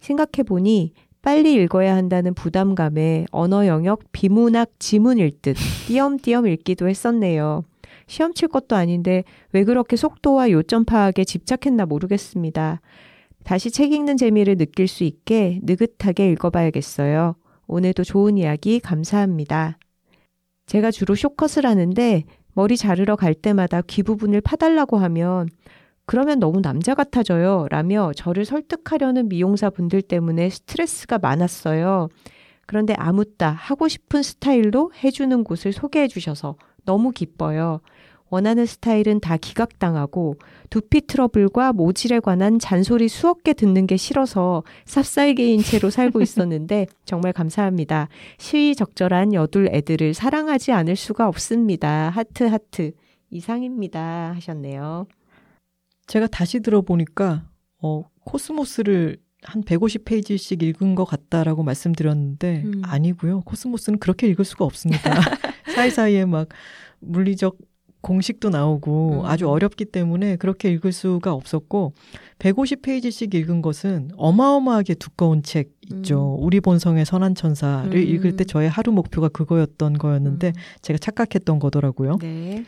생각해보니 0.00 0.92
빨리 1.22 1.54
읽어야 1.54 1.96
한다는 1.96 2.34
부담감에 2.34 3.26
언어 3.32 3.66
영역 3.66 4.04
비문학 4.12 4.70
지문 4.78 5.18
읽듯 5.18 5.56
띄엄띄엄 5.88 6.46
읽기도 6.46 6.88
했었네요. 6.88 7.64
시험 8.06 8.32
칠 8.32 8.46
것도 8.46 8.76
아닌데 8.76 9.24
왜 9.52 9.64
그렇게 9.64 9.96
속도와 9.96 10.52
요점 10.52 10.84
파악에 10.84 11.24
집착했나 11.24 11.86
모르겠습니다. 11.86 12.80
다시 13.42 13.72
책 13.72 13.92
읽는 13.92 14.16
재미를 14.16 14.56
느낄 14.56 14.86
수 14.86 15.02
있게 15.02 15.58
느긋하게 15.64 16.30
읽어봐야겠어요. 16.32 17.34
오늘도 17.66 18.04
좋은 18.04 18.38
이야기 18.38 18.78
감사합니다. 18.78 19.78
제가 20.66 20.90
주로 20.90 21.14
쇼컷을 21.14 21.64
하는데 21.64 22.24
머리 22.52 22.76
자르러 22.76 23.16
갈 23.16 23.34
때마다 23.34 23.82
귀 23.86 24.02
부분을 24.02 24.40
파달라고 24.40 24.98
하면 24.98 25.48
그러면 26.06 26.38
너무 26.38 26.60
남자 26.60 26.94
같아져요. 26.94 27.66
라며 27.70 28.12
저를 28.14 28.44
설득하려는 28.44 29.28
미용사 29.28 29.70
분들 29.70 30.02
때문에 30.02 30.50
스트레스가 30.50 31.18
많았어요. 31.18 32.08
그런데 32.66 32.94
아무따 32.94 33.50
하고 33.50 33.88
싶은 33.88 34.22
스타일로 34.22 34.92
해주는 35.02 35.44
곳을 35.44 35.72
소개해 35.72 36.08
주셔서 36.08 36.56
너무 36.84 37.10
기뻐요. 37.10 37.80
원하는 38.28 38.66
스타일은 38.66 39.20
다 39.20 39.36
기각당하고 39.36 40.36
두피 40.70 41.06
트러블과 41.06 41.72
모질에 41.72 42.20
관한 42.20 42.58
잔소리 42.58 43.08
수억 43.08 43.44
개 43.44 43.52
듣는 43.52 43.86
게 43.86 43.96
싫어서 43.96 44.64
쌉쌀개인 44.84 45.64
채로 45.64 45.90
살고 45.90 46.20
있었는데 46.22 46.86
정말 47.04 47.32
감사합니다. 47.32 48.08
시의적절한 48.38 49.32
여둘 49.32 49.68
애들을 49.72 50.14
사랑하지 50.14 50.72
않을 50.72 50.96
수가 50.96 51.28
없습니다. 51.28 52.10
하트 52.10 52.44
하트 52.44 52.92
이상입니다 53.30 54.32
하셨네요. 54.34 55.06
제가 56.06 56.26
다시 56.26 56.60
들어보니까 56.60 57.48
어, 57.82 58.04
코스모스를 58.24 59.18
한 59.42 59.62
150페이지씩 59.62 60.62
읽은 60.62 60.94
것 60.94 61.04
같다라고 61.04 61.62
말씀드렸는데 61.62 62.62
음. 62.64 62.82
아니고요. 62.84 63.42
코스모스는 63.42 63.98
그렇게 63.98 64.26
읽을 64.28 64.44
수가 64.44 64.64
없습니다. 64.64 65.10
사이사이에 65.74 66.24
막 66.24 66.48
물리적 67.00 67.56
공식도 68.06 68.50
나오고 68.50 69.22
음. 69.22 69.26
아주 69.26 69.48
어렵기 69.48 69.86
때문에 69.86 70.36
그렇게 70.36 70.70
읽을 70.70 70.92
수가 70.92 71.32
없었고 71.32 71.92
150페이지씩 72.38 73.34
읽은 73.34 73.62
것은 73.62 74.10
어마어마하게 74.16 74.94
두꺼운 74.94 75.42
책 75.42 75.72
있죠. 75.90 76.36
음. 76.38 76.44
우리 76.44 76.60
본성의 76.60 77.04
선한 77.04 77.34
천사를 77.34 77.92
음. 77.92 77.98
읽을 78.00 78.36
때 78.36 78.44
저의 78.44 78.68
하루 78.68 78.92
목표가 78.92 79.28
그거였던 79.28 79.94
거였는데 79.98 80.48
음. 80.48 80.52
제가 80.82 80.98
착각했던 80.98 81.58
거더라고요. 81.58 82.18
네. 82.20 82.64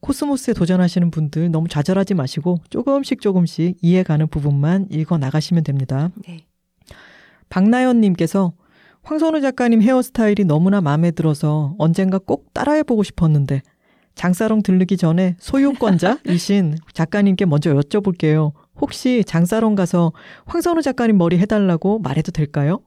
코스모스에 0.00 0.54
도전하시는 0.54 1.10
분들 1.10 1.50
너무 1.50 1.68
좌절하지 1.68 2.14
마시고 2.14 2.56
조금씩 2.70 3.20
조금씩 3.20 3.76
이해가는 3.82 4.28
부분만 4.28 4.86
읽어 4.90 5.18
나가시면 5.18 5.64
됩니다. 5.64 6.10
네. 6.26 6.46
박나연 7.50 8.00
님께서 8.00 8.54
황선우 9.02 9.42
작가님 9.42 9.82
헤어스타일이 9.82 10.44
너무나 10.44 10.80
마음에 10.80 11.10
들어서 11.10 11.74
언젠가 11.76 12.18
꼭 12.18 12.54
따라해보고 12.54 13.02
싶었는데 13.02 13.60
장사롱 14.16 14.62
들르기 14.62 14.96
전에 14.96 15.36
소유권자이신 15.38 16.78
작가님께 16.92 17.44
먼저 17.44 17.72
여쭤볼게요. 17.74 18.52
혹시 18.80 19.22
장사롱 19.24 19.74
가서 19.74 20.12
황선우 20.46 20.82
작가님 20.82 21.16
머리 21.18 21.38
해달라고 21.38 22.00
말해도 22.00 22.32
될까요? 22.32 22.80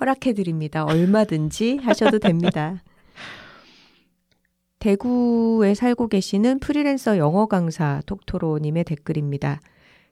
허락해드립니다. 0.00 0.84
얼마든지 0.84 1.78
하셔도 1.82 2.18
됩니다. 2.18 2.82
대구에 4.78 5.74
살고 5.74 6.08
계시는 6.08 6.60
프리랜서 6.60 7.18
영어 7.18 7.46
강사 7.46 8.00
톡토로님의 8.06 8.84
댓글입니다. 8.84 9.60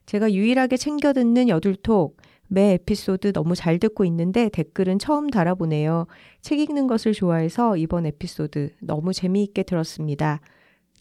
제가 0.05 0.33
유일하게 0.33 0.75
챙겨 0.77 1.13
듣는 1.13 1.47
여둘톡, 1.47 2.17
매 2.47 2.73
에피소드 2.73 3.33
너무 3.33 3.55
잘 3.55 3.79
듣고 3.79 4.05
있는데 4.05 4.49
댓글은 4.49 4.99
처음 4.99 5.29
달아보네요. 5.29 6.07
책 6.41 6.59
읽는 6.59 6.87
것을 6.87 7.13
좋아해서 7.13 7.77
이번 7.77 8.05
에피소드 8.05 8.71
너무 8.81 9.13
재미있게 9.13 9.63
들었습니다. 9.63 10.41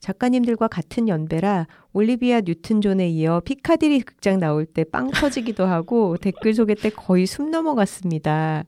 작가님들과 0.00 0.68
같은 0.68 1.08
연배라 1.08 1.66
올리비아 1.94 2.42
뉴튼 2.42 2.80
존에 2.82 3.08
이어 3.08 3.40
피카디리 3.40 4.00
극장 4.02 4.38
나올 4.38 4.66
때 4.66 4.84
빵 4.84 5.10
터지기도 5.10 5.64
하고 5.64 6.16
댓글 6.20 6.52
소개 6.54 6.74
때 6.74 6.90
거의 6.90 7.26
숨 7.26 7.50
넘어갔습니다. 7.50 8.64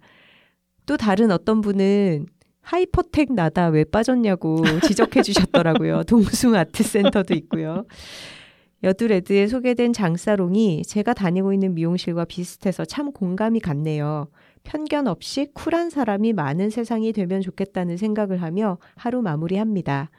또 0.87 0.97
다른 0.97 1.31
어떤 1.31 1.61
분은 1.61 2.27
하이퍼텍 2.63 3.33
나다 3.35 3.69
왜 3.69 3.85
빠졌냐고 3.85 4.65
지적해 4.83 5.23
주셨더라고요. 5.23 6.05
동숭 6.05 6.55
아트 6.55 6.83
센터도 6.83 7.35
있고요. 7.35 7.85
여두레드에 8.83 9.47
소개된 9.47 9.93
장사롱이 9.93 10.83
제가 10.87 11.15
다니고 11.15 11.53
있는 11.53 11.75
미용실과 11.75 12.25
비슷해서 12.27 12.85
참 12.85 13.13
공감이 13.13 13.61
갔네요. 13.61 14.29
편견 14.65 15.07
없이 15.07 15.49
쿨한 15.55 15.91
사람이 15.91 16.33
많은 16.33 16.71
세상이 16.71 17.13
되면 17.13 17.41
좋겠다는 17.41 17.97
생각을 17.97 18.43
하며 18.43 18.79
하루 18.97 19.23
마무리합니다. 19.23 20.11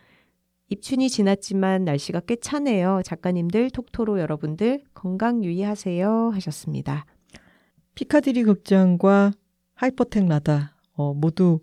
입춘이 0.69 1.09
지났지만 1.09 1.85
날씨가 1.85 2.21
꽤 2.21 2.35
차네요. 2.35 3.01
작가님들, 3.05 3.69
톡토로 3.69 4.19
여러분들 4.19 4.81
건강 4.93 5.43
유의하세요 5.43 6.31
하셨습니다. 6.33 7.05
피카디리 7.95 8.43
극장과 8.43 9.31
하이퍼텍 9.75 10.27
라다 10.27 10.75
어, 10.93 11.13
모두 11.13 11.59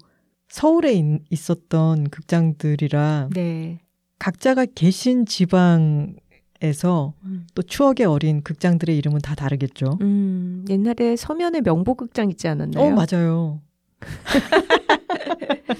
서울에 0.48 0.92
있 0.94 1.50
었던 1.50 2.10
극장들이라 2.10 3.30
네. 3.34 3.80
각자가 4.18 4.66
계신 4.74 5.26
지방 5.26 6.14
에서 6.62 7.14
음. 7.24 7.46
또 7.54 7.62
추억의 7.62 8.06
어린 8.06 8.42
극장들의 8.42 8.96
이름은 8.96 9.20
다 9.20 9.34
다르겠죠. 9.34 9.98
음, 10.00 10.64
옛날에 10.68 11.16
서면에 11.16 11.60
명보극장 11.60 12.30
있지 12.30 12.48
않았나요? 12.48 12.84
어, 12.84 12.90
맞아요. 12.90 13.60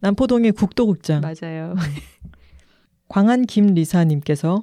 남포동의 0.00 0.52
국도극장. 0.52 1.22
맞아요. 1.22 1.72
음. 1.76 1.82
광안 3.08 3.46
김리사님께서 3.46 4.62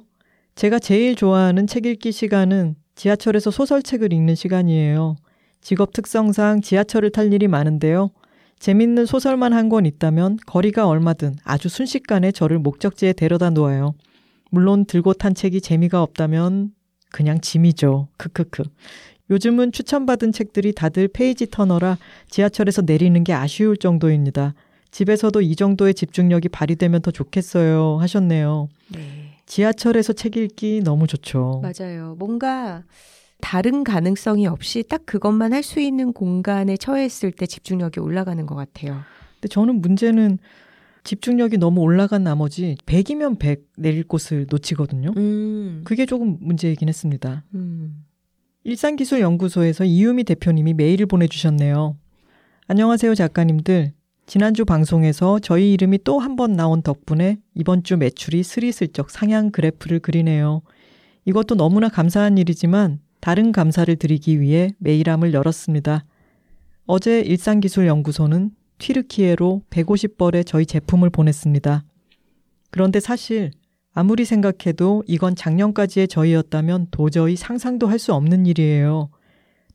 제가 0.54 0.78
제일 0.78 1.16
좋아하는 1.16 1.66
책 1.66 1.86
읽기 1.86 2.12
시간은 2.12 2.76
지하철에서 2.94 3.50
소설책을 3.50 4.12
읽는 4.12 4.34
시간이에요. 4.34 5.16
직업 5.60 5.92
특성상 5.92 6.60
지하철을 6.60 7.10
탈 7.10 7.32
일이 7.32 7.48
많은데요. 7.48 8.10
재밌는 8.60 9.06
소설만 9.06 9.52
한 9.52 9.68
권 9.68 9.84
있다면 9.86 10.38
거리가 10.46 10.86
얼마든 10.86 11.34
아주 11.42 11.68
순식간에 11.68 12.30
저를 12.30 12.58
목적지에 12.60 13.12
데려다 13.14 13.50
놓아요. 13.50 13.94
물론 14.54 14.84
들고 14.84 15.14
탄 15.14 15.34
책이 15.34 15.60
재미가 15.60 16.00
없다면 16.00 16.70
그냥 17.10 17.40
짐이죠. 17.40 18.08
크크크. 18.16 18.62
요즘은 19.30 19.72
추천받은 19.72 20.32
책들이 20.32 20.72
다들 20.72 21.08
page 21.08 21.50
turner라 21.50 21.98
지하철에서 22.30 22.82
내리는 22.82 23.24
게 23.24 23.32
아쉬울 23.32 23.76
정도입니다. 23.76 24.54
집에서도 24.90 25.40
이 25.40 25.56
정도의 25.56 25.94
집중력이 25.94 26.50
발휘되면 26.50 27.02
더 27.02 27.10
좋겠어요. 27.10 27.98
하셨네요. 27.98 28.68
네. 28.92 29.00
지하철에서 29.46 30.12
책 30.12 30.36
읽기 30.36 30.82
너무 30.84 31.06
좋죠. 31.08 31.60
맞아요. 31.62 32.14
뭔가 32.18 32.84
다른 33.40 33.82
가능성이 33.82 34.46
없이 34.46 34.84
딱 34.88 35.04
그것만 35.04 35.52
할 35.52 35.62
수 35.64 35.80
있는 35.80 36.12
공간에 36.12 36.76
처했을 36.76 37.32
때 37.32 37.46
집중력이 37.46 37.98
올라가는 37.98 38.46
것 38.46 38.54
같아요. 38.54 39.00
근데 39.34 39.48
저는 39.48 39.80
문제는 39.80 40.38
집중력이 41.04 41.58
너무 41.58 41.82
올라간 41.82 42.24
나머지 42.24 42.76
100이면 42.86 43.38
100 43.38 43.66
내릴 43.76 44.04
곳을 44.04 44.46
놓치거든요. 44.50 45.12
음. 45.16 45.82
그게 45.84 46.06
조금 46.06 46.38
문제이긴 46.40 46.88
했습니다. 46.88 47.44
음. 47.54 48.04
일산기술연구소에서 48.64 49.84
이유미 49.84 50.24
대표님이 50.24 50.72
메일을 50.72 51.04
보내주셨네요. 51.06 51.96
안녕하세요, 52.66 53.14
작가님들. 53.14 53.92
지난주 54.26 54.64
방송에서 54.64 55.38
저희 55.38 55.74
이름이 55.74 55.98
또 56.04 56.18
한 56.18 56.36
번 56.36 56.54
나온 56.54 56.80
덕분에 56.80 57.38
이번 57.54 57.82
주 57.82 57.98
매출이 57.98 58.42
스리슬쩍 58.42 59.10
상향 59.10 59.50
그래프를 59.50 59.98
그리네요. 60.00 60.62
이것도 61.26 61.56
너무나 61.56 61.90
감사한 61.90 62.38
일이지만 62.38 63.00
다른 63.20 63.52
감사를 63.52 63.94
드리기 63.96 64.40
위해 64.40 64.70
메일함을 64.78 65.34
열었습니다. 65.34 66.06
어제 66.86 67.20
일산기술연구소는 67.20 68.50
튀르키예로 68.78 69.62
150벌의 69.70 70.46
저희 70.46 70.66
제품을 70.66 71.10
보냈습니다. 71.10 71.84
그런데 72.70 73.00
사실 73.00 73.50
아무리 73.92 74.24
생각해도 74.24 75.04
이건 75.06 75.36
작년까지의 75.36 76.08
저희였다면 76.08 76.88
도저히 76.90 77.36
상상도 77.36 77.86
할 77.86 77.98
수 77.98 78.12
없는 78.12 78.46
일이에요. 78.46 79.10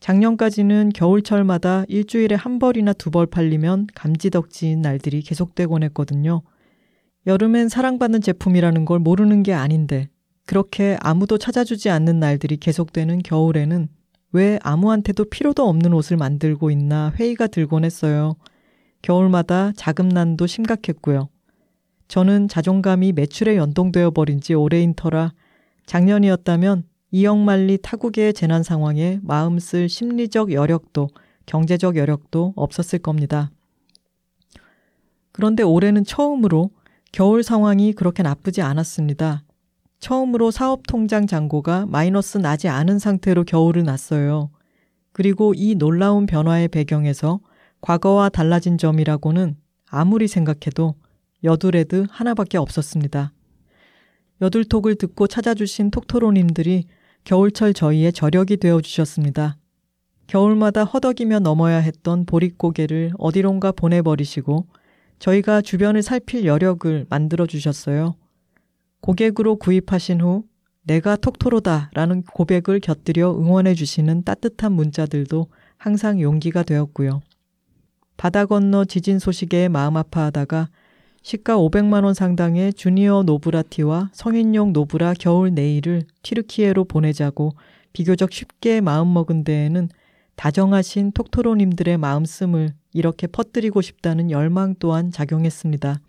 작년까지는 0.01 0.89
겨울철마다 0.93 1.85
일주일에 1.87 2.35
한 2.35 2.59
벌이나 2.59 2.93
두 2.93 3.09
벌 3.11 3.25
팔리면 3.25 3.87
감지덕지인 3.95 4.81
날들이 4.81 5.21
계속되곤 5.21 5.83
했거든요. 5.83 6.41
여름엔 7.27 7.69
사랑받는 7.69 8.21
제품이라는 8.21 8.85
걸 8.85 8.99
모르는 8.99 9.43
게 9.43 9.53
아닌데 9.53 10.09
그렇게 10.45 10.97
아무도 11.01 11.37
찾아주지 11.37 11.89
않는 11.89 12.19
날들이 12.19 12.57
계속되는 12.57 13.19
겨울에는 13.23 13.87
왜 14.31 14.59
아무한테도 14.63 15.25
필요도 15.25 15.67
없는 15.67 15.93
옷을 15.93 16.17
만들고 16.17 16.71
있나 16.71 17.11
회의가 17.15 17.47
들곤 17.47 17.83
했어요. 17.83 18.35
겨울마다 19.01 19.71
자금난도 19.75 20.47
심각했고요. 20.47 21.29
저는 22.07 22.47
자존감이 22.47 23.13
매출에 23.13 23.55
연동되어 23.55 24.11
버린 24.11 24.41
지 24.41 24.53
오래인 24.53 24.93
터라 24.95 25.33
작년이었다면 25.85 26.83
이영만리 27.11 27.79
타국의 27.81 28.33
재난 28.33 28.63
상황에 28.63 29.19
마음 29.23 29.59
쓸 29.59 29.89
심리적 29.89 30.51
여력도 30.51 31.09
경제적 31.45 31.95
여력도 31.95 32.53
없었을 32.55 32.99
겁니다. 32.99 33.49
그런데 35.31 35.63
올해는 35.63 36.03
처음으로 36.03 36.69
겨울 37.11 37.43
상황이 37.43 37.93
그렇게 37.93 38.21
나쁘지 38.21 38.61
않았습니다. 38.61 39.43
처음으로 39.99 40.51
사업 40.51 40.85
통장 40.87 41.27
잔고가 41.27 41.85
마이너스 41.87 42.37
나지 42.37 42.67
않은 42.67 42.99
상태로 42.99 43.43
겨울을 43.45 43.83
났어요. 43.83 44.51
그리고 45.11 45.53
이 45.55 45.75
놀라운 45.75 46.25
변화의 46.25 46.67
배경에서 46.67 47.39
과거와 47.81 48.29
달라진 48.29 48.77
점이라고는 48.77 49.55
아무리 49.89 50.27
생각해도 50.27 50.95
여둘레드 51.43 52.05
하나밖에 52.09 52.57
없었습니다. 52.57 53.33
여둘톡을 54.41 54.95
듣고 54.95 55.27
찾아주신 55.27 55.91
톡토로님들이 55.91 56.85
겨울철 57.23 57.73
저희의 57.73 58.13
저력이 58.13 58.57
되어 58.57 58.81
주셨습니다. 58.81 59.57
겨울마다 60.27 60.83
허덕이며 60.83 61.39
넘어야 61.39 61.77
했던 61.77 62.25
보릿고개를 62.25 63.13
어디론가 63.17 63.71
보내버리시고 63.73 64.67
저희가 65.17 65.61
주변을 65.61 66.01
살필 66.01 66.45
여력을 66.45 67.05
만들어 67.09 67.45
주셨어요. 67.45 68.15
고객으로 69.01 69.57
구입하신 69.57 70.21
후 70.21 70.43
내가 70.83 71.15
톡토로다 71.15 71.91
라는 71.93 72.23
고백을 72.23 72.79
곁들여 72.79 73.33
응원해 73.33 73.73
주시는 73.73 74.23
따뜻한 74.23 74.71
문자들도 74.71 75.47
항상 75.77 76.21
용기가 76.21 76.63
되었고요. 76.63 77.21
바다 78.19 78.45
건너 78.45 78.83
지진 78.83 79.17
소식에 79.17 79.69
마음 79.69 79.95
아파하다가 79.95 80.67
시가 81.21 81.55
500만 81.55 82.03
원 82.03 82.13
상당의 82.13 82.73
주니어 82.73 83.23
노브라티와 83.23 84.09
성인용 84.11 84.73
노브라 84.73 85.13
겨울 85.17 85.53
내의를 85.53 86.01
튀르키예로 86.21 86.83
보내자고 86.83 87.53
비교적 87.93 88.33
쉽게 88.33 88.81
마음먹은 88.81 89.45
데에는 89.45 89.87
다정하신 90.35 91.13
톡토로님들의 91.13 91.97
마음씀을 91.97 92.73
이렇게 92.91 93.25
퍼뜨리고 93.25 93.81
싶다는 93.81 94.31
열망 94.31 94.75
또한 94.79 95.11
작용했습니다. 95.11 96.01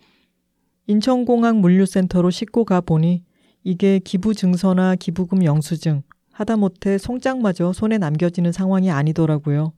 인천공항 0.88 1.60
물류센터로 1.60 2.30
싣고 2.30 2.64
가 2.64 2.80
보니 2.80 3.22
이게 3.62 4.00
기부 4.00 4.34
증서나 4.34 4.96
기부금 4.96 5.44
영수증, 5.44 6.02
하다못해 6.32 6.98
송장마저 6.98 7.72
손에 7.72 7.98
남겨지는 7.98 8.50
상황이 8.50 8.90
아니더라고요. 8.90 9.74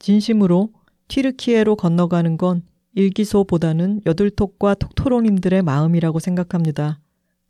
진심으로 0.00 0.70
튀르키예로 1.10 1.74
건너가는 1.76 2.36
건 2.36 2.62
일기소보다는 2.94 4.02
여둘톡과 4.06 4.74
톡토로님들의 4.74 5.62
마음이라고 5.62 6.18
생각합니다. 6.20 7.00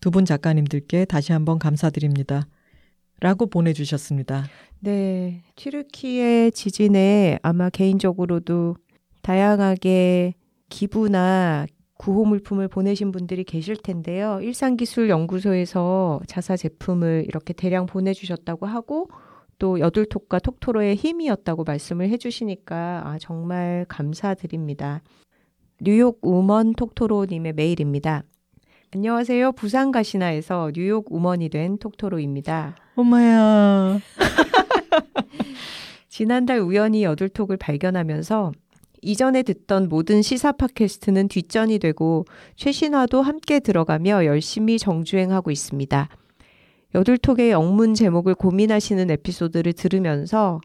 두 0.00 0.10
분 0.10 0.24
작가님들께 0.24 1.04
다시 1.04 1.32
한번 1.32 1.58
감사드립니다. 1.58 2.46
라고 3.20 3.46
보내주셨습니다. 3.46 4.46
네. 4.78 5.42
튀르키의 5.56 6.52
지진에 6.52 7.38
아마 7.42 7.68
개인적으로도 7.68 8.76
다양하게 9.20 10.32
기부나 10.70 11.66
구호 11.98 12.24
물품을 12.24 12.68
보내신 12.68 13.12
분들이 13.12 13.44
계실 13.44 13.76
텐데요. 13.76 14.40
일산기술연구소에서 14.40 16.20
자사 16.26 16.56
제품을 16.56 17.26
이렇게 17.28 17.52
대량 17.52 17.84
보내주셨다고 17.84 18.64
하고 18.64 19.10
또 19.60 19.78
여둘톡과 19.78 20.40
톡토로의 20.40 20.96
힘이었다고 20.96 21.62
말씀을 21.64 22.08
해주시니까 22.08 23.02
아, 23.04 23.18
정말 23.20 23.84
감사드립니다. 23.88 25.02
뉴욕 25.80 26.18
우먼 26.22 26.72
톡토로님의 26.72 27.52
메일입니다. 27.52 28.24
안녕하세요. 28.92 29.52
부산 29.52 29.92
가시나에서 29.92 30.72
뉴욕 30.74 31.06
우먼이 31.10 31.50
된 31.50 31.78
톡토로입니다. 31.78 32.74
엄마야. 32.96 34.00
지난달 36.08 36.58
우연히 36.60 37.04
여둘톡을 37.04 37.58
발견하면서 37.58 38.52
이전에 39.02 39.42
듣던 39.42 39.90
모든 39.90 40.22
시사 40.22 40.52
팟캐스트는 40.52 41.28
뒷전이 41.28 41.78
되고 41.78 42.24
최신화도 42.56 43.20
함께 43.20 43.60
들어가며 43.60 44.24
열심히 44.24 44.78
정주행하고 44.78 45.50
있습니다. 45.50 46.08
여둘톡의 46.94 47.50
영문 47.50 47.94
제목을 47.94 48.34
고민하시는 48.34 49.10
에피소드를 49.10 49.72
들으면서 49.72 50.60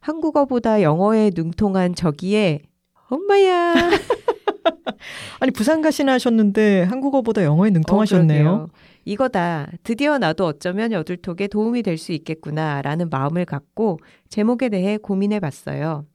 한국어보다 0.00 0.82
영어에 0.82 1.30
능통한 1.34 1.94
저기에 1.94 2.60
엄마야 3.08 3.74
아니 5.40 5.50
부산 5.52 5.80
가시나 5.82 6.12
하셨는데 6.12 6.82
한국어보다 6.82 7.44
영어에 7.44 7.70
능통하셨네요. 7.70 8.48
어, 8.50 8.68
이거다. 9.04 9.70
드디어 9.82 10.18
나도 10.18 10.44
어쩌면 10.46 10.92
여둘톡에 10.92 11.48
도움이 11.48 11.82
될 11.82 11.96
수 11.96 12.12
있겠구나라는 12.12 13.08
마음을 13.10 13.44
갖고 13.44 13.98
제목에 14.28 14.68
대해 14.68 14.98
고민해 14.98 15.40
봤어요. 15.40 16.06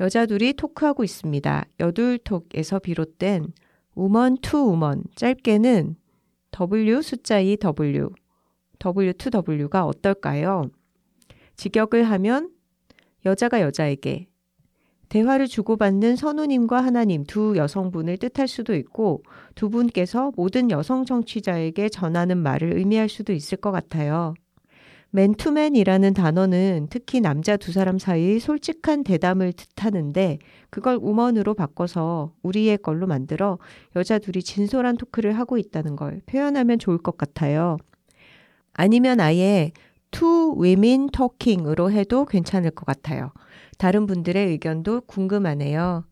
여자 0.00 0.26
둘이 0.26 0.52
토크하고 0.52 1.02
있습니다. 1.04 1.64
여둘톡에서 1.80 2.78
비롯된 2.80 3.52
woman 3.94 4.36
to 4.42 4.58
woman 4.58 5.04
짧게는 5.14 5.96
W 6.50 7.02
숫자 7.02 7.40
2 7.40 7.56
W 7.56 8.10
W2W가 8.78 9.86
어떨까요? 9.86 10.70
직역을 11.56 12.04
하면 12.04 12.50
여자가 13.24 13.60
여자에게 13.60 14.28
대화를 15.08 15.46
주고받는 15.46 16.16
선우님과 16.16 16.80
하나님 16.80 17.24
두 17.24 17.56
여성분을 17.56 18.18
뜻할 18.18 18.48
수도 18.48 18.74
있고 18.74 19.22
두 19.54 19.70
분께서 19.70 20.32
모든 20.36 20.70
여성 20.70 21.04
정치자에게 21.04 21.88
전하는 21.88 22.38
말을 22.38 22.76
의미할 22.76 23.08
수도 23.08 23.32
있을 23.32 23.58
것 23.58 23.70
같아요. 23.70 24.34
맨투맨이라는 25.10 26.14
단어는 26.14 26.88
특히 26.90 27.20
남자 27.20 27.56
두 27.56 27.72
사람 27.72 27.98
사이 27.98 28.38
솔직한 28.38 29.04
대담을 29.04 29.52
뜻하는데 29.52 30.38
그걸 30.68 30.98
우먼으로 31.00 31.54
바꿔서 31.54 32.32
우리의 32.42 32.78
걸로 32.78 33.06
만들어 33.06 33.58
여자 33.94 34.18
둘이 34.18 34.42
진솔한 34.42 34.96
토크를 34.96 35.38
하고 35.38 35.56
있다는 35.56 35.96
걸 35.96 36.20
표현하면 36.26 36.78
좋을 36.78 36.98
것 36.98 37.16
같아요. 37.16 37.78
아니면 38.76 39.20
아예 39.20 39.72
two 40.10 40.54
women 40.60 41.08
talking으로 41.10 41.90
해도 41.90 42.24
괜찮을 42.24 42.70
것 42.70 42.84
같아요. 42.86 43.32
다른 43.78 44.06
분들의 44.06 44.46
의견도 44.48 45.02
궁금하네요. 45.02 46.04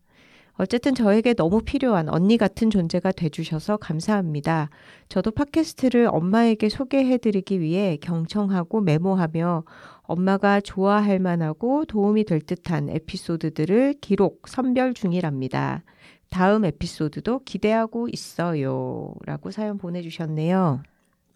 어쨌든 0.57 0.95
저에게 0.95 1.33
너무 1.33 1.61
필요한 1.61 2.07
언니 2.07 2.37
같은 2.37 2.69
존재가 2.69 3.11
돼주셔서 3.11 3.77
감사합니다. 3.77 4.69
저도 5.09 5.31
팟캐스트를 5.31 6.07
엄마에게 6.09 6.69
소개해드리기 6.69 7.59
위해 7.59 7.97
경청하고 7.97 8.79
메모하며 8.81 9.63
엄마가 10.03 10.61
좋아할 10.61 11.19
만하고 11.19 11.83
도움이 11.85 12.23
될 12.23 12.39
듯한 12.39 12.89
에피소드들을 12.89 13.95
기록, 13.99 14.47
선별 14.47 14.93
중이랍니다. 14.93 15.83
다음 16.29 16.63
에피소드도 16.63 17.39
기대하고 17.43 18.07
있어요. 18.11 19.13
라고 19.25 19.51
사연 19.51 19.77
보내주셨네요. 19.77 20.83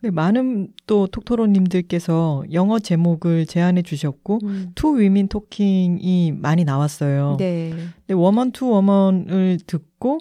네, 0.01 0.11
많은 0.11 0.69
또 0.87 1.07
톡토로님들께서 1.07 2.43
영어 2.53 2.79
제목을 2.79 3.45
제안해 3.45 3.81
주셨고 3.81 4.39
음. 4.43 4.71
two 4.75 4.97
women 4.97 5.27
talking이 5.27 6.33
많이 6.33 6.63
나왔어요. 6.63 7.35
네. 7.37 7.71
근데 7.71 8.13
woman 8.13 8.51
to 8.51 8.69
woman을 8.69 9.59
듣고 9.67 10.19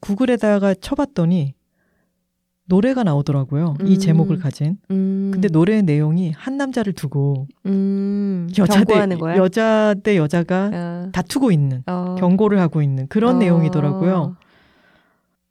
구글에다가 0.00 0.74
쳐봤더니 0.74 1.54
노래가 2.64 3.04
나오더라고요. 3.04 3.76
음. 3.80 3.86
이 3.86 3.98
제목을 3.98 4.38
가진. 4.38 4.78
음. 4.90 5.30
근데 5.32 5.48
노래의 5.48 5.82
내용이 5.82 6.30
한 6.30 6.56
남자를 6.56 6.94
두고 6.94 7.48
음. 7.66 8.48
여자 8.56 8.82
대 8.84 8.94
여자 9.36 9.94
대 10.02 10.16
여자가 10.16 10.70
어. 10.72 11.10
다투고 11.12 11.52
있는 11.52 11.82
어. 11.86 12.16
경고를 12.18 12.60
하고 12.60 12.80
있는 12.80 13.08
그런 13.08 13.36
어. 13.36 13.38
내용이더라고요. 13.38 14.36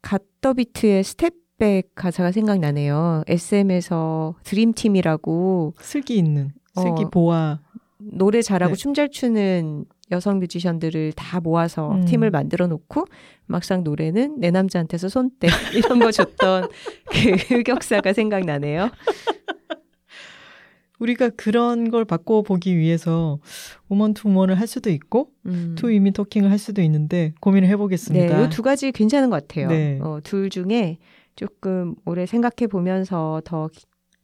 갓더비트의 0.02 1.04
Step 1.04 1.41
Back 1.62 1.94
가사가 1.94 2.32
생각나네요. 2.32 3.22
SM에서 3.28 4.34
드림팀이라고 4.42 5.74
슬기 5.78 6.16
있는 6.16 6.50
슬기 6.74 7.04
어, 7.04 7.08
보아 7.08 7.60
노래 7.98 8.42
잘하고 8.42 8.74
네. 8.74 8.76
춤 8.76 8.94
잘 8.94 9.12
추는 9.12 9.84
여성 10.10 10.40
뮤지션들을 10.40 11.12
다 11.12 11.38
모아서 11.38 11.92
음. 11.92 12.04
팀을 12.04 12.32
만들어 12.32 12.66
놓고 12.66 13.04
막상 13.46 13.84
노래는 13.84 14.40
내 14.40 14.50
남자한테서 14.50 15.08
손 15.08 15.27
떼 15.27 15.46
이런 15.72 16.00
거 16.00 16.10
줬던 16.10 16.68
그 17.12 17.30
흑역사가 17.54 18.12
생각나네요. 18.12 18.90
우리가 20.98 21.28
그런 21.30 21.92
걸 21.92 22.04
바꿔보기 22.04 22.76
위해서 22.76 23.38
woman 23.88 24.14
to 24.14 24.28
woman을 24.28 24.58
할 24.58 24.66
수도 24.66 24.90
있고 24.90 25.28
음. 25.46 25.76
two 25.78 25.90
women 25.90 26.10
talking을 26.10 26.50
할 26.50 26.58
수도 26.58 26.82
있는데 26.82 27.34
고민을 27.40 27.68
해보겠습니다. 27.68 28.38
네, 28.38 28.44
이 28.46 28.48
두 28.48 28.62
가지 28.62 28.90
괜찮은 28.90 29.30
것 29.30 29.46
같아요. 29.46 29.68
네. 29.68 30.00
어, 30.02 30.18
둘 30.24 30.50
중에 30.50 30.98
조금 31.36 31.94
오래 32.04 32.26
생각해 32.26 32.66
보면서 32.68 33.40
더 33.44 33.68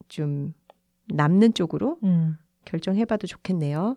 좀 0.09 0.52
남는 1.06 1.55
쪽으로 1.55 1.98
음. 2.02 2.36
결정해봐도 2.64 3.26
좋겠네요. 3.26 3.97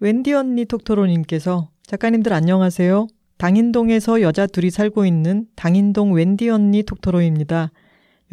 웬디 0.00 0.32
언니 0.32 0.64
톡토로님께서 0.64 1.70
작가님들 1.82 2.32
안녕하세요. 2.32 3.06
당인동에서 3.36 4.20
여자 4.20 4.46
둘이 4.46 4.70
살고 4.70 5.06
있는 5.06 5.46
당인동 5.56 6.12
웬디 6.12 6.48
언니 6.50 6.82
톡토로입니다. 6.82 7.70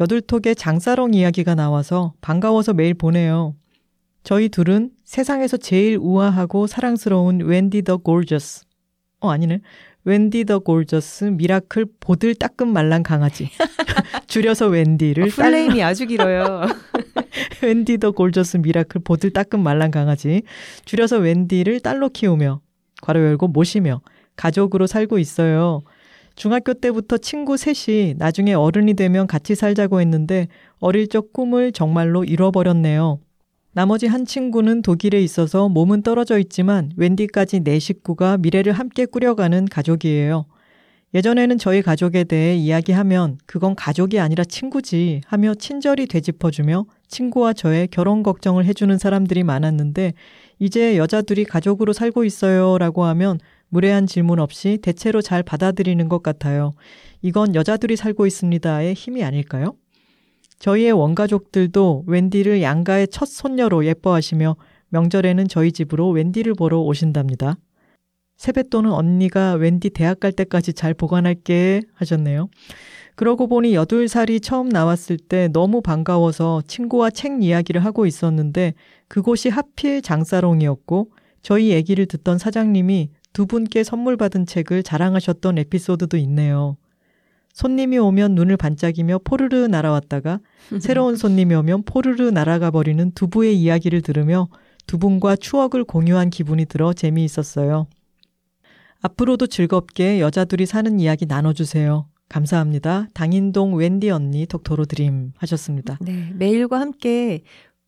여둘톡에 0.00 0.54
장사롱 0.54 1.14
이야기가 1.14 1.54
나와서 1.54 2.14
반가워서 2.20 2.74
메일 2.74 2.94
보내요. 2.94 3.54
저희 4.22 4.48
둘은 4.48 4.90
세상에서 5.04 5.56
제일 5.56 5.98
우아하고 5.98 6.66
사랑스러운 6.66 7.40
웬디 7.40 7.82
더 7.82 7.96
골저스. 7.96 8.64
어, 9.20 9.30
아니네. 9.30 9.60
Wendy 10.08 10.46
the 10.46 10.58
gorgeous 10.58 11.24
miracle 11.24 11.84
보들 12.00 12.34
따끈 12.34 12.72
말랑 12.72 13.02
강아지. 13.02 13.50
줄여서 14.26 14.68
웬디를 14.68 15.24
어, 15.24 15.26
full 15.26 15.51
name이 15.51 15.82
아주 15.82 16.06
길어요. 16.06 16.62
Wendy 17.62 17.98
the 17.98 18.12
gorgeous 18.12 18.56
miracle 18.56 19.02
보들 19.04 19.32
따끈 19.32 19.62
말랑 19.62 19.90
강아지 19.90 20.44
줄여서 20.86 21.18
웬디를 21.18 21.80
딸로 21.80 22.08
키우며 22.08 22.62
괄호 23.02 23.20
열고 23.20 23.48
모시며 23.48 24.00
가족으로 24.34 24.86
살고 24.86 25.18
있어요. 25.18 25.82
중학교 26.36 26.72
때부터 26.72 27.18
친구 27.18 27.58
셋이 27.58 28.14
나중에 28.16 28.54
어른이 28.54 28.94
되면 28.94 29.26
같이 29.26 29.54
살자고 29.54 30.00
했는데 30.00 30.48
어릴 30.78 31.08
적 31.08 31.34
꿈을 31.34 31.72
정말로 31.72 32.24
이뤄버렸네요. 32.24 33.20
나머지 33.78 34.08
한 34.08 34.26
친구는 34.26 34.82
독일에 34.82 35.22
있어서 35.22 35.68
몸은 35.68 36.02
떨어져 36.02 36.40
있지만 36.40 36.90
웬디까지 36.96 37.60
네 37.60 37.78
식구가 37.78 38.38
미래를 38.38 38.72
함께 38.72 39.06
꾸려가는 39.06 39.66
가족이에요. 39.66 40.46
예전에는 41.14 41.58
저희 41.58 41.80
가족에 41.80 42.24
대해 42.24 42.56
이야기하면 42.56 43.38
그건 43.46 43.76
가족이 43.76 44.18
아니라 44.18 44.42
친구지 44.42 45.20
하며 45.28 45.54
친절히 45.54 46.08
되짚어주며 46.08 46.86
친구와 47.06 47.52
저의 47.52 47.86
결혼 47.86 48.24
걱정을 48.24 48.64
해주는 48.64 48.98
사람들이 48.98 49.44
많았는데 49.44 50.14
이제 50.58 50.96
여자들이 50.96 51.44
가족으로 51.44 51.92
살고 51.92 52.24
있어요 52.24 52.78
라고 52.78 53.04
하면 53.04 53.38
무례한 53.68 54.08
질문 54.08 54.40
없이 54.40 54.80
대체로 54.82 55.22
잘 55.22 55.44
받아들이는 55.44 56.08
것 56.08 56.24
같아요. 56.24 56.72
이건 57.22 57.54
여자들이 57.54 57.94
살고 57.94 58.26
있습니다의 58.26 58.94
힘이 58.94 59.22
아닐까요? 59.22 59.76
저희의 60.58 60.92
원가족들도 60.92 62.04
웬디를 62.06 62.62
양가의 62.62 63.08
첫 63.08 63.26
손녀로 63.26 63.86
예뻐하시며 63.86 64.56
명절에는 64.90 65.48
저희 65.48 65.72
집으로 65.72 66.10
웬디를 66.10 66.54
보러 66.54 66.80
오신답니다. 66.80 67.56
세뱃돈은 68.38 68.92
언니가 68.92 69.54
웬디 69.54 69.90
대학 69.90 70.20
갈 70.20 70.32
때까지 70.32 70.72
잘 70.72 70.94
보관할게 70.94 71.82
하셨네요. 71.94 72.48
그러고 73.16 73.48
보니 73.48 73.74
여덟 73.74 74.06
살이 74.06 74.38
처음 74.40 74.68
나왔을 74.68 75.16
때 75.16 75.48
너무 75.48 75.82
반가워서 75.82 76.62
친구와 76.68 77.10
책 77.10 77.42
이야기를 77.42 77.84
하고 77.84 78.06
있었는데 78.06 78.74
그곳이 79.08 79.48
하필 79.48 80.02
장사롱이었고 80.02 81.10
저희 81.42 81.70
얘기를 81.70 82.06
듣던 82.06 82.38
사장님이 82.38 83.10
두 83.32 83.46
분께 83.46 83.82
선물 83.82 84.16
받은 84.16 84.46
책을 84.46 84.84
자랑하셨던 84.84 85.58
에피소드도 85.58 86.16
있네요. 86.18 86.76
손님이 87.58 87.98
오면 87.98 88.36
눈을 88.36 88.56
반짝이며 88.56 89.18
포르르 89.24 89.66
날아왔다가 89.66 90.38
새로운 90.80 91.16
손님이 91.16 91.56
오면 91.56 91.82
포르르 91.86 92.30
날아가 92.30 92.70
버리는 92.70 93.10
두 93.16 93.26
부의 93.26 93.60
이야기를 93.60 94.00
들으며 94.02 94.48
두 94.86 94.96
분과 94.96 95.34
추억을 95.34 95.82
공유한 95.82 96.30
기분이 96.30 96.66
들어 96.66 96.92
재미있었어요. 96.92 97.88
앞으로도 99.00 99.48
즐겁게 99.48 100.20
여자들이 100.20 100.66
사는 100.66 101.00
이야기 101.00 101.26
나눠주세요. 101.26 102.06
감사합니다. 102.28 103.08
당인동 103.12 103.74
웬디 103.74 104.08
언니 104.10 104.46
톡토로 104.46 104.84
드림 104.84 105.32
하셨습니다. 105.36 105.98
네, 106.00 106.32
메일과 106.36 106.78
함께 106.78 107.42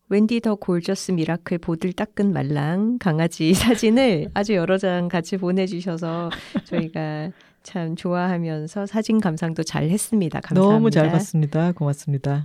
Wendy 0.09 0.41
the 0.41 0.55
gorgeous 0.55 1.13
miracle 1.13 1.59
보들 1.59 1.93
따끈 1.93 2.33
말랑 2.33 2.97
강아지 2.99 3.53
사진을 3.55 4.31
아주 4.33 4.53
여러 4.53 4.77
장 4.77 5.07
같이 5.07 5.37
보내주셔서 5.37 6.29
저희가 6.65 7.31
참 7.63 7.95
좋아하면서 7.95 8.85
사진 8.85 9.19
감상도 9.19 9.63
잘 9.63 9.89
했습니다. 9.89 10.39
감사합니다. 10.39 10.73
너무 10.73 10.89
잘 10.89 11.11
봤습니다. 11.11 11.71
고맙습니다. 11.71 12.43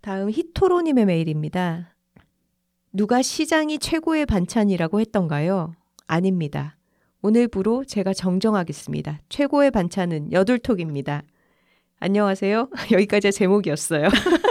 다음 0.00 0.30
히토로님의 0.30 1.06
메일입니다. 1.06 1.94
누가 2.92 3.22
시장이 3.22 3.78
최고의 3.78 4.26
반찬이라고 4.26 5.00
했던가요? 5.00 5.74
아닙니다. 6.06 6.76
오늘부로 7.22 7.84
제가 7.84 8.14
정정하겠습니다. 8.14 9.20
최고의 9.28 9.70
반찬은 9.72 10.32
여둘톡입니다. 10.32 11.22
안녕하세요. 11.98 12.68
여기까지 12.92 13.32
제목이었어요. 13.32 14.08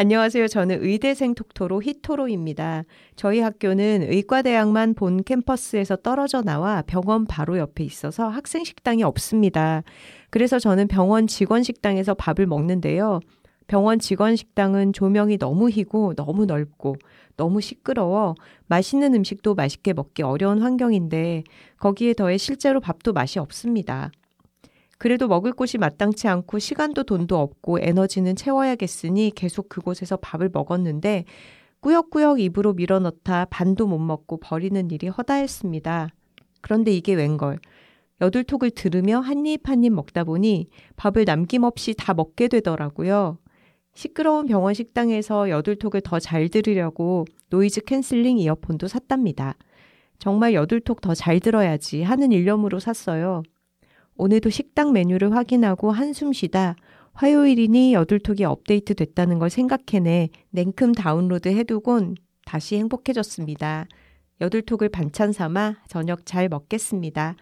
안녕하세요. 0.00 0.48
저는 0.48 0.82
의대생 0.82 1.34
톡토로 1.34 1.82
히토로입니다. 1.82 2.84
저희 3.16 3.40
학교는 3.40 4.06
의과대학만 4.08 4.94
본 4.94 5.22
캠퍼스에서 5.22 5.96
떨어져 5.96 6.40
나와 6.40 6.80
병원 6.86 7.26
바로 7.26 7.58
옆에 7.58 7.84
있어서 7.84 8.26
학생 8.26 8.64
식당이 8.64 9.02
없습니다. 9.02 9.82
그래서 10.30 10.58
저는 10.58 10.88
병원 10.88 11.26
직원 11.26 11.62
식당에서 11.62 12.14
밥을 12.14 12.46
먹는데요. 12.46 13.20
병원 13.66 13.98
직원 13.98 14.36
식당은 14.36 14.94
조명이 14.94 15.36
너무 15.36 15.68
희고 15.68 16.14
너무 16.14 16.46
넓고 16.46 16.96
너무 17.36 17.60
시끄러워 17.60 18.36
맛있는 18.68 19.12
음식도 19.12 19.54
맛있게 19.54 19.92
먹기 19.92 20.22
어려운 20.22 20.62
환경인데 20.62 21.44
거기에 21.78 22.14
더해 22.14 22.38
실제로 22.38 22.80
밥도 22.80 23.12
맛이 23.12 23.38
없습니다. 23.38 24.10
그래도 25.00 25.28
먹을 25.28 25.52
곳이 25.52 25.78
마땅치 25.78 26.28
않고 26.28 26.58
시간도 26.60 27.04
돈도 27.04 27.38
없고 27.38 27.80
에너지는 27.80 28.36
채워야겠으니 28.36 29.32
계속 29.34 29.68
그곳에서 29.70 30.18
밥을 30.18 30.50
먹었는데 30.52 31.24
꾸역꾸역 31.80 32.40
입으로 32.40 32.74
밀어넣다 32.74 33.46
반도 33.46 33.86
못 33.86 33.98
먹고 33.98 34.38
버리는 34.40 34.90
일이 34.90 35.08
허다했습니다. 35.08 36.10
그런데 36.60 36.92
이게 36.92 37.14
웬걸. 37.14 37.58
여둘톡을 38.20 38.70
들으며 38.72 39.20
한 39.20 39.46
입 39.46 39.68
한 39.68 39.84
입 39.84 39.92
먹다 39.94 40.24
보니 40.24 40.68
밥을 40.96 41.24
남김없이 41.24 41.94
다 41.96 42.12
먹게 42.14 42.48
되더라고요. 42.48 43.38
시끄러운 43.94 44.46
병원 44.46 44.74
식당에서 44.74 45.48
여둘톡을 45.50 46.02
더 46.02 46.18
잘 46.20 46.48
들으려고 46.50 47.24
noise 47.50 47.82
cancelling 47.86 48.38
이어폰도 48.38 48.88
샀답니다. 48.88 49.56
정말 50.18 50.52
여둘톡 50.54 51.00
더 51.00 51.14
잘 51.14 51.40
들어야지 51.40 52.02
하는 52.02 52.32
일념으로 52.32 52.78
샀어요. 52.80 53.42
오늘도 54.20 54.50
식당 54.50 54.92
메뉴를 54.92 55.34
확인하고 55.34 55.92
한숨 55.92 56.34
쉬다 56.34 56.76
화요일이니 57.14 57.94
여둘톡이 57.94 58.44
업데이트 58.44 58.94
됐다는 58.94 59.38
걸 59.38 59.48
생각해내 59.48 60.28
냉큼 60.50 60.92
다운로드 60.92 61.48
해두곤 61.48 62.16
다시 62.44 62.76
행복해졌습니다. 62.76 63.86
여둘톡을 64.42 64.90
반찬 64.90 65.32
삼아 65.32 65.76
저녁 65.88 66.26
잘 66.26 66.50
먹겠습니다. 66.50 67.36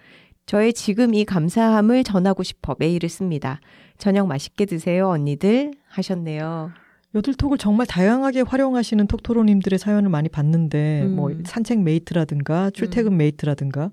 저의 0.46 0.72
지금 0.72 1.14
이 1.14 1.24
감사함을 1.24 2.05
전하고 2.05 2.44
싶어 2.44 2.76
메일을 2.78 3.09
씁니다. 3.09 3.60
저녁 3.98 4.28
맛있게 4.28 4.64
드세요, 4.64 5.09
언니들. 5.09 5.72
하셨네요. 5.88 6.70
여둘톡을 7.15 7.59
정말 7.59 7.86
다양하게 7.86 8.42
활용하시는 8.42 9.06
톡토로님들의 9.09 9.78
사연을 9.78 10.10
많이 10.10 10.28
봤는데, 10.28 11.02
음. 11.05 11.16
뭐, 11.16 11.32
산책 11.44 11.80
mate라든가, 11.82 12.70
출퇴근 12.70 13.16
mate라든가, 13.16 13.90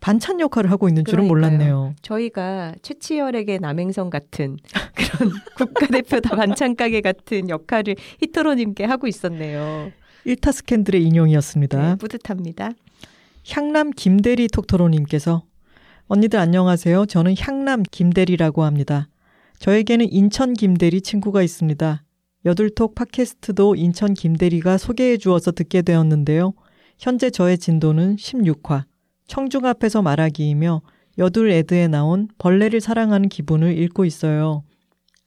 반찬 0.00 0.40
역할을 0.40 0.70
하고 0.70 0.88
있는 0.88 1.04
줄은 1.04 1.28
그러니까요. 1.28 1.50
몰랐네요. 1.50 1.94
저희가 2.02 2.74
최치열에게 2.82 3.58
남행선 3.58 4.10
같은 4.10 4.56
그런 4.94 5.32
국가대표 5.56 6.20
다 6.20 6.36
반찬 6.36 6.76
가게 6.76 7.00
같은 7.00 7.48
역할을 7.48 7.96
톡토로님께 8.20 8.84
하고 8.84 9.06
있었네요. 9.06 9.90
일타 10.24 10.52
스캔들의 10.52 11.02
인용이었습니다. 11.04 11.82
네, 11.90 11.96
뿌듯합니다. 11.96 12.70
향남 13.48 13.90
김대리 13.90 14.46
톡토로님께서 14.48 15.42
언니들 16.06 16.38
안녕하세요. 16.38 17.06
저는 17.06 17.34
향남 17.38 17.82
김대리라고 17.82 18.64
합니다. 18.64 19.08
저에게는 19.58 20.10
인천 20.12 20.54
김대리 20.54 21.00
친구가 21.00 21.42
있습니다. 21.42 22.04
여둘톡 22.44 22.94
팟캐스트도 22.94 23.74
인천 23.74 24.14
김대리가 24.14 24.78
소개해 24.78 25.16
주어서 25.16 25.50
듣게 25.50 25.82
되었는데요. 25.82 26.54
현재 26.98 27.30
저의 27.30 27.58
진도는 27.58 28.16
16화. 28.16 28.84
청중 29.28 29.64
앞에서 29.66 30.02
말하기이며 30.02 30.82
여둘 31.18 31.50
애드에 31.50 31.86
나온 31.86 32.28
벌레를 32.38 32.80
사랑하는 32.80 33.28
기분을 33.28 33.78
읽고 33.78 34.04
있어요. 34.04 34.64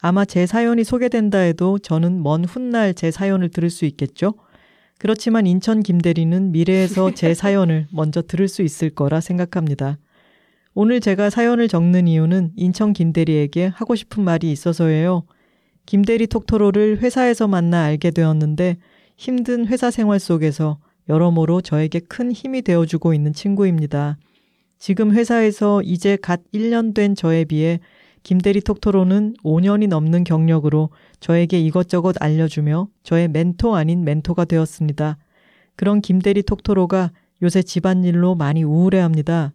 아마 0.02 0.26
제 0.26 0.46
사연이 0.46 0.84
소개된다 0.84 1.38
해도 1.38 1.78
저는 1.78 2.24
먼 2.24 2.44
훗날 2.44 2.94
제 2.94 3.12
사연을 3.12 3.50
들을 3.50 3.70
수 3.70 3.86
있겠죠? 3.86 4.34
그렇지만 4.98 5.46
인천 5.46 5.82
김대리는 5.82 6.52
미래에서 6.52 7.12
제 7.12 7.34
사연을 7.36 7.88
먼저 7.92 8.22
들을 8.22 8.48
수 8.48 8.64
있을 8.64 8.90
거라 8.90 9.22
생각합니다. 9.22 9.98
오늘 10.74 11.00
제가 11.00 11.30
사연을 11.30 11.68
적는 11.68 12.08
이유는 12.08 12.54
인천 12.56 12.94
김대리에게 12.94 13.68
하고 13.68 13.96
싶은 13.96 14.24
말이 14.24 14.52
있어서예요. 14.52 15.26
김대리 15.86 16.28
톡토로를 16.28 17.00
회사에서 17.00 17.48
만나 17.48 17.84
알게 17.84 18.12
되었는데 18.12 18.78
힘든 19.18 19.68
회사 19.68 19.92
생활 19.92 20.20
속에서 20.20 20.80
여러모로 21.10 21.62
저에게 21.62 22.00
큰 22.00 22.32
힘이 22.32 22.62
되어주고 22.62 23.14
있는 23.14 23.34
친구입니다. 23.34 24.18
지금 24.78 25.12
회사에서 25.12 25.82
이제 25.84 26.18
갓 26.22 26.42
1년 26.54 26.94
된 26.94 27.16
저에 27.16 27.46
비해 27.46 27.80
김대리 28.24 28.62
톡토로는 28.62 29.36
5년이 29.44 29.88
넘는 29.88 30.24
경력으로 30.24 30.90
저에게 31.20 31.60
이것저것 31.60 32.16
알려주며 32.20 32.88
저의 33.04 33.28
멘토 33.28 33.76
아닌 33.76 34.04
멘토가 34.04 34.46
되었습니다. 34.46 35.18
그런 35.76 36.02
김대리 36.02 36.44
톡토로가 36.44 37.12
요새 37.42 37.64
집안일로 37.64 38.36
많이 38.36 38.64
우울해합니다. 38.64 39.54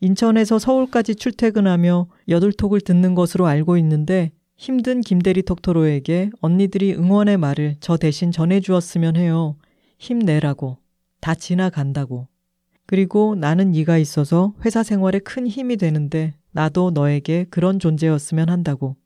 인천에서 0.00 0.58
서울까지 0.58 1.16
출퇴근하며 1.16 2.06
여둘톡을 2.28 2.80
듣는 2.80 3.14
것으로 3.14 3.46
알고 3.46 3.76
있는데 3.78 4.30
힘든 4.56 5.00
김대리 5.00 5.42
톡토로에게 5.42 6.30
언니들이 6.40 6.94
응원의 6.94 7.38
말을 7.38 7.76
저 7.80 7.96
대신 7.96 8.30
전해주었으면 8.30 9.16
해요. 9.16 9.56
힘내라고. 9.98 10.83
다 11.24 11.34
지나간다고. 11.34 12.28
그리고 12.84 13.34
나는 13.34 13.72
네가 13.72 13.96
있어서 13.96 14.52
회사 14.62 14.82
생활에 14.82 15.18
큰 15.20 15.46
힘이 15.46 15.78
되는데 15.78 16.34
나도 16.52 16.90
너에게 16.90 17.46
그런 17.48 17.78
존재였으면 17.78 18.50
한다고. 18.50 18.96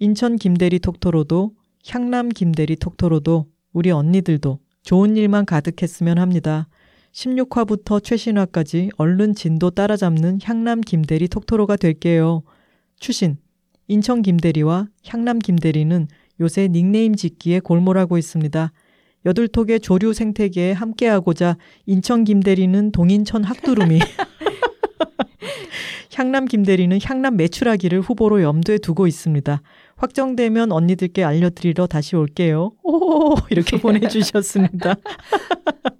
인천 0.00 0.34
김대리 0.34 0.80
톡토로도 0.80 1.52
향남 1.86 2.28
김대리 2.28 2.74
톡토로도 2.74 3.46
우리 3.72 3.92
언니들도 3.92 4.58
좋은 4.82 5.16
일만 5.16 5.46
가득했으면 5.46 6.18
합니다. 6.18 6.68
16화부터 7.12 8.02
최신화까지 8.02 8.90
얼른 8.96 9.36
진도 9.36 9.70
따라잡는 9.70 10.40
향남 10.42 10.80
김대리 10.80 11.28
톡토로가 11.28 11.76
될게요. 11.76 12.42
추신 12.98 13.36
인천 13.86 14.22
김대리와 14.22 14.88
향남 15.06 15.38
김대리는 15.38 16.08
요새 16.40 16.66
닉네임 16.66 17.14
짓기에 17.14 17.60
골몰하고 17.60 18.18
있습니다. 18.18 18.72
여둘톡의 19.24 19.80
조류 19.80 20.12
생태계에 20.12 20.72
함께하고자 20.72 21.56
인천 21.86 22.24
김대리는 22.24 22.92
동인천 22.92 23.44
학두루미 23.44 24.00
향남 26.14 26.44
김대리는 26.44 26.98
향남 27.02 27.36
매출하기를 27.36 28.00
후보로 28.00 28.42
염두에 28.42 28.78
두고 28.78 29.06
있습니다. 29.06 29.62
확정되면 29.96 30.72
언니들께 30.72 31.24
알려드리러 31.24 31.86
다시 31.86 32.16
올게요. 32.16 32.72
오, 32.82 33.34
이렇게 33.50 33.78
보내주셨습니다. 33.80 34.96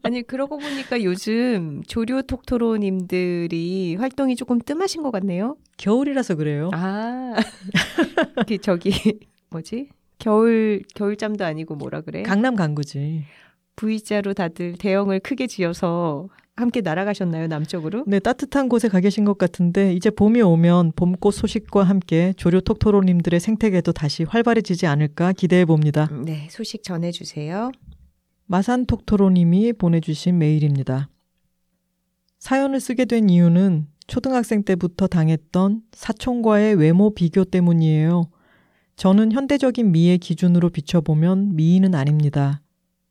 아니, 0.02 0.22
그러고 0.22 0.58
보니까 0.58 1.02
요즘 1.02 1.82
조류 1.86 2.24
톡토로님들이 2.24 3.94
활동이 3.96 4.36
조금 4.36 4.58
뜸하신 4.58 5.02
것 5.02 5.12
같네요. 5.12 5.56
겨울이라서 5.78 6.34
그래요. 6.34 6.70
아, 6.74 7.34
그, 8.46 8.58
저기, 8.58 8.92
뭐지? 9.50 9.88
겨울, 10.22 10.82
겨울잠도 10.94 11.44
아니고 11.44 11.74
뭐라 11.74 12.00
그래? 12.00 12.22
강남 12.22 12.54
간구지. 12.54 13.24
V자로 13.74 14.34
다들 14.34 14.74
대형을 14.78 15.18
크게 15.18 15.48
지어서 15.48 16.28
함께 16.54 16.80
날아가셨나요, 16.80 17.48
남쪽으로? 17.48 18.04
네, 18.06 18.20
따뜻한 18.20 18.68
곳에 18.68 18.86
가 18.88 19.00
계신 19.00 19.24
것 19.24 19.36
같은데 19.36 19.92
이제 19.94 20.10
봄이 20.10 20.40
오면 20.40 20.92
봄꽃 20.94 21.34
소식과 21.34 21.82
함께 21.82 22.34
조류 22.36 22.60
톡토로님들의 22.60 23.40
생태계도 23.40 23.92
다시 23.92 24.22
활발해지지 24.22 24.86
않을까 24.86 25.32
기대해 25.32 25.64
봅니다. 25.64 26.08
네, 26.24 26.46
소식 26.50 26.84
전해주세요. 26.84 27.72
마산 28.46 28.86
톡토로님이 28.86 29.72
보내주신 29.72 30.38
메일입니다. 30.38 31.08
사연을 32.38 32.78
쓰게 32.78 33.06
된 33.06 33.28
이유는 33.28 33.88
초등학생 34.06 34.62
때부터 34.62 35.08
당했던 35.08 35.82
사촌과의 35.92 36.76
외모 36.76 37.12
비교 37.12 37.44
때문이에요. 37.44 38.28
저는 39.02 39.32
현대적인 39.32 39.90
미의 39.90 40.18
기준으로 40.18 40.70
비춰보면 40.70 41.56
미인은 41.56 41.92
아닙니다. 41.92 42.62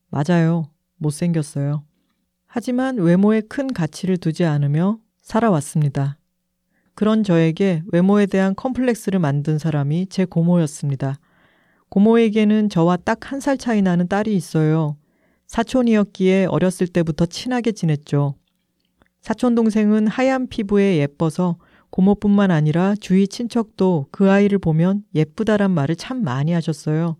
맞아요. 0.08 0.70
못생겼어요. 0.96 1.84
하지만 2.46 2.96
외모에 2.96 3.42
큰 3.42 3.70
가치를 3.70 4.16
두지 4.16 4.46
않으며 4.46 4.98
살아왔습니다. 5.20 6.16
그런 6.94 7.22
저에게 7.22 7.82
외모에 7.92 8.24
대한 8.24 8.54
컴플렉스를 8.54 9.18
만든 9.18 9.58
사람이 9.58 10.06
제 10.06 10.24
고모였습니다. 10.24 11.18
고모에게는 11.90 12.70
저와 12.70 12.96
딱 12.96 13.30
한 13.30 13.40
살 13.40 13.58
차이 13.58 13.82
나는 13.82 14.08
딸이 14.08 14.34
있어요. 14.34 14.96
사촌이었기에 15.46 16.46
어렸을 16.46 16.86
때부터 16.86 17.26
친하게 17.26 17.72
지냈죠. 17.72 18.34
사촌 19.20 19.54
동생은 19.54 20.06
하얀 20.06 20.46
피부에 20.46 20.96
예뻐서 20.96 21.58
고모뿐만 21.92 22.50
아니라 22.50 22.94
주위 22.98 23.28
친척도 23.28 24.06
그 24.10 24.30
아이를 24.30 24.58
보면 24.58 25.04
예쁘다란 25.14 25.70
말을 25.72 25.94
참 25.94 26.24
많이 26.24 26.52
하셨어요. 26.52 27.18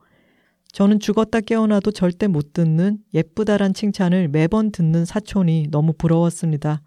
저는 0.73 0.99
죽었다 0.99 1.41
깨어나도 1.41 1.91
절대 1.91 2.27
못 2.27 2.55
듣는 2.55 2.99
예쁘다란 3.13 3.75
칭찬을 3.75 4.29
매번 4.29 4.73
듣는 4.73 5.05
사촌이 5.05 5.69
너무 5.71 5.93
부러웠습니다. 5.93 6.81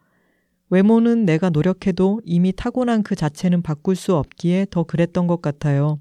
외모는 0.72 1.26
내가 1.26 1.52
노력해도 1.52 2.22
이미 2.26 2.52
타고난 2.52 3.04
그 3.04 3.16
자체는 3.16 3.62
바꿀 3.62 3.96
수 3.96 4.16
없기에 4.16 4.66
더 4.72 4.84
그랬던 4.84 5.28
것 5.28 5.44
같아요. 5.44 6.00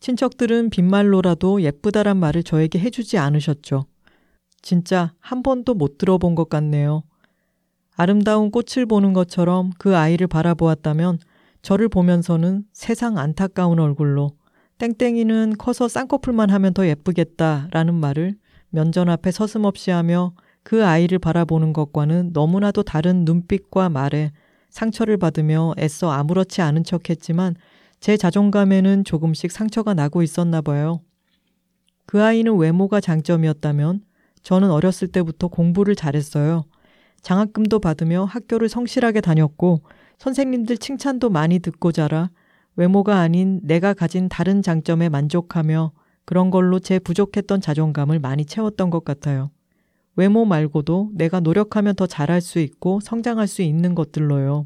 친척들은 0.00 0.70
빈말로라도 0.70 1.62
예쁘다란 1.62 2.16
말을 2.16 2.42
저에게 2.42 2.80
해주지 2.80 3.16
않으셨죠. 3.16 3.86
진짜 4.60 5.14
한 5.20 5.44
번도 5.44 5.74
못 5.74 5.98
들어본 5.98 6.34
것 6.34 6.48
같네요. 6.48 7.04
아름다운 7.96 8.50
꽃을 8.50 8.86
보는 8.86 9.14
것처럼 9.14 9.72
그 9.78 9.96
아이를 9.96 10.26
바라보았다면 10.26 11.18
저를 11.62 11.88
보면서는 11.88 12.64
세상 12.72 13.18
안타까운 13.18 13.80
얼굴로 13.80 14.32
땡땡이는 14.78 15.54
커서 15.58 15.88
쌍꺼풀만 15.88 16.50
하면 16.50 16.74
더 16.74 16.86
예쁘겠다라는 16.86 17.94
말을 17.94 18.36
면전 18.68 19.08
앞에 19.08 19.30
서슴없이 19.30 19.90
하며 19.90 20.34
그 20.62 20.84
아이를 20.84 21.18
바라보는 21.18 21.72
것과는 21.72 22.30
너무나도 22.34 22.82
다른 22.82 23.24
눈빛과 23.24 23.88
말에 23.88 24.32
상처를 24.68 25.16
받으며 25.16 25.72
애써 25.78 26.10
아무렇지 26.10 26.60
않은 26.60 26.84
척 26.84 27.08
했지만 27.08 27.54
제 28.00 28.18
자존감에는 28.18 29.04
조금씩 29.04 29.50
상처가 29.50 29.94
나고 29.94 30.22
있었나 30.22 30.60
봐요. 30.60 31.00
그 32.04 32.22
아이는 32.22 32.56
외모가 32.56 33.00
장점이었다면 33.00 34.02
저는 34.42 34.70
어렸을 34.70 35.08
때부터 35.08 35.48
공부를 35.48 35.96
잘했어요. 35.96 36.64
장학금도 37.26 37.80
받으며 37.80 38.24
학교를 38.24 38.68
성실하게 38.68 39.20
다녔고 39.20 39.82
선생님들 40.18 40.78
칭찬도 40.78 41.28
많이 41.28 41.58
듣고 41.58 41.90
자라 41.90 42.30
외모가 42.76 43.18
아닌 43.18 43.58
내가 43.64 43.94
가진 43.94 44.28
다른 44.28 44.62
장점에 44.62 45.08
만족하며 45.08 45.90
그런 46.24 46.50
걸로 46.52 46.78
제 46.78 47.00
부족했던 47.00 47.60
자존감을 47.60 48.20
많이 48.20 48.44
채웠던 48.44 48.90
것 48.90 49.04
같아요. 49.04 49.50
외모 50.14 50.44
말고도 50.44 51.10
내가 51.14 51.40
노력하면 51.40 51.96
더 51.96 52.06
잘할 52.06 52.40
수 52.40 52.60
있고 52.60 53.00
성장할 53.00 53.48
수 53.48 53.62
있는 53.62 53.96
것들로요. 53.96 54.64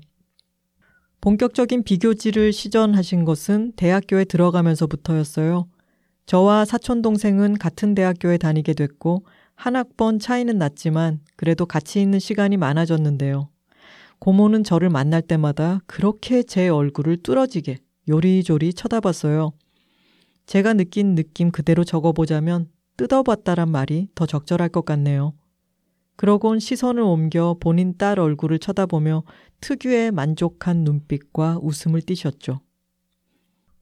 본격적인 1.23 1.83
비교지를 1.83 2.53
시전하신 2.53 3.25
것은 3.25 3.73
대학교에 3.77 4.27
들어가면서부터였어요. 4.27 5.67
저와 6.27 6.67
사촌 6.67 7.01
동생은 7.01 7.55
같은 7.55 7.95
대학교에 7.95 8.37
다니게 8.37 8.75
됐고 8.75 9.25
한 9.61 9.77
학번 9.77 10.19
차이는 10.19 10.57
났지만 10.57 11.21
그래도 11.37 11.67
같이 11.67 12.01
있는 12.01 12.19
시간이 12.19 12.57
많아졌는데요. 12.57 13.51
고모는 14.19 14.65
저를 14.65 14.89
만날 14.89 15.21
때마다 15.21 15.81
그렇게 15.87 16.43
제 16.43 16.71
얼굴을 16.71 17.19
뚫어지게 17.19 17.77
요리조리 18.09 18.73
쳐다봤어요. 18.73 19.53
제가 20.47 20.73
느낀 20.73 21.15
느낌 21.15 21.51
그대로 21.51 21.85
적어보자면 21.85 22.71
뜯어봤다란 22.97 23.71
말이 23.71 24.09
더 24.15 24.25
적절할 24.25 24.71
것 24.71 24.87
같네요. 24.87 25.35
그러곤 26.17 26.59
시선을 26.59 27.03
옮겨 27.03 27.55
본인 27.61 27.99
딸 27.99 28.19
얼굴을 28.19 28.61
쳐다보며 28.61 29.25
특유의 29.61 30.13
만족한 30.13 30.85
눈빛과 30.85 31.59
웃음을 31.61 32.01
띠셨죠. 32.01 32.63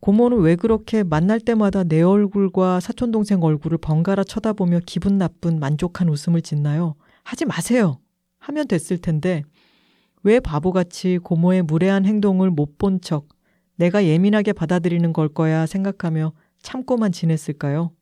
고모는 0.01 0.39
왜 0.39 0.55
그렇게 0.57 1.03
만날 1.03 1.41
때마다 1.41 1.83
내 1.85 2.03
얼굴과 2.03 2.81
사촌동생 2.81 3.43
얼굴을 3.43 3.79
번갈아 3.79 4.25
쳐다보며 4.25 4.81
기분 4.87 5.19
나쁜 5.19 5.59
만족한 5.59 6.09
웃음을 6.09 6.41
짓나요? 6.41 6.95
하지 7.25 7.45
마세요! 7.45 7.99
하면 8.39 8.69
됐을 8.69 8.99
텐데, 8.99 9.43
왜 10.23 10.41
바보같이 10.41 11.19
고모의 11.19 11.63
무례한 11.63 12.05
행동을 12.07 12.51
못 12.51 12.79
본 12.79 13.01
척, 13.01 13.29
내가 13.77 14.05
예민하게 14.05 14.53
받아들이는 14.53 15.13
걸 15.13 15.29
거야 15.29 15.67
생각하며 15.67 16.33
참고만 16.63 17.13
지냈을까요? 17.13 17.93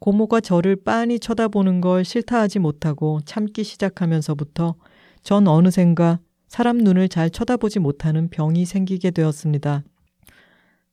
고모가 0.00 0.40
저를 0.40 0.76
빤히 0.76 1.18
쳐다보는 1.18 1.80
걸 1.80 2.04
싫다 2.04 2.40
하지 2.40 2.58
못하고 2.58 3.20
참기 3.24 3.64
시작하면서부터 3.64 4.74
전 5.22 5.48
어느샌가 5.48 6.20
사람 6.48 6.78
눈을 6.78 7.08
잘 7.08 7.30
쳐다보지 7.30 7.78
못하는 7.78 8.28
병이 8.28 8.66
생기게 8.66 9.10
되었습니다. 9.12 9.82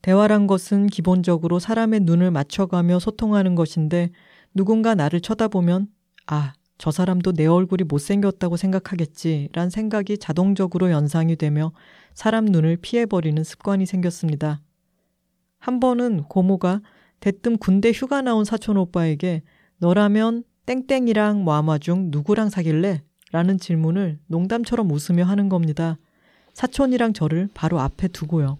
대화란 0.04 0.48
것은 0.48 0.88
기본적으로 0.88 1.60
사람의 1.60 2.02
눈을 2.02 2.30
맞춰가며 2.30 3.00
소통하는 3.00 3.56
것인데 3.56 4.12
누군가 4.54 4.96
나를 4.96 5.22
쳐다보면 5.22 5.88
아, 6.28 6.54
저 6.78 6.92
사람도 6.92 7.32
내 7.32 7.46
얼굴이 7.46 7.86
못생겼다고 7.86 8.58
생각하겠지 8.58 9.48
란 9.54 9.70
생각이 9.70 10.18
자동적으로 10.18 10.92
연상이 10.92 11.38
되며 11.38 11.72
사람 12.14 12.44
눈을 12.44 12.78
피해버리는 12.78 13.42
습관이 13.42 13.86
생겼습니다. 13.86 14.60
한 15.58 15.80
번은 15.80 16.24
고모가 16.24 16.82
대뜸 17.22 17.58
군대 17.58 17.94
휴가 17.94 18.22
나온 18.22 18.44
사촌 18.44 18.76
오빠에게 18.76 19.42
너라면 19.78 20.44
땡땡이랑 20.66 21.46
마마 21.46 21.78
중 21.78 22.10
누구랑 22.12 22.50
사귈래? 22.50 23.04
라는 23.32 23.58
질문을 23.58 24.20
농담처럼 24.28 24.92
웃으며 24.92 25.24
하는 25.24 25.48
겁니다. 25.48 25.98
사촌이랑 26.54 27.14
저를 27.14 27.48
바로 27.54 27.80
앞에 27.80 28.10
두고요. 28.10 28.58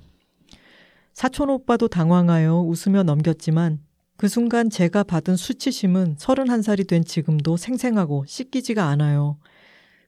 사촌 1.14 1.52
오빠도 1.52 1.88
당황하여 1.88 2.62
웃으며 2.62 3.04
넘겼지만 3.04 3.80
그 4.18 4.28
순간 4.28 4.70
제가 4.70 5.04
받은 5.04 5.36
수치심은 5.36 6.16
31살이 6.18 6.88
된 6.88 7.04
지금도 7.04 7.58
생생하고 7.58 8.26
씻기지가 8.28 8.86
않아요. 8.88 9.38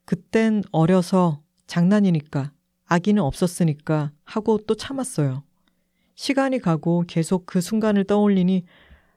그땐 0.06 0.64
어려서 0.72 1.42
장난이니까 1.68 2.52
아기는 2.86 3.22
없었으니까 3.22 4.12
하고 4.24 4.60
또 4.66 4.76
참았어요. 4.76 5.44
시간이 6.16 6.60
가고 6.60 7.04
계속 7.08 7.46
그 7.46 7.62
순간을 7.62 8.06
떠올리니 8.06 8.64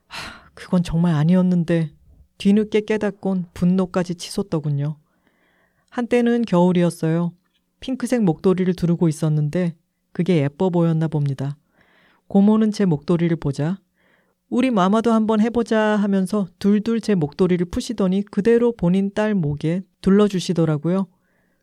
하, 0.07 0.51
그건 0.55 0.83
정말 0.83 1.15
아니었는데 1.15 1.93
뒤늦게 2.39 2.83
깨닫곤 2.83 3.47
분노까지 3.55 4.15
치솟더군요. 4.15 4.97
한때는 5.91 6.43
겨울이었어요. 6.43 7.33
핑크색 7.81 8.23
목도리를 8.23 8.73
두르고 8.75 9.09
있었는데 9.09 9.75
그게 10.13 10.43
예뻐 10.43 10.71
보였나 10.71 11.09
봅니다. 11.09 11.57
고모는 12.29 12.71
제 12.71 12.85
목도리를 12.85 13.37
보자 13.37 13.79
우리 14.51 14.71
마마도 14.71 15.13
한번 15.13 15.41
해보자 15.41 15.79
하면서 15.97 16.47
둘둘 16.59 17.01
제 17.01 17.15
목도리를 17.15 17.67
푸시더니 17.67 18.23
그대로 18.23 18.73
본인 18.73 19.13
딸 19.13 19.35
목에 19.35 19.83
둘러주시더라고요. 20.01 21.07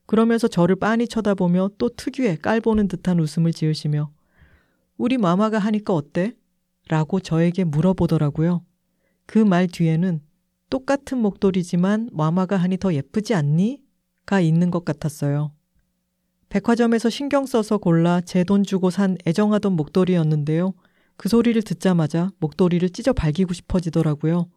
그러면서 0.06 0.48
저를 0.48 0.76
빤히 0.76 1.08
쳐다보며 1.08 1.72
또 1.80 1.90
특유의 1.90 2.38
깔보는 2.38 2.88
듯한 2.88 3.20
웃음을 3.20 3.54
지으시며 3.54 4.12
우리 4.98 5.18
마마가 5.18 5.58
하니까 5.58 5.94
어때? 5.94 6.34
라고 6.88 7.20
저에게 7.20 7.64
물어보더라고요. 7.64 8.64
그 9.26 9.40
말 9.40 9.68
뒤에는 9.68 10.22
똑같은 10.70 11.18
목도리지만 11.18 12.10
마마가 12.12 12.58
하니 12.58 12.78
더 12.78 12.94
예쁘지 12.94 13.34
않니? 13.34 13.82
가 14.28 14.40
있는 14.42 14.70
것 14.70 14.86
같았어요. 14.86 15.55
백화점에서 16.50 17.10
신경 17.10 17.46
써서 17.46 17.78
골라 17.78 18.22
제 18.22 18.44
돈 18.44 18.64
주고 18.64 18.90
산 18.90 19.18
애정하던 19.26 19.74
목도리였는데요. 19.74 20.74
그 21.18 21.30
소리를 21.30 21.62
듣자마자 21.62 22.30
목도리를 22.40 22.88
찢어 22.90 23.14
발기고 23.14 23.54
싶어지더라고요. 23.54 24.50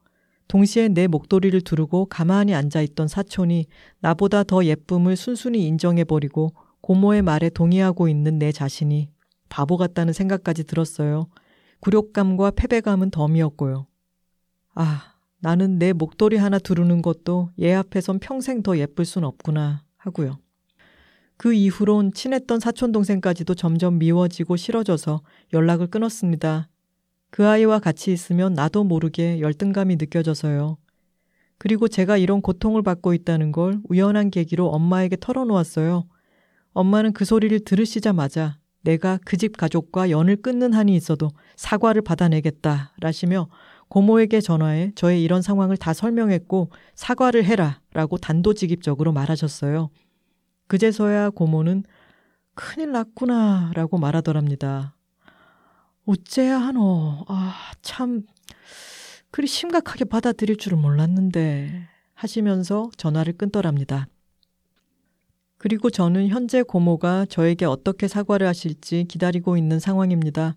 동시에 0.48 0.88
내 0.88 1.06
목도리를 1.06 1.60
두르고 1.60 2.06
가만히 2.06 2.54
앉아있던 2.54 3.08
사촌이 3.08 3.66
나보다 4.00 4.44
더 4.44 4.64
예쁨을 4.64 5.16
순순히 5.16 5.66
인정해버리고 5.66 6.54
고모의 6.80 7.22
말에 7.22 7.50
동의하고 7.50 8.08
있는 8.08 8.38
내 8.38 8.50
자신이 8.50 9.10
바보 9.48 9.76
같다는 9.76 10.12
생각까지 10.12 10.64
들었어요. 10.64 11.28
굴욕감과 11.80 12.52
패배감은 12.52 13.10
덤이었고요. 13.10 13.86
아, 14.74 15.14
나는 15.40 15.78
내 15.78 15.92
목도리 15.92 16.36
하나 16.36 16.58
두르는 16.58 17.02
것도 17.02 17.50
얘 17.60 17.74
앞에선 17.74 18.18
평생 18.18 18.62
더 18.62 18.78
예쁠 18.78 19.04
순 19.04 19.24
없구나 19.24 19.84
하고요. 19.96 20.38
그 21.38 21.54
이후론 21.54 22.12
친했던 22.12 22.60
사촌 22.60 22.92
동생까지도 22.92 23.54
점점 23.54 23.98
미워지고 23.98 24.56
싫어져서 24.56 25.22
연락을 25.54 25.86
끊었습니다. 25.86 26.68
그 27.30 27.46
아이와 27.46 27.78
같이 27.78 28.12
있으면 28.12 28.54
나도 28.54 28.84
모르게 28.84 29.40
열등감이 29.40 29.96
느껴져서요. 29.96 30.78
그리고 31.56 31.88
제가 31.88 32.16
이런 32.16 32.42
고통을 32.42 32.82
받고 32.82 33.14
있다는 33.14 33.52
걸 33.52 33.80
우연한 33.88 34.30
계기로 34.30 34.68
엄마에게 34.68 35.16
털어놓았어요. 35.20 36.04
엄마는 36.72 37.12
그 37.12 37.24
소리를 37.24 37.58
들으시자마자 37.60 38.58
내가 38.82 39.18
그 39.24 39.36
집 39.36 39.56
가족과 39.56 40.10
연을 40.10 40.36
끊는 40.36 40.72
한이 40.72 40.94
있어도 40.96 41.30
사과를 41.56 42.02
받아내겠다 42.02 42.94
라시며 43.00 43.48
고모에게 43.88 44.40
전화해 44.40 44.92
저의 44.96 45.22
이런 45.22 45.42
상황을 45.42 45.76
다 45.76 45.92
설명했고 45.92 46.70
사과를 46.94 47.44
해라 47.44 47.80
라고 47.92 48.18
단도직입적으로 48.18 49.12
말하셨어요. 49.12 49.90
그제서야 50.68 51.30
고모는 51.30 51.84
큰일 52.54 52.92
났구나 52.92 53.72
라고 53.74 53.98
말하더랍니다. 53.98 54.94
어째야 56.06 56.58
하노. 56.58 57.24
아, 57.28 57.54
참, 57.82 58.22
그리 59.30 59.46
심각하게 59.46 60.04
받아들일 60.04 60.56
줄은 60.56 60.78
몰랐는데 60.78 61.88
하시면서 62.14 62.90
전화를 62.96 63.34
끊더랍니다. 63.34 64.08
그리고 65.58 65.90
저는 65.90 66.28
현재 66.28 66.62
고모가 66.62 67.26
저에게 67.28 67.64
어떻게 67.64 68.08
사과를 68.08 68.46
하실지 68.46 69.04
기다리고 69.08 69.56
있는 69.56 69.80
상황입니다. 69.80 70.56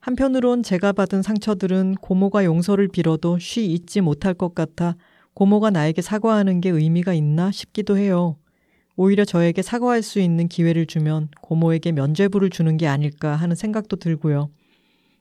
한편으론 0.00 0.62
제가 0.62 0.92
받은 0.92 1.22
상처들은 1.22 1.94
고모가 1.96 2.44
용서를 2.44 2.88
빌어도 2.88 3.38
쉬 3.38 3.64
잊지 3.66 4.00
못할 4.00 4.34
것 4.34 4.54
같아 4.54 4.96
고모가 5.34 5.70
나에게 5.70 6.02
사과하는 6.02 6.60
게 6.60 6.70
의미가 6.70 7.14
있나 7.14 7.52
싶기도 7.52 7.96
해요. 7.96 8.36
오히려 9.02 9.24
저에게 9.24 9.62
사과할 9.62 10.00
수 10.00 10.20
있는 10.20 10.46
기회를 10.46 10.86
주면 10.86 11.28
고모에게 11.40 11.90
면죄부를 11.90 12.50
주는 12.50 12.76
게 12.76 12.86
아닐까 12.86 13.34
하는 13.34 13.56
생각도 13.56 13.96
들고요. 13.96 14.48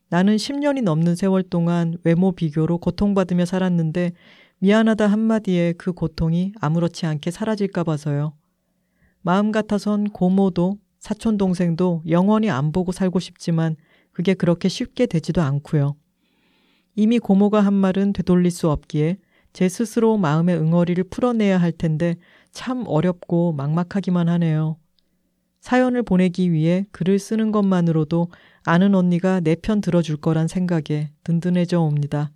나는 0.08 0.36
10년이 0.36 0.84
넘는 0.84 1.16
세월 1.16 1.42
동안 1.42 1.98
외모 2.04 2.32
비교로 2.32 2.78
고통받으며 2.78 3.46
살았는데 3.46 4.12
미안하다 4.60 5.08
한마디에 5.08 5.74
그 5.80 5.94
고통이 5.94 6.54
아무렇지 6.62 7.08
않게 7.08 7.32
사라질까 7.32 7.84
봐서요. 7.84 8.36
마음 9.24 9.52
같아선 9.52 10.12
고모도 10.12 10.78
사촌 11.00 11.40
동생도 11.40 12.04
영원히 12.08 12.52
안 12.52 12.72
보고 12.72 12.92
살고 12.92 13.20
싶지만 13.20 13.76
그게 14.12 14.36
그렇게 14.36 14.70
쉽게 14.70 15.08
되지도 15.08 15.42
않고요. 15.42 15.96
이미 16.96 17.18
고모가 17.18 17.62
한 17.62 17.74
말은 17.74 18.14
되돌릴 18.14 18.52
수 18.52 18.70
없기에 18.70 19.18
제 19.54 19.68
스스로 19.68 20.18
마음의 20.18 20.56
응어리를 20.56 21.04
풀어내야 21.06 21.58
할 21.58 21.72
텐데 21.72 22.18
참 22.52 22.84
어렵고 22.88 23.54
막막하기만 23.54 24.30
하네요. 24.30 24.78
사연을 25.62 26.04
보내기 26.04 26.52
위해 26.52 26.86
글을 26.92 27.20
쓰는 27.20 27.52
것만으로도 27.52 28.30
아는 28.66 28.96
언니가 28.96 29.40
내 29.40 29.56
편 29.56 29.80
들어줄 29.82 30.18
거란 30.18 30.48
생각에 30.48 31.12
든든해져 31.24 31.80
옵니다. 31.82 32.32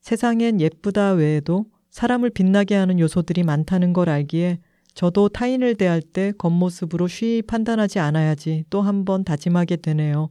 세상엔 0.00 0.60
예쁘다 0.60 1.12
외에도 1.12 1.66
사람을 1.90 2.30
빛나게 2.30 2.74
하는 2.74 2.98
요소들이 2.98 3.42
많다는 3.44 3.92
걸 3.92 4.08
알기에 4.08 4.60
저도 4.94 5.28
타인을 5.28 5.76
대할 5.76 6.02
때 6.02 6.32
겉모습으로 6.38 7.06
쉬이 7.08 7.42
판단하지 7.42 7.98
않아야지 8.00 8.64
또 8.70 8.82
한 8.82 9.04
번 9.04 9.24
다짐하게 9.24 9.76
되네요. 9.76 10.30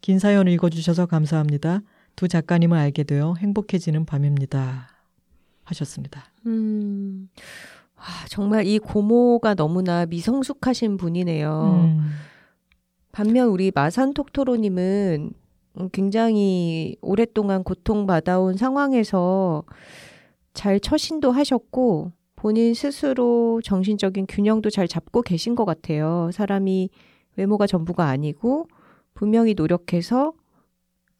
긴 0.00 0.18
사연 0.18 0.48
읽어주셔서 0.48 1.06
감사합니다. 1.06 1.82
두 2.16 2.28
작가님을 2.28 2.78
알게 2.78 3.04
되어 3.04 3.34
행복해지는 3.38 4.06
밤입니다. 4.06 4.88
하셨습니다. 5.64 6.24
음, 6.46 7.28
아, 7.98 8.26
정말 8.28 8.66
이 8.66 8.78
고모가 8.78 9.54
너무나 9.54 10.06
미성숙하신 10.06 10.96
분이네요. 10.96 11.80
음. 11.84 12.10
반면 13.12 13.48
우리 13.48 13.72
마산 13.74 14.14
톡토로님은 14.14 15.32
굉장히 15.92 16.96
오랫동안 17.00 17.62
고통받아온 17.62 18.56
상황에서 18.56 19.64
잘 20.54 20.80
처신도 20.80 21.30
하셨고 21.30 22.12
본인 22.36 22.74
스스로 22.74 23.60
정신적인 23.62 24.26
균형도 24.28 24.70
잘 24.70 24.86
잡고 24.86 25.22
계신 25.22 25.54
것 25.54 25.64
같아요. 25.64 26.30
사람이 26.32 26.90
외모가 27.36 27.66
전부가 27.66 28.06
아니고 28.06 28.68
분명히 29.14 29.54
노력해서 29.54 30.32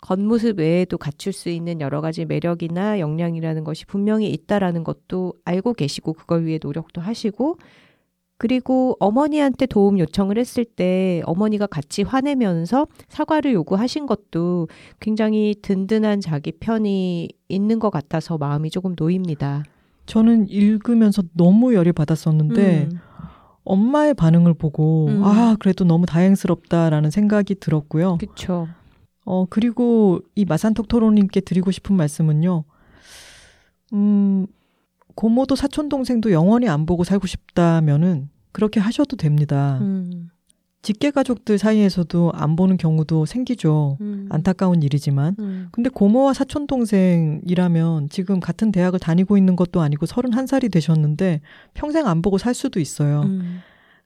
겉모습 0.01 0.59
외에도 0.59 0.97
갖출 0.97 1.33
수 1.33 1.49
있는 1.49 1.81
여러 1.81 2.01
가지 2.01 2.25
매력이나 2.25 3.01
역량이라는 3.01 3.65
것이 3.65 3.85
분명히 3.87 4.31
있다라는 4.31 4.85
것도 4.85 5.35
알고 5.45 5.75
계시고 5.75 6.13
그걸 6.13 6.47
위해 6.47 6.59
노력도 6.63 7.01
하시고 7.01 7.59
그리고 8.39 8.97
어머니한테 9.01 9.67
도움 9.67 9.99
요청을 9.99 10.39
했을 10.39 10.65
때 10.65 11.21
어머니가 11.25 11.67
같이 11.67 12.05
화내면서 12.05 12.87
사과를 13.09 13.53
요구하신 13.53 14.07
것도 14.07 14.69
굉장히 15.01 15.57
든든한 15.61 16.21
자기 16.21 16.53
편이 16.53 17.29
있는 17.49 17.79
것 17.81 17.91
같아서 17.91 18.39
마음이 18.39 18.71
조금 18.71 18.95
놓입니다. 18.97 19.65
저는 20.07 20.49
읽으면서 20.49 21.23
너무 21.35 21.75
열이 21.75 21.91
받았었는데 21.93 22.89
음. 22.93 22.99
엄마의 23.65 24.15
반응을 24.15 24.55
보고 24.55 25.09
음. 25.09 25.25
아 25.25 25.57
그래도 25.59 25.85
너무 25.85 26.07
다행스럽다라는 26.07 27.11
생각이 27.11 27.57
들었고요. 27.57 28.19
그렇죠. 28.19 28.69
어, 29.31 29.45
그리고 29.51 30.21
이 30.35 30.47
마산톡토로님께 30.47 31.43
드리고 31.43 31.71
싶은 31.71 31.95
말씀은요. 31.95 32.65
음, 33.93 34.47
고모도 35.15 35.55
사촌동생도 35.55 36.33
영원히 36.33 36.67
안 36.67 36.87
보고 36.87 37.05
살고 37.05 37.27
싶다면은 37.27 38.31
그렇게 38.53 38.81
하셔도 38.81 39.17
됩니다. 39.17 39.81
음. 39.83 40.31
직계 40.81 41.11
가족들 41.11 41.59
사이에서도 41.59 42.33
안 42.35 42.57
보는 42.57 42.79
경우도 42.79 43.27
생기죠. 43.27 43.99
음. 44.01 44.29
안타까운 44.31 44.83
일이지만. 44.83 45.37
음. 45.41 45.69
근데 45.73 45.91
고모와 45.91 46.33
사촌 46.33 46.67
동생이라면 46.67 48.09
지금 48.09 48.41
같은 48.41 48.73
대학을 48.73 48.99
다니고 48.99 49.37
있는 49.37 49.57
것도 49.57 49.83
아니고 49.83 50.07
31살이 50.07 50.73
되셨는데 50.73 51.43
평생 51.75 52.07
안 52.07 52.23
보고 52.23 52.39
살 52.39 52.55
수도 52.55 52.81
있어요. 52.81 53.21
음. 53.27 53.59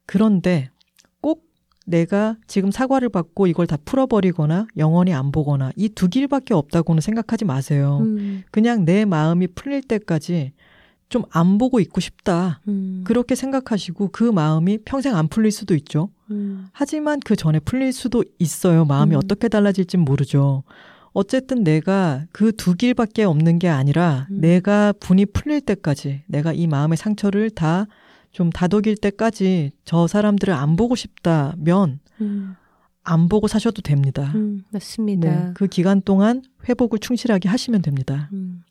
그런데 0.05 0.72
내가 1.87 2.37
지금 2.47 2.71
사과를 2.71 3.09
받고 3.09 3.47
이걸 3.47 3.67
다 3.67 3.77
풀어버리거나 3.85 4.67
영원히 4.77 5.13
안 5.13 5.33
보거나 5.33 5.73
이 5.77 5.89
두 5.89 6.09
길밖에 6.09 6.55
없다고는 6.55 7.01
생각하지 7.01 7.45
마세요. 7.45 7.99
음. 8.03 8.43
그냥 8.51 8.85
내 8.85 9.05
마음이 9.05 9.49
풀릴 9.49 9.83
때까지 9.83 10.53
좀 11.09 11.25
안 11.31 11.59
보고 11.59 11.79
있고 11.81 12.01
싶다. 12.01 12.61
음. 12.69 13.03
그렇게 13.05 13.35
생각하시고 13.35 14.09
그 14.13 14.25
마음이 14.25 14.79
평생 14.85 15.15
안 15.15 15.29
풀릴 15.29 15.51
수도 15.51 15.75
있죠. 15.75 16.09
음. 16.31 16.69
하지만 16.73 17.21
그 17.21 17.37
전에 17.37 17.61
풀릴 17.61 17.93
수도 17.93 18.25
있어요. 18.39 18.87
마음이 18.87 19.15
음. 19.15 19.21
어떻게 19.23 19.49
달라질진 19.49 20.01
모르죠. 20.01 20.63
어쨌든 21.13 21.65
내가 21.65 22.25
그 22.33 22.53
두 22.53 22.75
길밖에 22.75 23.25
없는 23.25 23.59
게 23.59 23.69
아니라 23.69 24.27
음. 24.31 24.41
내가 24.41 24.95
분이 25.01 25.27
풀릴 25.27 25.61
때까지 25.61 26.23
내가 26.27 26.55
이 26.55 26.67
마음의 26.67 26.97
상처를 26.97 27.51
다 27.51 27.87
좀 28.33 28.51
다독일 28.51 28.97
때까지 28.97 29.73
저 29.85 30.07
사람들을 30.07 30.53
안 30.53 30.77
보고 30.77 30.97
싶다면 30.97 32.01
음. 32.21 32.57
안 33.05 33.29
보고 33.29 33.47
사셔도 33.47 33.83
됩니다. 33.83 34.33
음. 34.35 34.63
맞습니다. 34.71 35.31
네, 35.31 35.51
그 35.55 35.67
기간 35.67 36.01
동안 36.01 36.43
회복을 36.69 36.99
충실하게 36.99 37.49
하시면 37.49 37.83
됩니다. 37.83 38.29
음. 38.33 38.63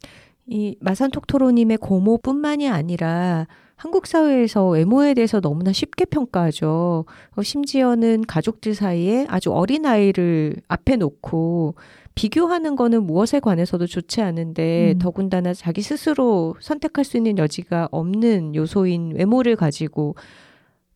이 0.48 0.76
마산톡토로님의 0.80 1.78
고모뿐만이 1.78 2.70
아니라 2.70 3.48
한국 3.76 4.06
사회에서 4.06 4.68
외모에 4.68 5.14
대해서 5.14 5.40
너무나 5.40 5.72
쉽게 5.72 6.06
평가하죠. 6.06 7.06
어, 7.32 7.44
심지어는 7.44 8.26
가족들 8.28 8.76
사이에 8.76 9.26
아주 9.28 9.52
어린 9.52 9.86
아이를 9.86 10.56
앞에 10.68 10.98
놓고 10.98 11.76
비교하는 12.16 12.76
거는 12.76 13.04
무엇에 13.04 13.40
관해서도 13.40 13.88
좋지 13.88 14.22
않은데 14.22 14.94
음. 14.94 15.00
더군다나 15.00 15.54
자기 15.54 15.82
스스로 15.82 16.56
선택할 16.60 17.06
수 17.06 17.18
있는 17.18 17.38
여지가 17.38 17.90
없는 17.92 18.56
요소인 18.56 19.14
외모를 19.16 19.56
가지고 19.56 20.16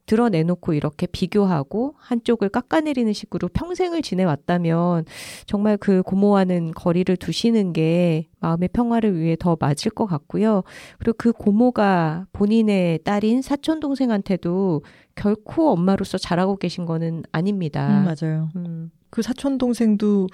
드러내놓고 0.05 0.73
이렇게 0.73 1.07
비교하고 1.07 1.95
한쪽을 1.97 2.49
깎아내리는 2.49 3.11
식으로 3.11 3.47
평생을 3.49 4.01
지내왔다면 4.01 5.05
정말 5.45 5.77
그 5.77 6.03
고모와는 6.03 6.71
거리를 6.73 7.15
두시는 7.17 7.73
게 7.73 8.27
마음의 8.39 8.69
평화를 8.69 9.19
위해 9.19 9.35
더 9.39 9.57
맞을 9.59 9.91
것 9.91 10.05
같고요. 10.05 10.63
그리고 10.99 11.15
그 11.17 11.31
고모가 11.31 12.27
본인의 12.33 12.99
딸인 13.03 13.41
사촌 13.41 13.79
동생한테도 13.79 14.83
결코 15.15 15.71
엄마로서 15.71 16.17
잘하고 16.17 16.57
계신 16.57 16.85
거는 16.85 17.23
아닙니다. 17.31 17.87
음, 17.87 18.05
맞아요. 18.05 18.49
음, 18.55 18.91
그 19.09 19.21
사촌 19.21 19.57
동생도 19.57 20.27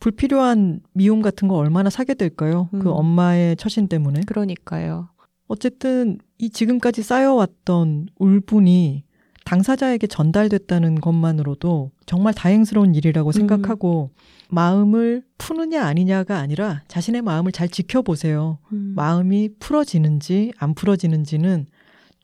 불필요한 0.00 0.80
미움 0.92 1.22
같은 1.22 1.48
거 1.48 1.56
얼마나 1.56 1.90
사게 1.90 2.14
될까요? 2.14 2.68
음. 2.74 2.80
그 2.80 2.90
엄마의 2.90 3.56
처신 3.56 3.88
때문에. 3.88 4.20
그러니까요. 4.26 5.08
어쨌든 5.48 6.18
이 6.38 6.50
지금까지 6.50 7.02
쌓여왔던 7.02 8.08
울분이 8.18 9.04
당사자에게 9.44 10.08
전달됐다는 10.08 11.00
것만으로도 11.00 11.92
정말 12.04 12.34
다행스러운 12.34 12.96
일이라고 12.96 13.30
생각하고 13.30 14.10
마음을 14.48 15.22
푸느냐 15.38 15.84
아니냐가 15.84 16.38
아니라 16.38 16.82
자신의 16.88 17.22
마음을 17.22 17.52
잘 17.52 17.68
지켜보세요. 17.68 18.58
음, 18.72 18.92
마음이 18.96 19.50
풀어지는지 19.60 20.52
안 20.58 20.74
풀어지는지는 20.74 21.66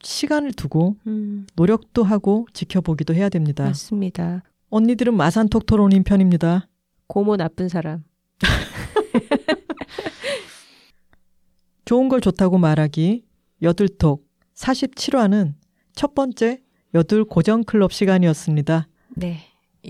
시간을 0.03 0.53
두고 0.53 0.97
음, 1.07 1.47
노력도 1.55 2.03
하고 2.03 2.47
지켜보기도 2.53 3.15
해야 3.15 3.29
됩니다. 3.29 3.65
맞습니다. 3.65 4.43
언니들은 4.71 5.15
마산톡 5.15 5.67
토론인 5.67 6.03
편입니다. 6.03 6.67
고모 7.13 7.37
나쁜 7.37 7.69
사람. 7.69 8.05
좋은 11.85 12.09
걸 12.09 12.23
좋다고 12.23 12.57
말하기 12.57 13.27
여둘톡 13.61 14.27
47화는 14.55 15.53
첫 15.95 16.15
번째 16.15 16.63
여둘 16.95 17.27
고전 17.27 17.65
클럽 17.65 17.93
시간이었습니다. 17.93 18.89
네. 19.17 19.41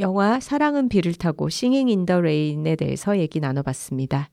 영화 0.01 0.41
사랑은 0.41 0.89
비를 0.89 1.15
타고 1.15 1.49
Singin' 1.49 1.91
in 1.91 2.07
the 2.07 2.21
Rain에 2.21 2.75
대해서 2.75 3.17
얘기 3.17 3.39
나눠봤습니다. 3.39 4.29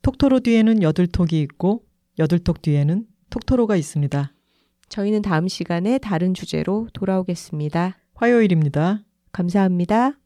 톡토로 0.00 0.40
뒤에는 0.40 0.82
여둘톡이 0.82 1.38
있고 1.42 1.84
여둘톡 2.18 2.62
뒤에는 2.62 3.04
톡토로가 3.28 3.76
있습니다. 3.76 4.32
저희는 4.88 5.20
다음 5.20 5.48
시간에 5.48 5.98
다른 5.98 6.32
주제로 6.32 6.88
돌아오겠습니다. 6.94 7.98
화요일입니다. 8.14 9.02
감사합니다. 9.32 10.16